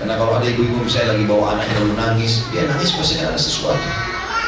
Karena 0.05 0.21
kalau 0.21 0.37
ada 0.37 0.45
ibu-ibu 0.45 0.85
misalnya 0.85 1.17
lagi 1.17 1.25
bawa 1.25 1.57
anaknya 1.57 1.81
lalu 1.81 1.93
nangis, 1.97 2.45
dia 2.53 2.69
nangis 2.69 2.93
pasti 2.93 3.25
ada 3.25 3.33
sesuatu. 3.41 3.89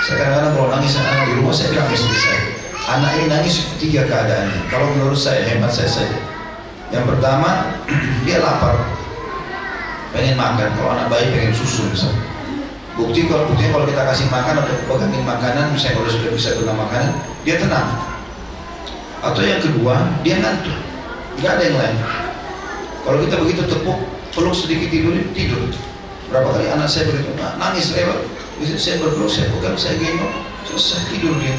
Saya 0.05 0.21
kadang-kadang 0.21 0.53
kalau 0.53 0.69
nangis 0.69 0.93
anak 1.01 1.25
di 1.25 1.33
rumah 1.33 1.49
saya 1.49 1.67
bilang 1.73 1.89
istri 1.89 2.13
saya, 2.13 2.39
anak 2.85 3.11
ini 3.17 3.25
nangis 3.25 3.65
tiga 3.81 4.05
keadaannya. 4.05 4.69
Kalau 4.69 4.85
menurut 4.93 5.17
saya 5.17 5.41
hemat 5.49 5.73
saya 5.73 5.89
saja. 5.89 6.13
Yang 6.93 7.09
pertama 7.09 7.73
dia 8.29 8.37
lapar, 8.37 8.77
pengen 10.13 10.37
makan. 10.37 10.69
Kalau 10.77 10.89
anak 10.93 11.09
bayi 11.09 11.25
pengen 11.33 11.49
susu 11.57 11.89
misalnya. 11.89 12.21
Bukti 12.93 13.25
kalau 13.25 13.49
bukti 13.49 13.65
kalau 13.73 13.89
kita 13.89 14.01
kasih 14.13 14.29
makan 14.29 14.61
atau 14.61 14.77
pegangin 14.85 15.25
makanan, 15.25 15.73
misalnya 15.73 16.05
kalau 16.05 16.09
sudah 16.13 16.31
bisa 16.37 16.53
pegang 16.53 16.77
makanan, 16.77 17.09
dia 17.41 17.57
tenang. 17.57 17.97
Atau 19.25 19.41
yang 19.41 19.57
kedua, 19.57 20.05
dia 20.21 20.37
ngantuk, 20.37 20.77
nggak 21.41 21.49
ada 21.49 21.63
yang 21.65 21.77
lain. 21.81 21.97
Kalau 23.01 23.17
kita 23.25 23.35
begitu 23.41 23.65
tepuk, 23.65 24.16
peluk 24.37 24.53
sedikit 24.53 24.93
tidur 24.93 25.17
tidur. 25.33 25.65
Berapa 26.29 26.53
kali 26.53 26.69
anak 26.69 26.85
saya 26.85 27.09
begitu 27.09 27.33
nangis 27.57 27.97
lewat 27.97 28.19
saya 28.77 29.01
berpeluk 29.01 29.29
saya 29.33 29.49
pegang 29.49 29.73
saya 29.73 29.97
gendong. 29.97 30.45
Selesai 30.69 31.09
tidur 31.09 31.33
dia. 31.41 31.57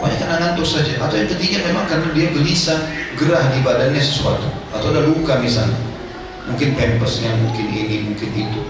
Banyak 0.00 0.18
karena 0.20 0.36
ngantuk 0.40 0.68
saja. 0.68 1.00
Atau 1.00 1.16
yang 1.16 1.30
ketiga 1.32 1.64
memang 1.64 1.88
karena 1.88 2.08
dia 2.12 2.28
gelisah 2.32 2.80
gerah 3.16 3.44
di 3.52 3.60
badannya 3.64 4.00
sesuatu. 4.00 4.48
Atau 4.72 4.92
ada 4.92 5.08
luka 5.08 5.40
misalnya. 5.40 5.76
Mungkin 6.48 6.76
pempesnya 6.76 7.32
mungkin 7.40 7.66
ini 7.72 7.96
mungkin 8.10 8.28
itu. 8.32 8.60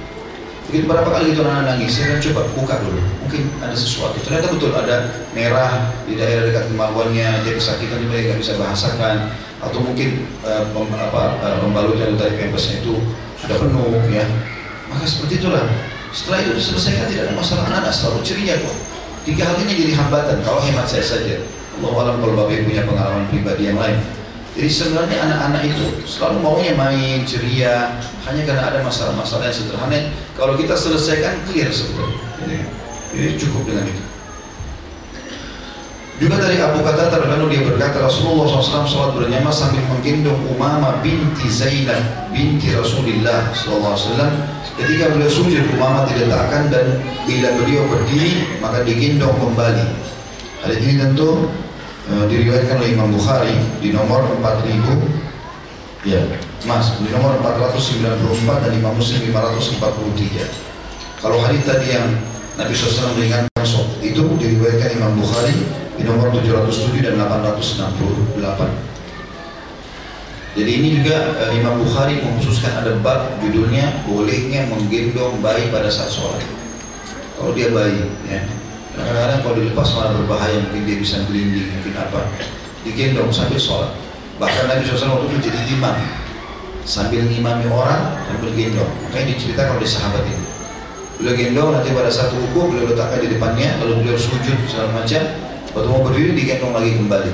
Mungkin 0.71 0.83
berapa 0.87 1.11
kali 1.11 1.35
itu 1.35 1.43
anak 1.43 1.67
nangis? 1.67 1.99
Saya 1.99 2.19
coba 2.23 2.47
buka 2.55 2.75
dulu. 2.83 3.03
Mungkin 3.27 3.43
ada 3.59 3.75
sesuatu. 3.75 4.19
Ternyata 4.23 4.47
betul 4.55 4.71
ada 4.75 5.11
merah 5.35 5.91
di 6.07 6.15
daerah 6.15 6.47
dekat 6.47 6.71
kemaluannya 6.71 7.43
dia 7.43 7.55
kesakitan 7.59 8.07
dia 8.07 8.31
nggak 8.31 8.39
bisa 8.39 8.55
bahasakan. 8.59 9.35
Atau 9.61 9.83
mungkin 9.83 10.25
uh, 10.43 10.65
pem, 10.73 10.89
apa, 10.95 11.37
uh, 11.43 11.57
pembalutnya 11.63 12.11
dari 12.17 12.35
pempesnya 12.39 12.81
itu 12.81 12.97
sudah 13.51 13.67
penuh 13.67 13.91
ya. 14.15 14.23
Maka 14.87 15.03
seperti 15.03 15.43
itulah. 15.43 15.67
Setelah 16.15 16.39
itu 16.47 16.51
diselesaikan 16.55 17.07
tidak 17.11 17.23
ada 17.27 17.35
masalah. 17.35 17.67
Anak-anak 17.67 17.91
selalu 17.91 18.19
ceria 18.23 18.55
kok. 18.63 18.77
Tiga 19.27 19.43
hal 19.51 19.59
ini 19.67 19.73
jadi 19.75 19.93
hambatan 19.99 20.39
kalau 20.47 20.63
hemat 20.63 20.87
saya 20.87 21.03
saja. 21.03 21.43
Allah 21.83 21.93
alam 21.99 22.23
kalau 22.23 22.35
bapak 22.39 22.63
punya 22.63 22.87
pengalaman 22.87 23.27
pribadi 23.27 23.75
yang 23.75 23.79
lain. 23.79 23.99
Jadi 24.55 24.71
sebenarnya 24.71 25.19
anak-anak 25.27 25.63
itu 25.67 25.85
selalu 26.07 26.37
maunya 26.43 26.75
main 26.79 27.23
ceria 27.27 27.99
hanya 28.27 28.43
karena 28.47 28.63
ada 28.71 28.79
masalah-masalah 28.87 29.51
yang 29.51 29.57
sederhana. 29.59 29.99
Kalau 30.39 30.55
kita 30.55 30.75
selesaikan 30.75 31.39
clear 31.47 31.71
sebetulnya 31.71 32.19
jadi, 32.43 32.59
jadi 33.15 33.31
cukup 33.39 33.63
dengan 33.67 33.85
itu 33.87 34.10
juga 36.21 36.37
dari 36.37 36.61
Abu 36.61 36.85
Qatada 36.85 37.17
lalu 37.17 37.57
dia 37.57 37.65
berkata 37.65 38.05
Rasulullah 38.05 38.45
SAW 38.45 38.85
sholat 38.85 39.17
bernyama 39.17 39.49
sambil 39.49 39.81
menggendong 39.89 40.37
Umama 40.53 41.01
binti 41.01 41.49
Zainab 41.49 42.29
binti 42.29 42.77
Rasulullah 42.77 43.49
SAW 43.57 44.29
ketika 44.77 45.17
beliau 45.17 45.33
sujud 45.33 45.65
Umama 45.73 46.05
diletakkan 46.05 46.69
dan 46.69 47.01
bila 47.25 47.49
beliau 47.57 47.89
berdiri 47.89 48.61
maka 48.61 48.85
digendong 48.85 49.33
kembali. 49.41 50.13
Hal 50.61 50.77
ini 50.77 51.01
tentu 51.01 51.49
uh, 52.13 52.25
diriwayatkan 52.29 52.85
oleh 52.85 52.93
Imam 52.93 53.17
Bukhari 53.17 53.57
di 53.81 53.89
nomor 53.97 54.21
4000 54.45 56.05
ya 56.05 56.21
mas 56.69 57.01
di 57.01 57.09
nomor 57.17 57.41
494 57.41 58.21
dan 58.69 58.73
Imam 58.77 58.93
Muslim 58.93 59.25
543 59.33 61.25
kalau 61.25 61.41
hadis 61.41 61.65
tadi 61.65 61.97
yang 61.97 62.09
Nabi 62.61 62.77
SAW 62.77 63.17
meringankan 63.17 63.65
itu 64.05 64.21
diriwayatkan 64.37 65.01
Imam 65.01 65.17
Bukhari 65.17 65.80
di 66.01 66.09
nomor 66.09 66.33
707 66.33 67.05
dan 67.05 67.21
868. 67.21 68.41
Jadi 70.57 70.71
ini 70.81 70.89
juga 70.99 71.37
uh, 71.37 71.53
Imam 71.53 71.79
Bukhari 71.79 72.25
mengkhususkan 72.25 72.81
ada 72.81 72.97
bab 73.05 73.39
judulnya 73.45 74.03
bolehnya 74.09 74.67
menggendong 74.67 75.39
bayi 75.45 75.69
pada 75.69 75.93
saat 75.93 76.09
sholat. 76.09 76.41
Kalau 77.37 77.53
dia 77.53 77.69
bayi, 77.69 78.09
ya. 78.27 78.41
Kadang-kadang 78.97 79.41
kalau 79.45 79.55
dilepas 79.61 79.89
malah 79.95 80.13
berbahaya, 80.19 80.59
mungkin 80.67 80.83
dia 80.89 80.97
bisa 80.99 81.23
gelinding, 81.29 81.69
mungkin 81.71 81.95
apa. 82.01 82.21
Digendong 82.83 83.31
sambil 83.31 83.61
sholat. 83.61 83.93
Bahkan 84.41 84.73
Nabi 84.73 84.89
SAW 84.89 85.21
waktu 85.21 85.37
itu 85.37 85.53
jadi 85.53 85.61
imam, 85.77 85.97
sambil 86.83 87.29
ngimami 87.29 87.69
orang 87.69 88.19
sambil 88.27 88.51
gendong. 88.57 88.91
Makanya 89.07 89.37
diceritakan 89.37 89.77
oleh 89.77 89.89
sahabat 89.89 90.25
ini. 90.25 90.47
Beliau 91.21 91.37
gendong 91.37 91.71
nanti 91.77 91.93
pada 91.93 92.09
satu 92.09 92.41
ruku 92.41 92.73
beliau 92.73 92.89
letakkan 92.89 93.21
di 93.21 93.29
depannya, 93.37 93.77
lalu 93.85 94.03
beliau 94.03 94.17
sujud 94.17 94.57
segala 94.67 94.89
macam. 94.97 95.23
Waktu 95.71 95.87
mau 95.87 96.03
berdiri 96.03 96.35
digendong 96.35 96.75
lagi 96.75 96.99
kembali. 96.99 97.33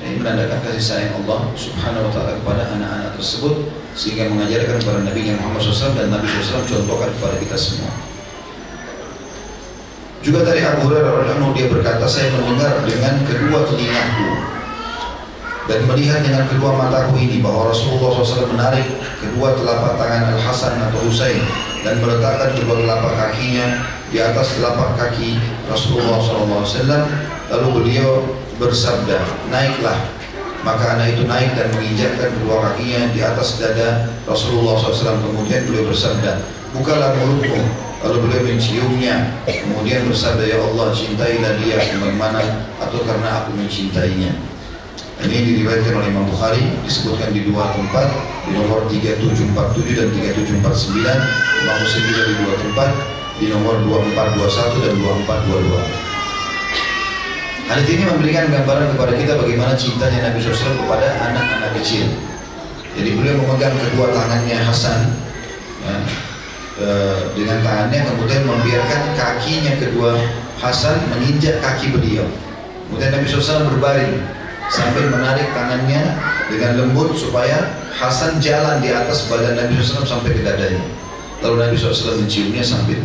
Ini 0.00 0.16
menandakan 0.16 0.64
kasih 0.64 0.80
sayang 0.80 1.12
Allah 1.20 1.52
Subhanahu 1.52 2.08
wa 2.08 2.12
taala 2.12 2.32
kepada 2.40 2.72
anak-anak 2.72 3.20
tersebut 3.20 3.68
sehingga 3.92 4.32
mengajarkan 4.32 4.80
kepada 4.80 5.04
Nabi 5.04 5.28
Muhammad 5.36 5.60
SAW 5.60 5.92
dan 5.92 6.08
Nabi 6.08 6.24
SAW 6.24 6.64
contohkan 6.64 7.12
kepada 7.12 7.36
kita 7.36 7.56
semua. 7.60 7.92
Juga 10.24 10.40
dari 10.48 10.64
Abu 10.64 10.88
Hurairah 10.88 11.12
radhiyallahu 11.20 11.52
dia 11.52 11.68
berkata 11.68 12.08
saya 12.08 12.32
mendengar 12.32 12.80
dengan 12.88 13.20
kedua 13.28 13.60
telingaku 13.68 14.28
dan 15.68 15.80
melihat 15.84 16.20
dengan 16.24 16.48
kedua 16.48 16.76
mataku 16.80 17.20
ini 17.20 17.44
bahwa 17.44 17.68
Rasulullah 17.68 18.24
SAW 18.24 18.56
menarik 18.56 18.88
kedua 19.20 19.52
telapak 19.52 20.00
tangan 20.00 20.32
Al 20.32 20.40
Hasan 20.40 20.80
atau 20.80 21.00
Husain 21.04 21.44
dan 21.84 22.00
meletakkan 22.00 22.56
kedua 22.56 22.80
telapak 22.80 23.12
kakinya 23.20 23.84
di 24.08 24.16
atas 24.16 24.56
telapak 24.56 24.96
kaki 24.96 25.36
Rasulullah 25.68 26.20
SAW 26.24 27.04
lalu 27.50 27.68
beliau 27.82 28.24
bersabda, 28.56 29.18
naiklah. 29.50 29.98
Maka 30.60 30.92
anak 30.92 31.16
itu 31.16 31.24
naik 31.24 31.56
dan 31.56 31.72
menginjakkan 31.72 32.36
kedua 32.36 32.60
kakinya 32.60 33.08
di 33.16 33.20
atas 33.24 33.56
dada 33.56 34.12
Rasulullah 34.28 34.76
SAW. 34.76 35.24
Kemudian 35.24 35.64
beliau 35.64 35.88
bersabda, 35.88 36.44
bukalah 36.76 37.16
mulutmu. 37.16 37.64
Lalu 38.00 38.16
beliau 38.28 38.42
menciumnya. 38.44 39.40
Kemudian 39.48 40.04
bersabda, 40.04 40.44
ya 40.44 40.60
Allah 40.60 40.92
cintailah 40.92 41.52
dia 41.64 41.80
bagaimana 41.80 42.40
atau 42.76 43.00
karena 43.04 43.44
aku 43.44 43.56
mencintainya. 43.56 44.36
Ini 45.20 45.36
diriwayatkan 45.36 46.00
oleh 46.00 46.08
Imam 46.08 46.24
Bukhari 46.24 46.64
disebutkan 46.88 47.36
di 47.36 47.44
dua 47.44 47.76
tempat 47.76 48.08
di 48.48 48.56
nomor 48.56 48.88
3747 48.88 49.52
dan 50.00 50.08
3749 50.16 51.60
Imam 51.60 51.76
Muslim 51.76 52.02
juga 52.08 52.22
di 52.24 52.34
dua 52.40 52.54
tempat 52.56 52.90
di 53.36 53.46
nomor 53.52 53.84
2421 53.84 54.80
dan 54.80 54.94
2422 54.96 55.99
Hadis 57.70 57.86
ini 57.86 58.02
memberikan 58.02 58.50
gambaran 58.50 58.98
kepada 58.98 59.14
kita 59.14 59.38
bagaimana 59.38 59.78
cintanya 59.78 60.26
Nabi 60.26 60.42
SAW 60.42 60.74
kepada 60.74 61.06
anak-anak 61.22 61.70
kecil. 61.78 62.02
Jadi 62.98 63.14
beliau 63.14 63.38
memegang 63.38 63.78
kedua 63.78 64.10
tangannya 64.10 64.58
Hasan 64.58 65.14
ya, 65.86 65.94
e, 66.82 66.86
dengan 67.38 67.62
tangannya 67.62 68.10
kemudian 68.10 68.42
membiarkan 68.42 69.14
kakinya 69.14 69.78
kedua 69.78 70.18
Hasan 70.58 70.98
menginjak 71.14 71.62
kaki 71.62 71.94
beliau. 71.94 72.26
Kemudian 72.90 73.14
Nabi 73.14 73.30
SAW 73.30 73.70
berbaring 73.70 74.18
sambil 74.66 75.06
menarik 75.06 75.46
tangannya 75.54 76.18
dengan 76.50 76.74
lembut 76.74 77.14
supaya 77.14 77.70
Hasan 77.94 78.42
jalan 78.42 78.82
di 78.82 78.90
atas 78.90 79.30
badan 79.30 79.54
Nabi 79.54 79.78
SAW 79.78 80.02
sampai 80.02 80.34
ke 80.34 80.42
dadanya. 80.42 80.82
Lalu 81.38 81.70
Nabi 81.70 81.74
SAW 81.78 82.18
menciumnya 82.18 82.66
sambil 82.66 82.98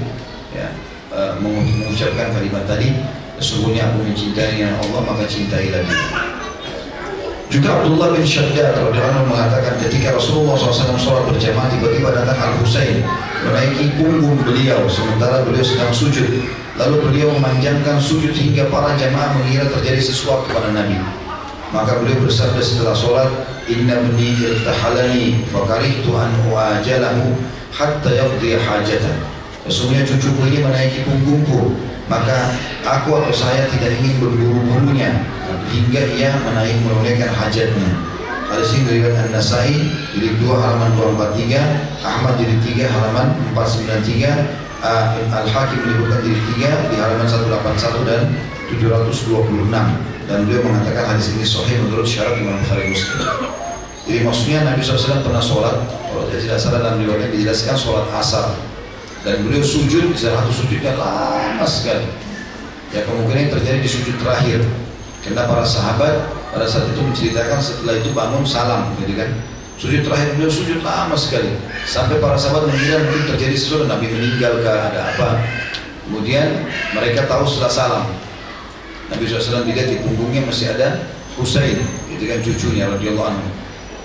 ya, 0.57 0.73
e, 1.13 1.19
mengucapkan 1.37 2.33
kalimat 2.33 2.65
tadi 2.65 3.21
Sesungguhnya 3.39 3.91
aku 3.91 4.07
mencintai 4.07 4.63
yang 4.63 4.71
Allah 4.79 5.01
maka 5.03 5.27
cintailah 5.27 5.83
dia. 5.83 6.07
Juga 7.51 7.77
Abdullah 7.77 8.11
bin 8.15 8.25
Syaddad 8.25 8.73
radhiyallahu 8.73 9.29
mengatakan 9.29 9.77
ketika 9.79 10.17
Rasulullah 10.17 10.57
SAW 10.57 10.97
sholat 10.97 11.23
berjamaah 11.29 11.69
tiba-tiba 11.69 12.09
datang 12.11 12.35
Al 12.41 12.57
Husain 12.59 13.05
menaiki 13.45 13.95
punggung 14.01 14.41
beliau 14.41 14.83
sementara 14.89 15.45
beliau 15.45 15.61
sedang 15.61 15.93
sujud. 15.93 16.41
Lalu 16.75 16.95
beliau 17.07 17.31
memanjangkan 17.39 18.01
sujud 18.03 18.35
hingga 18.35 18.67
para 18.67 18.97
jamaah 18.99 19.31
mengira 19.39 19.71
terjadi 19.71 20.03
sesuatu 20.03 20.51
pada 20.51 20.75
Nabi. 20.75 20.99
Maka 21.71 21.95
beliau 22.03 22.27
bersabda 22.27 22.59
setelah 22.59 22.91
sholat, 22.91 23.29
Inna 23.71 24.03
bni 24.03 24.35
irtahalani 24.35 25.43
fakarihtu 25.47 26.11
an 26.11 26.35
uajalahu 26.51 27.39
hatta 27.71 28.09
yaqdi 28.11 28.59
hajatan. 28.59 29.15
Sesungguhnya 29.65 30.03
cucuku 30.03 30.41
ini 30.51 30.59
menaiki 30.61 31.07
punggungku 31.07 31.73
maka 32.05 32.53
aku 32.85 33.17
atau 33.17 33.33
saya 33.33 33.65
tidak 33.73 33.97
ingin 33.97 34.21
berburu-burunya 34.21 35.25
hingga 35.73 36.01
ia 36.13 36.31
menaik 36.45 36.77
menunaikan 36.85 37.33
hajatnya. 37.33 37.91
Hadis 38.45 38.77
ini 38.77 39.01
diriwayatkan 39.01 39.33
An-Nasai 39.33 39.73
jadi 40.13 40.29
2 40.37 40.45
halaman 40.53 40.93
243, 40.93 42.05
Ahmad 42.05 42.33
jadi 42.37 42.55
3 42.85 42.93
halaman 42.93 43.27
493, 43.57 44.85
uh, 44.85 45.33
Al-Hakim 45.33 45.79
menyebutkan 45.81 46.19
jadi 46.21 46.39
3 46.85 46.89
di 46.93 46.95
halaman 47.01 47.25
181 47.25 48.05
dan 48.05 48.21
726 48.69 49.73
dan 50.25 50.37
beliau 50.45 50.61
mengatakan 50.61 51.17
hadis 51.17 51.33
ini 51.33 51.45
sahih 51.45 51.77
menurut 51.85 52.05
syarat 52.05 52.37
Imam 52.37 52.57
Bukhari 52.61 52.93
Muslim. 52.93 53.17
Jadi 54.05 54.19
maksudnya 54.21 54.59
Nabi 54.61 54.81
SAW 54.85 55.25
pernah 55.25 55.41
sholat, 55.41 55.81
kalau 55.89 56.29
tidak 56.29 56.61
salah 56.61 56.77
dalam 56.77 57.01
riwayatnya 57.01 57.33
dijelaskan 57.33 57.73
sholat 57.73 58.05
asar 58.13 58.53
dan 59.25 59.41
beliau 59.41 59.65
sujud 59.65 60.13
satu 60.13 60.53
sujudnya 60.53 60.93
lama 60.93 61.65
sekali. 61.65 62.05
Ya 62.93 63.01
kemungkinan 63.03 63.49
terjadi 63.57 63.81
di 63.81 63.89
sujud 63.89 64.21
terakhir. 64.21 64.61
Karena 65.25 65.49
para 65.49 65.65
sahabat 65.65 66.29
pada 66.53 66.69
saat 66.69 66.93
itu 66.93 67.01
menceritakan 67.01 67.57
setelah 67.57 67.97
itu 67.97 68.13
bangun 68.13 68.45
salam 68.45 68.93
gitu 69.01 69.17
kan. 69.17 69.33
Sujud 69.81 70.05
terakhir 70.05 70.37
beliau 70.37 70.53
sujud 70.53 70.85
lama 70.85 71.17
sekali. 71.17 71.57
Sampai 71.89 72.21
para 72.21 72.37
sahabat 72.37 72.69
mengira 72.69 73.01
mungkin 73.01 73.33
terjadi 73.33 73.57
sesuatu 73.57 73.89
Nabi 73.89 74.13
meninggal 74.13 74.61
ke 74.61 74.69
ada 74.69 75.01
apa. 75.17 75.41
Kemudian 76.05 76.69
mereka 76.93 77.25
tahu 77.25 77.49
setelah 77.49 77.73
salam. 77.73 78.05
Nabi 79.09 79.25
SAW 79.25 79.65
dilihat 79.65 79.89
di 79.89 79.97
punggungnya 80.05 80.45
masih 80.45 80.77
ada 80.77 81.09
Husain 81.35 81.77
itu 82.09 82.23
kan 82.25 82.39
cucunya 82.39 82.87
radhiyallahu 82.87 83.27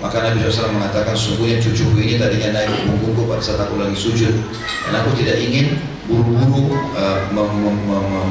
maka 0.01 0.17
Nabi 0.25 0.41
SAW 0.49 0.73
mengatakan 0.73 1.13
sungguhnya 1.13 1.61
cucuku 1.61 2.01
ini 2.01 2.15
tadinya 2.17 2.57
naik 2.57 2.89
punggungku 2.89 3.29
pada 3.29 3.43
saat 3.45 3.61
aku 3.61 3.77
lagi 3.77 3.93
sujud 3.93 4.33
dan 4.89 4.93
aku 4.97 5.13
tidak 5.21 5.37
ingin 5.37 5.77
buru-buru 6.09 6.75
uh, 6.97 7.21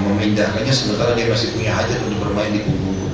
memindahkannya 0.04 0.74
sementara 0.74 1.16
dia 1.16 1.30
masih 1.32 1.56
punya 1.56 1.72
hajat 1.78 2.02
untuk 2.04 2.28
bermain 2.28 2.52
di 2.52 2.66
punggungku. 2.66 3.08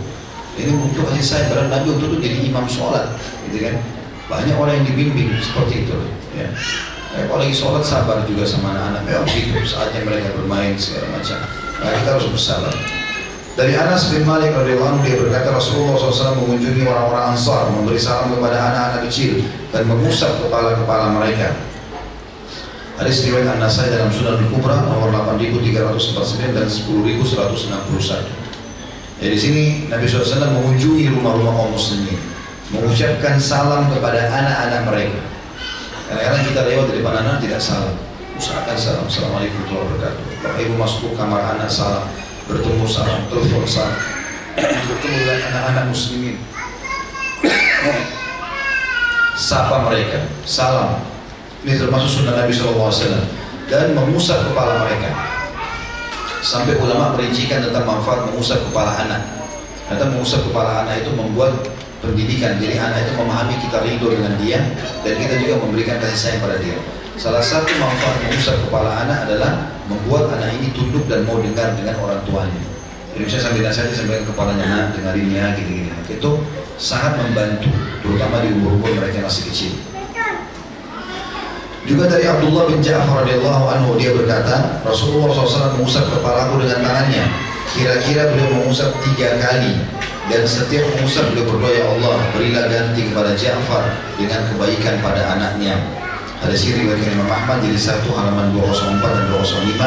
Ini 0.55 0.71
untuk 0.71 1.11
kasih 1.11 1.21
saya 1.21 1.43
karena 1.51 1.67
Nabi 1.67 1.99
untuk 1.99 2.15
itu 2.15 2.31
jadi 2.31 2.37
imam 2.47 2.63
sholat, 2.65 3.11
gitu 3.51 3.59
kan? 3.59 3.75
Banyak 4.31 4.55
orang 4.55 4.81
yang 4.81 4.85
dibimbing 4.87 5.35
seperti 5.37 5.83
itu, 5.83 5.97
ya. 6.33 6.47
Eh, 7.15 7.23
kalau 7.27 7.43
lagi 7.43 7.51
sholat 7.51 7.83
sabar 7.83 8.23
juga 8.23 8.47
sama 8.47 8.71
anak-anak, 8.71 9.03
memang 9.03 9.27
gitu 9.27 9.51
saatnya 9.67 10.01
mereka 10.07 10.31
bermain 10.31 10.73
segala 10.79 11.11
macam. 11.11 11.37
Nah, 11.83 11.91
kita 11.91 12.09
harus 12.15 12.27
bersabar. 12.31 12.73
Dari 13.55 13.71
Anas 13.71 14.11
bin 14.11 14.27
Malik 14.27 14.51
radhiyallahu 14.51 14.99
dia 15.07 15.15
berkata 15.15 15.55
Rasulullah 15.55 15.95
SAW 15.95 16.43
mengunjungi 16.43 16.83
orang-orang 16.83 17.31
Ansar 17.31 17.71
memberi 17.71 17.95
salam 17.95 18.35
kepada 18.35 18.59
anak-anak 18.59 19.07
kecil 19.07 19.47
dan 19.71 19.87
mengusap 19.87 20.43
kepala-kepala 20.43 21.15
mereka. 21.15 21.55
Hadis 22.99 23.23
riwayat 23.23 23.55
An-Nasai 23.55 23.95
dalam 23.95 24.11
Sunan 24.11 24.43
Al-Kubra 24.43 24.83
nomor 24.83 25.07
8349 25.07 26.51
dan 26.51 26.67
10161. 26.67 29.23
Jadi 29.23 29.31
di 29.31 29.39
sini 29.39 29.87
Nabi 29.87 30.03
SAW 30.03 30.51
mengunjungi 30.51 31.15
rumah-rumah 31.15 31.55
kaum 31.55 31.79
muslimin, 31.79 32.19
mengucapkan 32.75 33.39
salam 33.39 33.87
kepada 33.87 34.35
anak-anak 34.35 34.83
mereka. 34.83 35.23
Kadang-kadang 36.11 36.43
kita 36.43 36.61
lewat 36.75 36.91
depan 36.91 37.23
anak 37.23 37.39
tidak 37.39 37.63
salam. 37.63 37.95
Usahakan 38.35 38.75
salam. 38.75 39.07
Assalamualaikum 39.07 39.63
warahmatullahi 39.63 39.95
wabarakatuh. 39.95 40.43
Bapak 40.43 40.59
Ibu 40.59 40.73
masuk 40.75 41.07
ke 41.07 41.15
kamar 41.15 41.39
anak 41.55 41.71
salam 41.71 42.03
bertemu 42.45 42.85
sama 42.85 43.25
telepon 43.29 43.65
sama 43.65 44.15
bertemu 44.55 45.15
dengan 45.19 45.39
anak-anak 45.51 45.85
muslimin. 45.91 46.37
Sapa 49.35 49.83
mereka. 49.83 50.31
Salam. 50.47 51.03
Ini 51.65 51.81
termasuk 51.81 52.21
sunnah 52.21 52.39
Nabi 52.39 52.53
SAW 52.53 52.93
dan 53.67 53.91
mengusap 53.97 54.47
kepala 54.47 54.85
mereka. 54.85 55.11
Sampai 56.45 56.77
ulama 56.77 57.17
merincikan 57.17 57.65
tentang 57.65 57.83
manfaat 57.89 58.29
mengusap 58.29 58.61
kepala 58.69 58.95
anak. 59.01 59.21
Kata 59.89 60.07
mengusap 60.13 60.45
kepala 60.45 60.85
anak 60.85 61.03
itu 61.03 61.11
membuat 61.17 61.51
pendidikan. 61.99 62.61
Jadi 62.61 62.77
anak 62.77 63.09
itu 63.09 63.13
memahami 63.17 63.57
kita 63.59 63.81
ridho 63.81 64.07
dengan 64.13 64.33
dia 64.39 64.61
dan 65.01 65.13
kita 65.17 65.41
juga 65.41 65.65
memberikan 65.65 65.97
kasih 65.99 66.17
sayang 66.17 66.39
pada 66.45 66.57
dia. 66.61 66.77
Salah 67.17 67.41
satu 67.41 67.69
manfaat 67.81 68.15
mengusap 68.23 68.55
kepala 68.69 69.03
anak 69.03 69.25
adalah 69.25 69.74
membuat 69.85 70.33
anak 70.37 70.53
ini 70.57 70.73
tunduk 70.73 71.05
dan 71.05 71.25
mau 71.25 71.37
dengar 71.41 71.73
dengan 71.77 71.95
orang 72.01 72.21
tuanya. 72.25 72.63
Jadi 73.15 73.31
saya 73.31 73.41
sambil 73.47 73.63
nasihat 73.63 73.95
sambil 73.95 74.19
kepalanya 74.27 74.65
nak 74.67 74.87
dengarin 74.91 75.31
ya 75.31 75.55
gini-gini. 75.55 75.89
Itu 76.11 76.43
sangat 76.75 77.15
membantu, 77.15 77.71
terutama 78.03 78.43
di 78.43 78.51
umur-umur 78.51 78.91
mereka 78.91 79.23
masih 79.23 79.47
kecil. 79.47 79.73
Juga 81.85 82.09
dari 82.09 82.25
Abdullah 82.25 82.65
bin 82.65 82.81
Ja'far 82.81 83.23
radhiyallahu 83.23 83.65
anhu 83.69 83.93
dia 83.95 84.09
berkata, 84.11 84.81
Rasulullah 84.81 85.31
SAW 85.31 85.77
mengusap 85.77 86.09
kepalaku 86.09 86.65
dengan 86.65 86.81
tangannya. 86.81 87.23
Kira-kira 87.77 88.33
beliau 88.33 88.57
mengusap 88.57 88.89
tiga 89.05 89.37
kali 89.37 89.77
dan 90.25 90.41
setiap 90.49 90.81
mengusap 90.97 91.29
beliau 91.29 91.45
berdoa 91.45 91.71
ya 91.71 91.85
Allah 91.85 92.17
berilah 92.33 92.65
ganti 92.67 93.05
kepada 93.05 93.31
Ja'far 93.37 93.83
dengan 94.17 94.41
kebaikan 94.49 94.97
pada 95.05 95.21
anaknya. 95.37 95.77
Hadis 96.45 96.69
ini 96.69 96.85
riwayat 96.85 97.09
Imam 97.09 97.25
Ahmad 97.25 97.57
jadi 97.65 97.73
satu 97.73 98.13
halaman 98.13 98.53
204 98.53 99.01
dan 99.01 99.25
205 99.33 99.81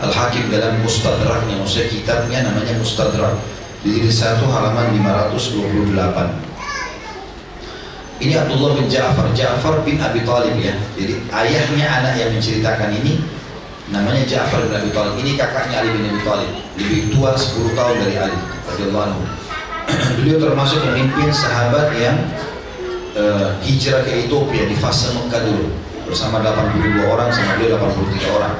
Al 0.00 0.08
Hakim 0.08 0.48
dalam 0.48 0.80
Mustadraknya 0.80 1.60
maksudnya 1.60 1.92
kitabnya 1.92 2.48
namanya 2.48 2.72
Mustadrak 2.80 3.36
di 3.84 3.92
jadi 3.92 4.08
satu 4.08 4.48
halaman 4.48 4.96
528 4.96 6.48
ini 8.24 8.32
Abdullah 8.34 8.74
bin 8.74 8.88
Ja'far, 8.88 9.30
Ja'far 9.36 9.84
bin 9.86 10.00
Abi 10.02 10.26
Talib 10.26 10.58
ya. 10.58 10.74
Jadi 10.98 11.22
ayahnya 11.30 11.86
anak 11.86 12.18
yang 12.18 12.34
menceritakan 12.34 12.90
ini 12.90 13.22
namanya 13.94 14.26
Ja'far 14.26 14.58
bin 14.64 14.74
Abi 14.74 14.90
Talib. 14.90 15.14
Ini 15.22 15.38
kakaknya 15.38 15.86
Ali 15.86 15.94
bin 15.94 16.02
Abi 16.08 16.24
Talib, 16.26 16.50
lebih 16.82 17.14
tua 17.14 17.38
10 17.38 17.78
tahun 17.78 17.94
dari 18.02 18.18
Ali 18.18 18.34
radhiyallahu 18.66 19.04
anhu. 19.06 19.22
Beliau 20.18 20.42
termasuk 20.42 20.82
pemimpin 20.82 21.30
sahabat 21.30 21.94
yang 21.94 22.18
uh, 23.14 23.54
hijrah 23.62 24.02
ke 24.02 24.26
Ethiopia 24.26 24.66
di 24.66 24.74
fase 24.74 25.14
Mekah 25.14 25.46
dulu 25.46 25.87
bersama 26.08 26.40
82 26.40 27.04
orang 27.04 27.28
sama 27.30 27.60
beliau 27.60 27.76
83 27.76 28.36
orang. 28.36 28.54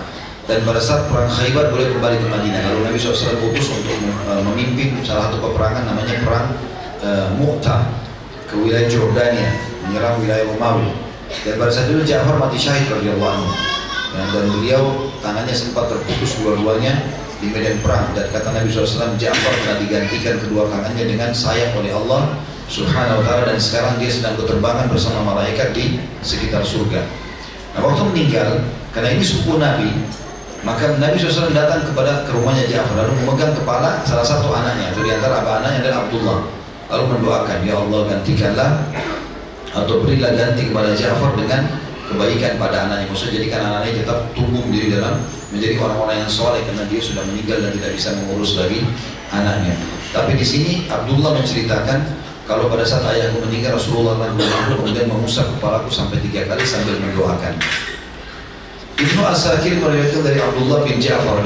Dan 0.48 0.64
pada 0.64 0.80
saat 0.80 1.08
perang 1.12 1.28
Khaybar 1.28 1.68
boleh 1.68 1.92
kembali 1.92 2.16
ke 2.24 2.26
Madinah. 2.28 2.60
Lalu 2.72 2.80
Nabi 2.88 2.96
SAW 2.96 3.36
putus 3.36 3.68
untuk 3.68 3.96
uh, 4.28 4.40
memimpin 4.48 4.96
salah 5.04 5.28
satu 5.28 5.44
peperangan 5.44 5.84
namanya 5.84 6.16
perang 6.24 6.46
uh, 7.04 7.28
Mu'tah 7.36 7.84
ke 8.48 8.56
wilayah 8.56 8.88
Jordania 8.88 9.48
menyerang 9.84 10.20
wilayah 10.24 10.44
Romawi 10.48 10.88
dan 11.44 11.60
pada 11.60 11.70
saat 11.72 11.92
itu 11.92 12.00
Ja'far 12.08 12.40
mati 12.40 12.56
syahid 12.56 12.88
radhiyallahu 12.88 13.28
anhu 13.28 13.52
dan, 14.16 14.26
dan 14.32 14.44
beliau 14.48 14.82
tangannya 15.20 15.52
sempat 15.52 15.92
terputus 15.92 16.40
dua-duanya 16.40 16.96
di 17.38 17.52
medan 17.52 17.78
perang 17.84 18.08
dan 18.16 18.26
kata 18.32 18.50
Nabi 18.50 18.72
SAW 18.72 19.20
Ja'far 19.20 19.54
telah 19.64 19.78
digantikan 19.78 20.40
kedua 20.40 20.66
tangannya 20.72 21.04
dengan 21.04 21.30
sayang 21.30 21.76
oleh 21.76 21.92
Allah 21.92 22.40
subhanahu 22.68 23.20
wa 23.20 23.24
ta'ala 23.24 23.42
dan 23.52 23.58
sekarang 23.60 24.00
dia 24.00 24.10
sedang 24.12 24.34
berterbangan 24.40 24.88
bersama 24.88 25.36
malaikat 25.36 25.72
di 25.76 26.00
sekitar 26.24 26.64
surga 26.64 27.04
nah 27.76 27.80
waktu 27.84 28.02
meninggal 28.08 28.48
karena 28.92 29.08
ini 29.12 29.22
suku 29.24 29.60
Nabi 29.60 29.90
maka 30.66 30.98
Nabi 30.98 31.14
SAW 31.14 31.54
datang 31.54 31.86
kepada 31.86 32.26
ke 32.26 32.34
rumahnya 32.34 32.66
Ja'far 32.66 32.98
lalu 32.98 33.22
memegang 33.22 33.54
kepala 33.54 34.02
salah 34.02 34.26
satu 34.26 34.50
anaknya 34.50 34.90
itu 34.90 35.06
di 35.06 35.10
antara 35.14 35.38
abah 35.38 35.62
anaknya 35.62 35.86
adalah 35.86 35.98
Abdullah. 36.06 36.38
Lalu 36.88 37.04
mendoakan 37.14 37.58
ya 37.62 37.74
Allah 37.78 38.00
gantikanlah 38.10 38.70
atau 39.70 39.94
berilah 40.02 40.34
ganti 40.34 40.66
kepada 40.66 40.90
Ja'far 40.98 41.38
dengan 41.38 41.62
kebaikan 42.10 42.58
pada 42.58 42.90
anaknya. 42.90 43.06
Maksudnya 43.06 43.34
jadikan 43.38 43.60
anaknya 43.70 44.02
tetap 44.02 44.18
tumbuh 44.34 44.64
menjadi 44.66 44.98
dalam 44.98 45.22
menjadi 45.54 45.74
orang-orang 45.78 46.16
yang 46.26 46.30
soleh 46.32 46.60
karena 46.66 46.84
dia 46.90 47.00
sudah 47.00 47.22
meninggal 47.22 47.58
dan 47.62 47.70
tidak 47.78 47.90
bisa 47.94 48.08
mengurus 48.18 48.52
lagi 48.58 48.82
anaknya. 49.30 49.74
Tapi 50.10 50.32
di 50.34 50.46
sini 50.46 50.72
Abdullah 50.90 51.38
menceritakan 51.38 51.98
kalau 52.48 52.72
pada 52.72 52.82
saat 52.82 53.04
ayahku 53.12 53.44
meninggal 53.44 53.76
Rasulullah 53.76 54.16
SAW 54.16 54.80
kemudian 54.80 55.06
mengusap 55.06 55.46
kepalaku 55.60 55.92
sampai 55.92 56.16
tiga 56.24 56.48
kali 56.48 56.64
sambil 56.64 56.96
mendoakan 56.96 57.52
Ibnu 58.98 59.20
Asakir 59.22 59.78
meriwayatkan 59.78 60.26
dari 60.26 60.40
Abdullah 60.42 60.82
bin 60.82 60.98
Ja'far 60.98 61.44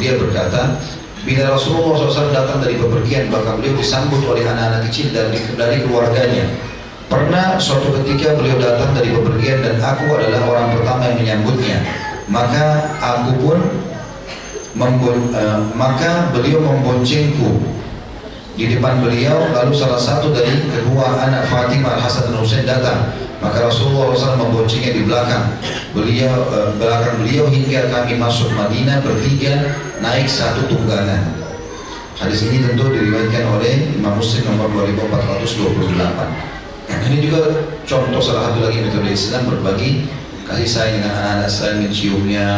dia 0.00 0.14
berkata 0.16 0.78
Bila 1.24 1.56
Rasulullah 1.56 1.96
SAW 2.04 2.36
datang 2.36 2.60
dari 2.60 2.76
bepergian, 2.76 3.32
maka 3.32 3.56
beliau 3.56 3.72
disambut 3.80 4.20
oleh 4.28 4.44
anak-anak 4.44 4.84
kecil 4.92 5.08
dari, 5.08 5.40
dari 5.56 5.80
keluarganya. 5.80 6.44
Pernah 7.08 7.56
suatu 7.56 7.96
ketika 8.00 8.36
beliau 8.36 8.60
datang 8.60 8.92
dari 8.92 9.08
bepergian 9.08 9.64
dan 9.64 9.80
aku 9.80 10.04
adalah 10.20 10.44
orang 10.44 10.76
pertama 10.76 11.08
yang 11.08 11.16
menyambutnya. 11.16 11.80
Maka 12.28 12.92
aku 13.00 13.30
pun 13.40 13.58
membon, 14.76 15.32
uh, 15.32 15.64
maka 15.72 16.28
beliau 16.36 16.60
memboncengku 16.60 17.56
di 18.54 18.70
depan 18.70 19.02
beliau 19.02 19.50
lalu 19.50 19.74
salah 19.74 19.98
satu 19.98 20.30
dari 20.30 20.62
kedua 20.70 21.26
anak 21.26 21.50
Fatimah 21.50 21.98
Hasan 21.98 22.30
dan 22.30 22.38
Husain 22.38 22.62
datang 22.62 23.10
maka 23.44 23.68
Rasulullah 23.68 24.14
SAW 24.16 24.40
memboncengnya 24.40 24.96
di 24.96 25.02
belakang 25.04 25.58
beliau 25.92 26.32
uh, 26.48 26.72
belakang 26.80 27.20
beliau 27.20 27.44
hingga 27.50 27.92
kami 27.92 28.16
masuk 28.16 28.48
Madinah 28.56 29.04
bertiga 29.04 29.76
naik 30.00 30.24
satu 30.24 30.64
tunggangan. 30.64 31.44
Hadis 32.14 32.46
ini 32.46 32.64
tentu 32.64 32.88
diriwayatkan 32.88 33.44
oleh 33.58 33.90
Imam 34.00 34.16
Muslim 34.16 34.48
nomor 34.48 34.70
2428. 34.88 36.54
Ini 37.04 37.16
juga 37.20 37.68
contoh 37.84 38.22
salah 38.22 38.48
satu 38.48 38.64
lagi 38.64 38.80
metode 38.80 39.12
Islam 39.12 39.44
berbagi 39.50 40.08
kasih 40.48 40.68
sayang 40.68 40.94
dengan 41.02 41.12
anak-anak 41.12 41.48
selain 41.50 41.76
menciumnya, 41.84 42.48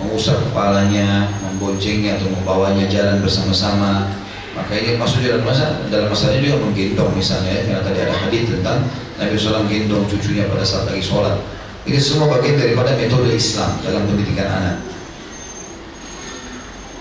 mengusap 0.00 0.40
kepalanya, 0.48 1.28
memboncengnya 1.42 2.16
atau 2.16 2.32
membawanya 2.32 2.86
jalan 2.88 3.20
bersama-sama. 3.20 4.08
Maka 4.50 4.72
ini 4.74 4.98
masuk 4.98 5.22
dalam 5.22 5.46
masa 5.46 5.78
dalam 5.86 6.10
masalahnya 6.10 6.42
juga 6.42 6.58
menggendong 6.66 7.12
misalnya 7.14 7.54
ya, 7.54 7.62
karena 7.70 7.82
tadi 7.86 7.98
ada 8.02 8.14
hadis 8.18 8.42
tentang 8.50 8.78
Nabi 9.14 9.34
SAW 9.38 9.68
gendong 9.70 10.04
cucunya 10.10 10.50
pada 10.50 10.66
saat 10.66 10.90
lagi 10.90 11.02
sholat. 11.04 11.38
Ini 11.86 11.98
semua 12.02 12.26
bagian 12.34 12.58
daripada 12.58 12.92
metode 12.98 13.30
Islam 13.30 13.78
dalam 13.86 14.04
pendidikan 14.10 14.50
anak. 14.50 14.76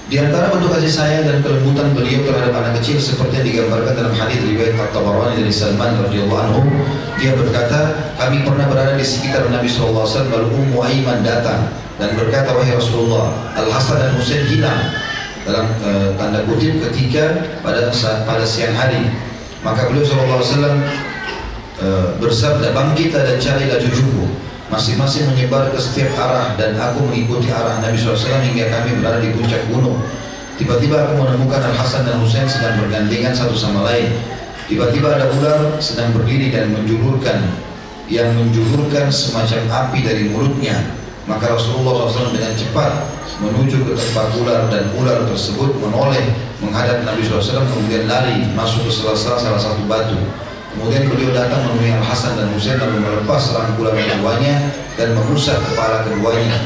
Di 0.09 0.17
antara 0.17 0.49
bentuk 0.49 0.73
kasih 0.73 0.89
sayang 0.89 1.21
dan 1.21 1.37
kelembutan 1.45 1.93
beliau 1.93 2.25
terhadap 2.25 2.49
anak 2.49 2.81
kecil 2.81 2.97
seperti 2.97 3.33
yang 3.41 3.45
digambarkan 3.45 3.93
dalam 3.93 4.13
hadis 4.17 4.41
riwayat 4.41 4.73
At-Tabarani 4.73 5.37
dari 5.37 5.53
Salman 5.53 6.01
radhiyallahu 6.01 6.41
anhu, 6.49 6.61
dia 7.21 7.37
berkata, 7.37 8.09
kami 8.17 8.41
pernah 8.41 8.65
berada 8.65 8.97
di 8.97 9.05
sekitar 9.05 9.45
Nabi 9.53 9.69
SAW 9.69 10.09
lalu 10.33 10.49
Ummu 10.49 10.81
Aiman 10.81 11.21
datang 11.21 11.69
dan 12.01 12.17
berkata, 12.17 12.57
wahai 12.57 12.73
Rasulullah, 12.73 13.53
Al 13.53 13.69
Hasan 13.69 14.01
dan 14.01 14.17
Husain 14.17 14.49
hilang 14.49 14.81
dalam 15.47 15.65
uh, 15.83 16.09
tanda 16.19 16.43
kutip 16.47 16.81
ketika 16.89 17.45
pada 17.63 17.91
saat, 17.93 18.23
pada 18.27 18.43
siang 18.43 18.75
hari. 18.75 19.07
Maka 19.59 19.91
beliau 19.91 20.07
SAW 20.07 20.23
uh, 20.23 20.71
eh, 21.83 22.07
bersabda, 22.15 22.71
bangkitlah 22.71 23.27
dan 23.27 23.35
carilah 23.43 23.75
cucuku 23.75 24.23
masing-masing 24.69 25.25
menyebar 25.33 25.73
ke 25.73 25.79
setiap 25.81 26.13
arah 26.15 26.53
dan 26.53 26.77
aku 26.77 27.01
mengikuti 27.09 27.49
arah 27.49 27.81
Nabi 27.81 27.97
SAW 27.97 28.39
hingga 28.45 28.69
kami 28.69 29.01
berada 29.01 29.19
di 29.19 29.33
puncak 29.33 29.65
gunung. 29.67 29.97
Tiba-tiba 30.61 31.09
aku 31.09 31.23
menemukan 31.25 31.63
Al 31.63 31.75
Hasan 31.75 32.05
dan 32.05 32.21
Husain 32.21 32.45
sedang 32.45 32.77
bergandengan 32.77 33.33
satu 33.33 33.57
sama 33.57 33.89
lain. 33.89 34.13
Tiba-tiba 34.69 35.17
ada 35.17 35.25
ular 35.33 35.81
sedang 35.81 36.13
berdiri 36.13 36.53
dan 36.53 36.69
menjulurkan 36.69 37.41
yang 38.05 38.29
menjulurkan 38.37 39.09
semacam 39.09 39.65
api 39.65 39.99
dari 40.05 40.29
mulutnya. 40.29 40.77
Maka 41.29 41.53
Rasulullah 41.53 42.09
SAW 42.09 42.33
dengan 42.33 42.57
cepat 42.57 43.05
menuju 43.37 43.85
ke 43.85 43.93
tempat 43.93 44.33
ular 44.41 44.65
dan 44.73 44.89
ular 44.97 45.29
tersebut 45.29 45.77
menoleh 45.77 46.33
menghadap 46.57 47.05
Nabi 47.05 47.21
SAW 47.21 47.69
kemudian 47.69 48.09
lari 48.09 48.49
masuk 48.57 48.89
ke 48.89 48.91
salah, 48.91 49.37
salah 49.37 49.61
satu 49.61 49.85
batu. 49.85 50.17
Kemudian 50.73 51.05
beliau 51.05 51.29
datang 51.29 51.65
menemui 51.69 51.93
Al 51.93 52.01
Hasan 52.01 52.33
dan 52.33 52.49
Husain 52.53 52.81
lalu 52.81 53.01
melepas 53.01 53.41
rangkulan 53.53 53.93
keduanya 53.93 54.73
dan 54.97 55.13
mengusap 55.13 55.61
kepala 55.69 56.05
keduanya. 56.05 56.57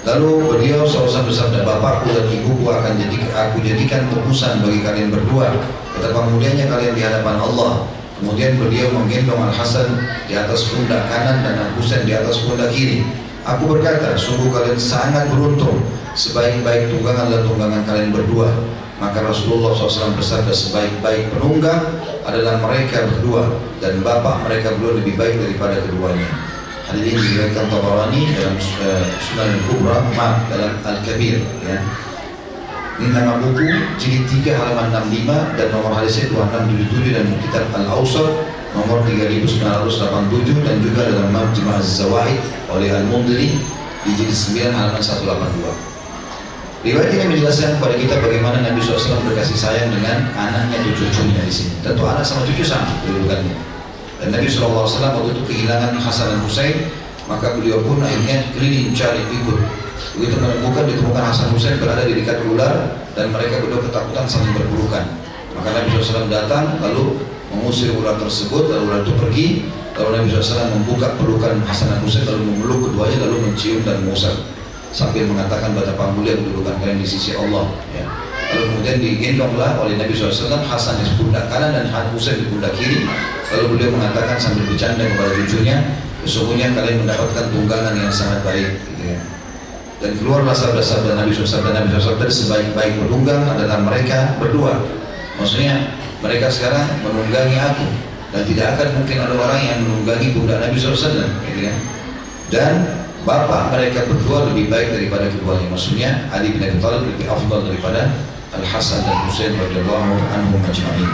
Lalu 0.00 0.48
beliau 0.48 0.88
SAW 0.88 1.28
bersabda, 1.28 1.60
Bapakku 1.60 2.08
dan 2.08 2.24
ibuku 2.30 2.64
akan 2.66 2.96
jadi 2.96 3.16
aku 3.36 3.60
jadikan 3.60 4.08
tebusan 4.08 4.64
bagi 4.64 4.80
kalian 4.80 5.12
berdua. 5.12 5.54
Betapa 5.92 6.24
mulianya 6.30 6.66
kalian 6.66 6.94
di 6.96 7.02
hadapan 7.04 7.36
Allah. 7.36 7.84
Kemudian 8.16 8.56
beliau 8.56 8.90
menggendong 8.96 9.38
Al 9.38 9.52
Hasan 9.52 10.08
di 10.24 10.34
atas 10.36 10.72
pundak 10.72 11.04
kanan 11.08 11.44
dan 11.44 11.54
Al 11.62 11.70
Husain 11.76 12.08
di 12.08 12.16
atas 12.16 12.42
pundak 12.42 12.72
kiri. 12.72 13.04
Aku 13.48 13.72
berkata, 13.72 14.12
sungguh 14.16 14.52
kalian 14.52 14.76
sangat 14.76 15.32
beruntung. 15.32 15.80
Sebaik-baik 16.12 16.92
tunggangan 16.92 17.32
dan 17.32 17.42
tunggangan 17.48 17.82
kalian 17.88 18.10
berdua. 18.12 18.52
Maka 19.00 19.24
Rasulullah 19.24 19.72
SAW 19.72 20.12
bersabda 20.12 20.52
sebaik-baik 20.52 21.32
penunggang 21.32 21.88
adalah 22.20 22.60
mereka 22.60 23.08
berdua 23.08 23.48
dan 23.80 24.04
bapak 24.04 24.44
mereka 24.44 24.76
berdua 24.76 25.00
lebih 25.00 25.16
baik 25.16 25.40
daripada 25.40 25.80
keduanya. 25.80 26.28
Hadis 26.84 27.08
ini 27.08 27.16
diriwayatkan 27.16 27.66
Tabarani 27.70 28.22
dalam 28.36 28.56
uh, 28.60 29.04
Sunan 29.22 29.48
Al-Kubra, 29.56 29.96
maaf 30.12 30.36
dalam 30.52 30.72
Al-Kabir 30.84 31.40
ya. 31.64 31.78
Ini 33.00 33.16
nama 33.16 33.40
buku 33.40 33.64
jilid 33.96 34.28
3 34.28 34.52
halaman 34.52 34.92
65 35.08 35.56
dan 35.56 35.66
nomor 35.72 35.96
hadisnya 35.96 36.28
2677 36.36 37.16
dan 37.16 37.26
kitab 37.40 37.64
Al-Awsat 37.72 38.59
nomor 38.74 39.02
3987 39.06 40.66
dan 40.66 40.76
juga 40.78 41.02
dalam 41.10 41.28
Majma' 41.34 41.82
Az-Zawaid 41.82 42.38
oleh 42.70 42.88
Al-Mundiri 42.94 43.58
di 44.06 44.10
jilid 44.14 44.34
9 44.34 44.70
halaman 44.70 45.02
182. 45.02 45.90
Riwayat 46.80 47.12
ini 47.12 47.24
menjelaskan 47.36 47.76
kepada 47.76 47.92
kita 47.92 48.14
bagaimana 48.24 48.64
Nabi 48.64 48.80
SAW 48.80 49.20
berkasih 49.28 49.52
sayang 49.52 49.92
dengan 49.92 50.32
anaknya 50.32 50.80
dan 50.80 50.92
cucunya 50.96 51.44
di 51.44 51.52
sini. 51.52 51.76
Tentu 51.84 52.08
anak 52.08 52.24
sama 52.24 52.48
cucu 52.48 52.64
sama 52.64 52.88
kedudukannya. 53.04 53.52
Dan 54.16 54.32
Nabi 54.32 54.48
SAW 54.48 54.88
waktu 54.88 55.28
itu 55.36 55.42
kehilangan 55.44 55.92
Hasan 56.00 56.32
dan 56.32 56.40
Husain, 56.40 56.88
maka 57.28 57.52
beliau 57.52 57.84
pun 57.84 58.00
akhirnya 58.00 58.48
keliling 58.56 58.96
cari 58.96 59.20
ikut. 59.28 59.58
Begitu 60.16 60.40
menemukan 60.40 60.88
ditemukan 60.88 61.20
Hasan 61.20 61.52
Husain 61.52 61.76
berada 61.76 62.00
di 62.00 62.16
dekat 62.16 62.48
ular 62.48 62.96
dan 63.12 63.28
mereka 63.28 63.60
berdua 63.60 63.84
ketakutan 63.84 64.24
saling 64.24 64.56
berburukan. 64.56 65.04
Maka 65.60 65.68
Nabi 65.76 66.00
SAW 66.00 66.32
datang 66.32 66.80
lalu 66.80 67.20
mengusir 67.50 67.90
ular 67.94 68.16
tersebut 68.16 68.70
lalu 68.70 68.82
ular 68.86 69.00
itu 69.02 69.12
pergi 69.18 69.46
lalu 69.98 70.10
Nabi 70.16 70.26
SAW 70.32 70.74
membuka 70.80 71.12
pelukan 71.18 71.60
Hasan 71.66 71.92
dan 71.92 72.00
Husain 72.00 72.24
lalu 72.24 72.42
memeluk 72.46 72.88
keduanya 72.88 73.26
lalu 73.26 73.36
mencium 73.50 73.82
dan 73.84 74.00
mengusap 74.06 74.34
sambil 74.90 75.22
mengatakan 75.26 75.74
betapa 75.74 76.10
mulia 76.14 76.34
kedudukan 76.34 76.74
kalian 76.82 76.98
di 76.98 77.06
sisi 77.06 77.34
Allah 77.38 77.70
ya. 77.94 78.06
Lalu 78.50 78.64
kemudian 78.66 78.98
digendonglah 78.98 79.78
oleh 79.78 79.94
Nabi 79.94 80.10
SAW 80.10 80.50
Hasan 80.66 80.98
di 80.98 81.06
pundak 81.14 81.46
kanan 81.46 81.70
dan 81.70 81.86
Husain 82.10 82.34
di 82.34 82.50
pundak 82.50 82.74
kiri. 82.74 83.06
Lalu 83.54 83.78
beliau 83.78 83.90
mengatakan 83.94 84.34
sambil 84.42 84.66
bercanda 84.66 85.06
kepada 85.06 85.30
cucunya, 85.38 85.76
sesungguhnya 86.26 86.74
kalian 86.74 87.06
mendapatkan 87.06 87.46
tunggangan 87.54 87.94
yang 87.94 88.10
sangat 88.10 88.42
baik. 88.42 88.74
Gitu 88.90 89.14
ya. 89.14 89.18
Dan 90.02 90.10
keluarlah 90.18 90.56
sabda-sabda 90.56 91.14
Nabi 91.14 91.30
SAW 91.30 91.70
dan 91.70 91.86
Nabi 91.86 91.94
SAW 91.94 92.26
sebaik-baik 92.26 92.98
menunggang 92.98 93.46
adalah 93.46 93.78
mereka 93.78 94.34
berdua. 94.42 94.82
Maksudnya 95.38 95.94
mereka 96.20 96.46
sekarang 96.52 96.86
menunggangi 97.00 97.56
aku 97.56 97.86
dan 98.30 98.42
tidak 98.46 98.66
akan 98.76 98.88
mungkin 99.02 99.16
ada 99.18 99.34
orang 99.34 99.60
yang 99.64 99.78
menunggangi 99.82 100.28
pundak 100.36 100.60
Nabi 100.62 100.76
SAW. 100.78 101.26
Gitu 101.48 101.60
ya. 101.66 101.74
Dan 102.50 102.72
bapak 103.24 103.74
mereka 103.74 104.06
berdua 104.06 104.48
lebih 104.52 104.70
baik 104.70 104.94
daripada 104.94 105.26
keduanya. 105.28 105.66
Maksudnya 105.72 106.10
Ali 106.30 106.54
bin 106.54 106.62
Abi 106.62 106.78
Thalib 106.78 107.02
lebih 107.08 107.26
afdal 107.26 107.60
daripada 107.66 108.12
Al-Hasan 108.50 109.06
dan 109.06 109.16
Husain 109.26 109.52
radhiyallahu 109.54 110.12
anhum 110.34 110.60
ajma'in. 110.66 111.10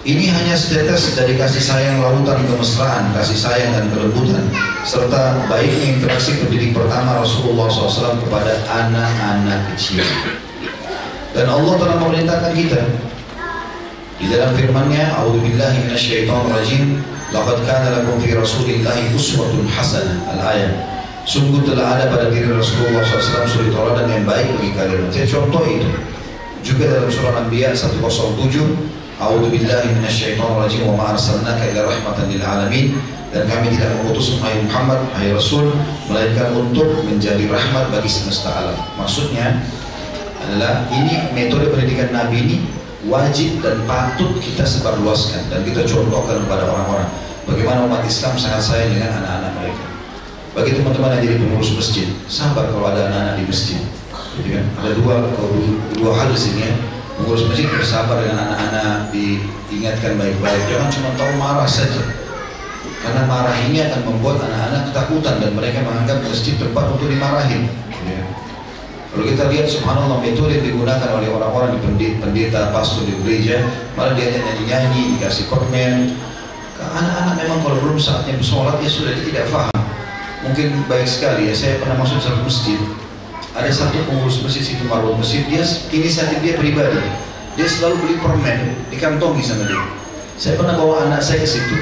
Ini 0.00 0.32
hanya 0.32 0.56
setetes 0.56 1.12
dari 1.12 1.36
kasih 1.36 1.60
sayang 1.60 2.00
lautan 2.00 2.40
kemesraan, 2.48 3.12
kasih 3.12 3.36
sayang 3.36 3.76
dan 3.76 3.84
kelembutan, 3.92 4.48
serta 4.80 5.44
baiknya 5.44 6.00
interaksi 6.00 6.40
pendidik 6.40 6.72
pertama 6.72 7.20
Rasulullah 7.20 7.68
SAW 7.68 8.16
kepada 8.16 8.64
anak-anak 8.64 9.76
kecil. 9.76 10.00
Dan 11.30 11.46
Allah 11.46 11.74
telah 11.78 11.96
memerintahkan 12.02 12.52
kita 12.54 12.80
di 14.20 14.26
dalam 14.28 14.50
firman-Nya, 14.52 15.14
"A'udzubillahi 15.22 15.86
minasyaitonirrajim, 15.86 17.00
laqad 17.30 17.58
kana 17.64 17.88
lakum 18.02 18.18
fi 18.18 18.34
Rasulillahi 18.34 19.14
uswatun 19.14 19.64
hasanah." 19.70 20.18
Al-ayat. 20.36 20.74
Sungguh 21.28 21.62
telah 21.62 21.94
ada 21.94 22.10
pada 22.10 22.32
diri 22.32 22.50
Rasulullah 22.50 23.04
SAW 23.06 23.46
suri 23.46 23.70
tauladan 23.70 24.10
yang 24.10 24.24
baik 24.26 24.50
bagi 24.58 24.72
kalian. 24.74 25.06
Saya 25.14 25.26
contoh 25.30 25.62
itu. 25.68 25.90
Juga 26.60 26.92
dalam 26.92 27.08
surah 27.08 27.46
Anbiya 27.46 27.72
107, 27.72 28.76
A'udzu 29.20 29.52
billahi 29.52 30.00
minasyaitonir 30.00 30.64
rajim 30.64 30.82
wa 30.88 30.94
ma 30.96 31.04
arsalnaka 31.12 31.68
illa 31.68 31.84
rahmatan 31.84 32.24
lil 32.32 32.40
alamin 32.40 32.96
dan 33.30 33.44
kami 33.46 33.68
tidak 33.76 33.92
mengutus 34.00 34.40
Muhammad 34.40 34.64
Muhammad 34.66 35.00
hai 35.12 35.28
Rasul 35.30 35.70
melainkan 36.10 36.50
untuk 36.56 36.88
menjadi 37.04 37.44
rahmat 37.46 37.92
bagi 37.92 38.10
semesta 38.10 38.48
alam. 38.48 38.80
Maksudnya 38.96 39.60
adalah 40.50 40.82
ini 40.90 41.30
metode 41.30 41.70
pendidikan 41.70 42.10
Nabi 42.10 42.42
ini 42.42 42.58
wajib 43.06 43.62
dan 43.62 43.86
patut 43.86 44.34
kita 44.42 44.66
sebarluaskan 44.66 45.46
dan 45.46 45.62
kita 45.62 45.86
contohkan 45.86 46.42
kepada 46.42 46.66
orang-orang 46.66 47.06
bagaimana 47.46 47.86
umat 47.86 48.02
Islam 48.02 48.34
sangat 48.34 48.62
sayang 48.66 48.90
dengan 48.98 49.22
anak-anak 49.22 49.52
mereka. 49.62 49.86
Bagi 50.50 50.70
teman-teman 50.74 51.14
yang 51.14 51.22
jadi 51.22 51.36
pengurus 51.38 51.70
masjid, 51.78 52.10
sabar 52.26 52.66
kalau 52.74 52.90
ada 52.90 53.06
anak-anak 53.06 53.34
di 53.38 53.44
masjid. 53.46 53.80
Jadi 54.10 54.48
kan, 54.58 54.66
ada 54.82 54.90
dua, 54.98 55.14
dua 55.94 56.12
hal 56.18 56.28
di 56.34 56.38
sini 56.38 56.66
ya. 56.66 56.74
Pengurus 57.14 57.46
masjid 57.46 57.70
bersabar 57.70 58.18
dengan 58.18 58.50
anak-anak, 58.50 59.14
diingatkan 59.14 60.18
baik-baik. 60.18 60.62
Jangan 60.66 60.88
cuma 60.90 61.08
tahu 61.14 61.32
marah 61.38 61.70
saja. 61.70 62.02
Karena 63.00 63.22
marah 63.30 63.54
ini 63.62 63.78
akan 63.86 64.00
membuat 64.02 64.42
anak-anak 64.42 64.90
ketakutan 64.90 65.34
dan 65.38 65.50
mereka 65.54 65.86
menganggap 65.86 66.18
masjid 66.26 66.58
tempat 66.58 66.84
untuk 66.90 67.06
dimarahin. 67.06 67.70
Ya. 68.10 68.20
Kalau 69.10 69.26
kita 69.26 69.50
lihat 69.50 69.66
subhanallah 69.66 70.22
metode 70.22 70.54
yang 70.54 70.62
digunakan 70.70 71.10
oleh 71.10 71.26
orang-orang 71.34 71.74
di 71.74 71.78
pendeta, 71.82 72.16
pendeta 72.22 72.60
pastor 72.70 73.02
di 73.10 73.14
gereja, 73.26 73.66
malah 73.98 74.14
dia 74.14 74.38
nyanyi-nyanyi, 74.38 75.18
dikasih 75.18 75.50
permen. 75.50 76.14
Anak-anak 76.78 77.34
memang 77.42 77.58
kalau 77.60 77.76
belum 77.82 77.98
saatnya 77.98 78.38
bersolat 78.38 78.78
ya 78.78 78.86
sudah 78.86 79.10
dia 79.18 79.26
tidak 79.26 79.46
faham. 79.50 79.74
Mungkin 80.46 80.86
baik 80.86 81.10
sekali 81.10 81.50
ya 81.50 81.54
saya 81.58 81.82
pernah 81.82 81.98
masuk 81.98 82.22
satu 82.22 82.38
masjid. 82.46 82.78
Ada 83.50 83.68
satu 83.74 83.98
pengurus 84.06 84.40
masjid 84.46 84.62
situ 84.62 84.86
marwah 84.86 85.18
masjid. 85.18 85.42
Dia 85.50 85.66
inisiatif 85.90 86.38
dia 86.38 86.54
pribadi. 86.54 87.02
Dia 87.58 87.66
selalu 87.66 88.06
beli 88.06 88.16
permen 88.22 88.78
dikantongi 88.94 89.42
sama 89.42 89.66
dia. 89.66 89.82
Saya 90.38 90.54
pernah 90.54 90.78
bawa 90.78 91.10
anak 91.10 91.20
saya 91.20 91.42
ke 91.42 91.50
situ. 91.50 91.76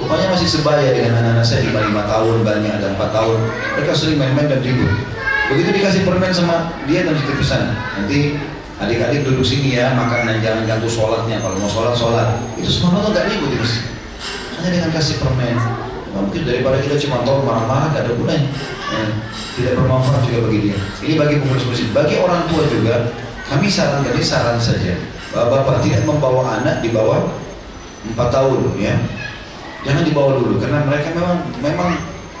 Rupanya 0.00 0.34
masih 0.34 0.48
sebaya 0.48 0.88
dengan 0.90 1.20
anak-anak 1.20 1.46
saya 1.46 1.68
lima 1.68 1.84
lima 1.84 2.02
tahun 2.08 2.42
banyak 2.42 2.72
ada 2.80 2.96
empat 2.96 3.12
tahun. 3.12 3.38
Mereka 3.76 3.92
sering 3.92 4.18
main-main 4.18 4.48
dan 4.50 4.64
ribut 4.64 5.11
begitu 5.52 5.68
dikasih 5.76 6.02
permen 6.08 6.32
sama 6.32 6.72
dia 6.88 7.04
dan 7.04 7.14
pesan 7.16 7.76
nanti 8.00 8.40
adik-adik 8.80 9.22
duduk 9.22 9.44
sini 9.46 9.78
ya 9.78 9.94
makan 9.94 10.26
dan 10.26 10.36
jangan 10.42 10.62
ganggu 10.66 10.88
sholatnya 10.90 11.38
kalau 11.38 11.54
mau 11.60 11.70
sholat 11.70 11.94
sholat 11.94 12.28
itu 12.58 12.68
semua 12.68 13.04
tuh 13.04 13.12
nggak 13.14 13.28
ribut 13.30 13.52
masjid 13.60 13.84
hanya 14.58 14.68
dengan 14.72 14.90
kasih 14.96 15.16
permen 15.22 15.56
Nah, 16.12 16.20
mungkin 16.20 16.44
daripada 16.44 16.76
kita 16.76 17.00
cuma 17.08 17.24
tahu 17.24 17.40
marah-marah 17.40 17.88
gak 17.96 18.04
ada 18.04 18.12
gunanya. 18.12 18.48
Ya, 18.92 19.04
tidak 19.56 19.72
bermanfaat 19.80 20.22
juga 20.28 20.38
bagi 20.44 20.58
dia. 20.68 20.78
Ini 21.00 21.14
bagi 21.16 21.34
pengurus 21.40 21.64
masjid. 21.64 21.88
Bagi 21.88 22.20
orang 22.20 22.44
tua 22.52 22.62
juga, 22.68 22.94
kami 23.48 23.66
sarankan 23.72 24.12
ini 24.12 24.24
saran 24.24 24.60
saja. 24.60 24.92
Bapak 25.32 25.80
tidak 25.80 26.04
membawa 26.04 26.60
anak 26.60 26.84
di 26.84 26.92
bawah 26.92 27.32
4 28.04 28.28
tahun 28.28 28.76
ya. 28.76 28.92
Jangan 29.82 30.04
dibawa 30.04 30.36
dulu 30.36 30.60
karena 30.60 30.84
mereka 30.84 31.10
memang 31.16 31.38
memang 31.64 31.90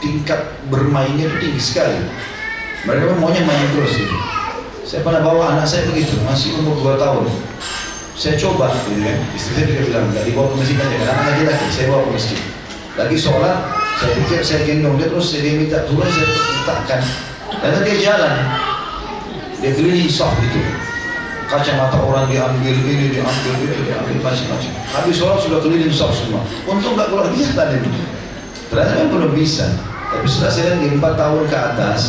tingkat 0.04 0.60
bermainnya 0.68 1.32
itu 1.32 1.36
tinggi 1.40 1.62
sekali. 1.64 1.96
Mereka 2.82 3.02
memang 3.14 3.30
maunya 3.30 3.42
main 3.46 3.68
terus 3.78 3.94
gitu. 3.94 4.16
Saya 4.82 5.06
pernah 5.06 5.22
bawa 5.22 5.54
anak 5.54 5.66
saya 5.70 5.86
begitu, 5.86 6.18
masih 6.26 6.58
umur 6.58 6.98
2 6.98 6.98
tahun. 6.98 7.30
Saya 8.18 8.34
coba 8.36 8.74
gitu 8.74 8.98
ya. 8.98 9.14
Istri 9.38 9.52
saya 9.54 9.64
juga 9.70 9.82
bilang, 9.86 10.04
gak 10.10 10.24
dibawa 10.26 10.46
ke 10.50 10.56
masjid 10.60 10.76
aja, 10.82 10.96
karena 10.98 11.12
anak 11.14 11.24
laki-laki, 11.32 11.66
saya 11.70 11.86
bawa 11.88 12.00
ke 12.02 12.10
masjid. 12.12 12.40
Lagi 12.92 13.16
sholat 13.16 13.56
saya 13.96 14.12
pikir 14.18 14.40
saya 14.44 14.60
gendong 14.68 15.00
dia 15.00 15.08
terus 15.08 15.32
dia 15.32 15.54
minta 15.54 15.80
turun 15.88 16.04
saya 16.10 16.26
letakkan. 16.28 17.00
Dan 17.62 17.80
dia 17.86 17.96
jalan. 18.02 18.34
Dia 19.62 19.72
keliling 19.78 20.10
soft 20.10 20.42
itu 20.42 20.58
kacamata 21.46 22.00
orang 22.00 22.26
diambil 22.26 22.72
ini 22.72 23.12
diambil 23.12 23.54
ini 23.62 23.86
diambil 23.86 24.16
macam-macam. 24.26 24.72
Habis 24.90 25.14
sholat 25.22 25.38
sudah 25.38 25.62
keliling 25.62 25.94
soft 25.94 26.18
semua. 26.18 26.42
Untung 26.66 26.98
nggak 26.98 27.08
keluar 27.14 27.30
jalan 27.30 27.68
itu 27.78 27.90
ternyata 28.72 28.92
kan 28.98 29.06
belum 29.12 29.32
bisa. 29.36 29.70
Tapi 30.12 30.26
sudah 30.28 30.50
saya 30.50 30.76
lihat 30.76 30.78
di 30.82 30.88
empat 30.98 31.14
tahun 31.16 31.44
ke 31.48 31.56
atas 31.56 32.00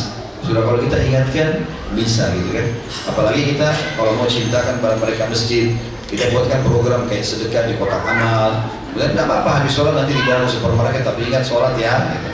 sudah 0.44 0.62
kalau 0.68 0.80
kita 0.84 0.98
ingatkan 1.00 1.64
bisa 1.96 2.30
gitu 2.36 2.50
kan. 2.52 2.68
Apalagi 3.08 3.56
kita 3.56 3.70
kalau 3.96 4.12
mau 4.20 4.28
cintakan 4.28 4.84
pada 4.84 4.96
mereka 5.00 5.32
masjid 5.32 5.72
kita 6.12 6.30
buatkan 6.30 6.62
program 6.62 7.10
kayak 7.10 7.26
sedekah 7.26 7.66
di 7.66 7.80
kotak 7.80 8.04
amal. 8.04 8.70
Dan 8.94 9.18
tidak 9.18 9.26
apa-apa 9.26 9.50
habis 9.64 9.74
sholat 9.74 9.98
nanti 9.98 10.14
dibawa 10.14 10.46
ke 10.46 10.54
supermarket 10.54 11.02
tapi 11.02 11.26
ingat 11.26 11.42
sholat 11.42 11.74
ya 11.82 12.14
gitu. 12.14 12.30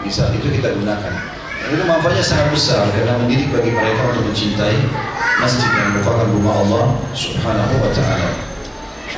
bisa 0.00 0.32
itu 0.32 0.48
kita 0.48 0.72
gunakan. 0.72 1.12
Dan 1.60 1.68
itu 1.76 1.84
manfaatnya 1.84 2.24
sangat 2.24 2.48
besar 2.56 2.88
karena 2.88 3.20
mendidik 3.20 3.52
bagi 3.52 3.68
mereka 3.68 4.08
untuk 4.08 4.32
mencintai 4.32 4.80
masjid 5.44 5.68
yang 5.76 5.92
merupakan 5.92 6.24
rumah 6.32 6.54
Allah 6.64 6.84
subhanahu 7.12 7.74
wa 7.84 7.92
ta'ala. 7.92 8.50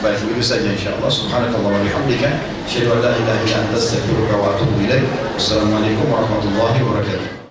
Baik 0.02 0.18
begitu 0.26 0.42
saja 0.42 0.66
insyaallah. 0.66 1.06
Subhanakallah 1.06 1.70
wa 1.70 1.78
bihamdika 1.78 2.26
an 2.34 2.98
la 2.98 3.10
ilaha 3.14 3.38
illa 3.46 3.56
anta 3.62 3.78
astaghfiruka 3.78 4.34
wa 4.34 4.50
atubu 4.50 4.74
ilaik. 4.82 5.06
Wassalamualaikum 5.38 6.10
warahmatullahi 6.10 6.82
wabarakatuh 6.82 7.41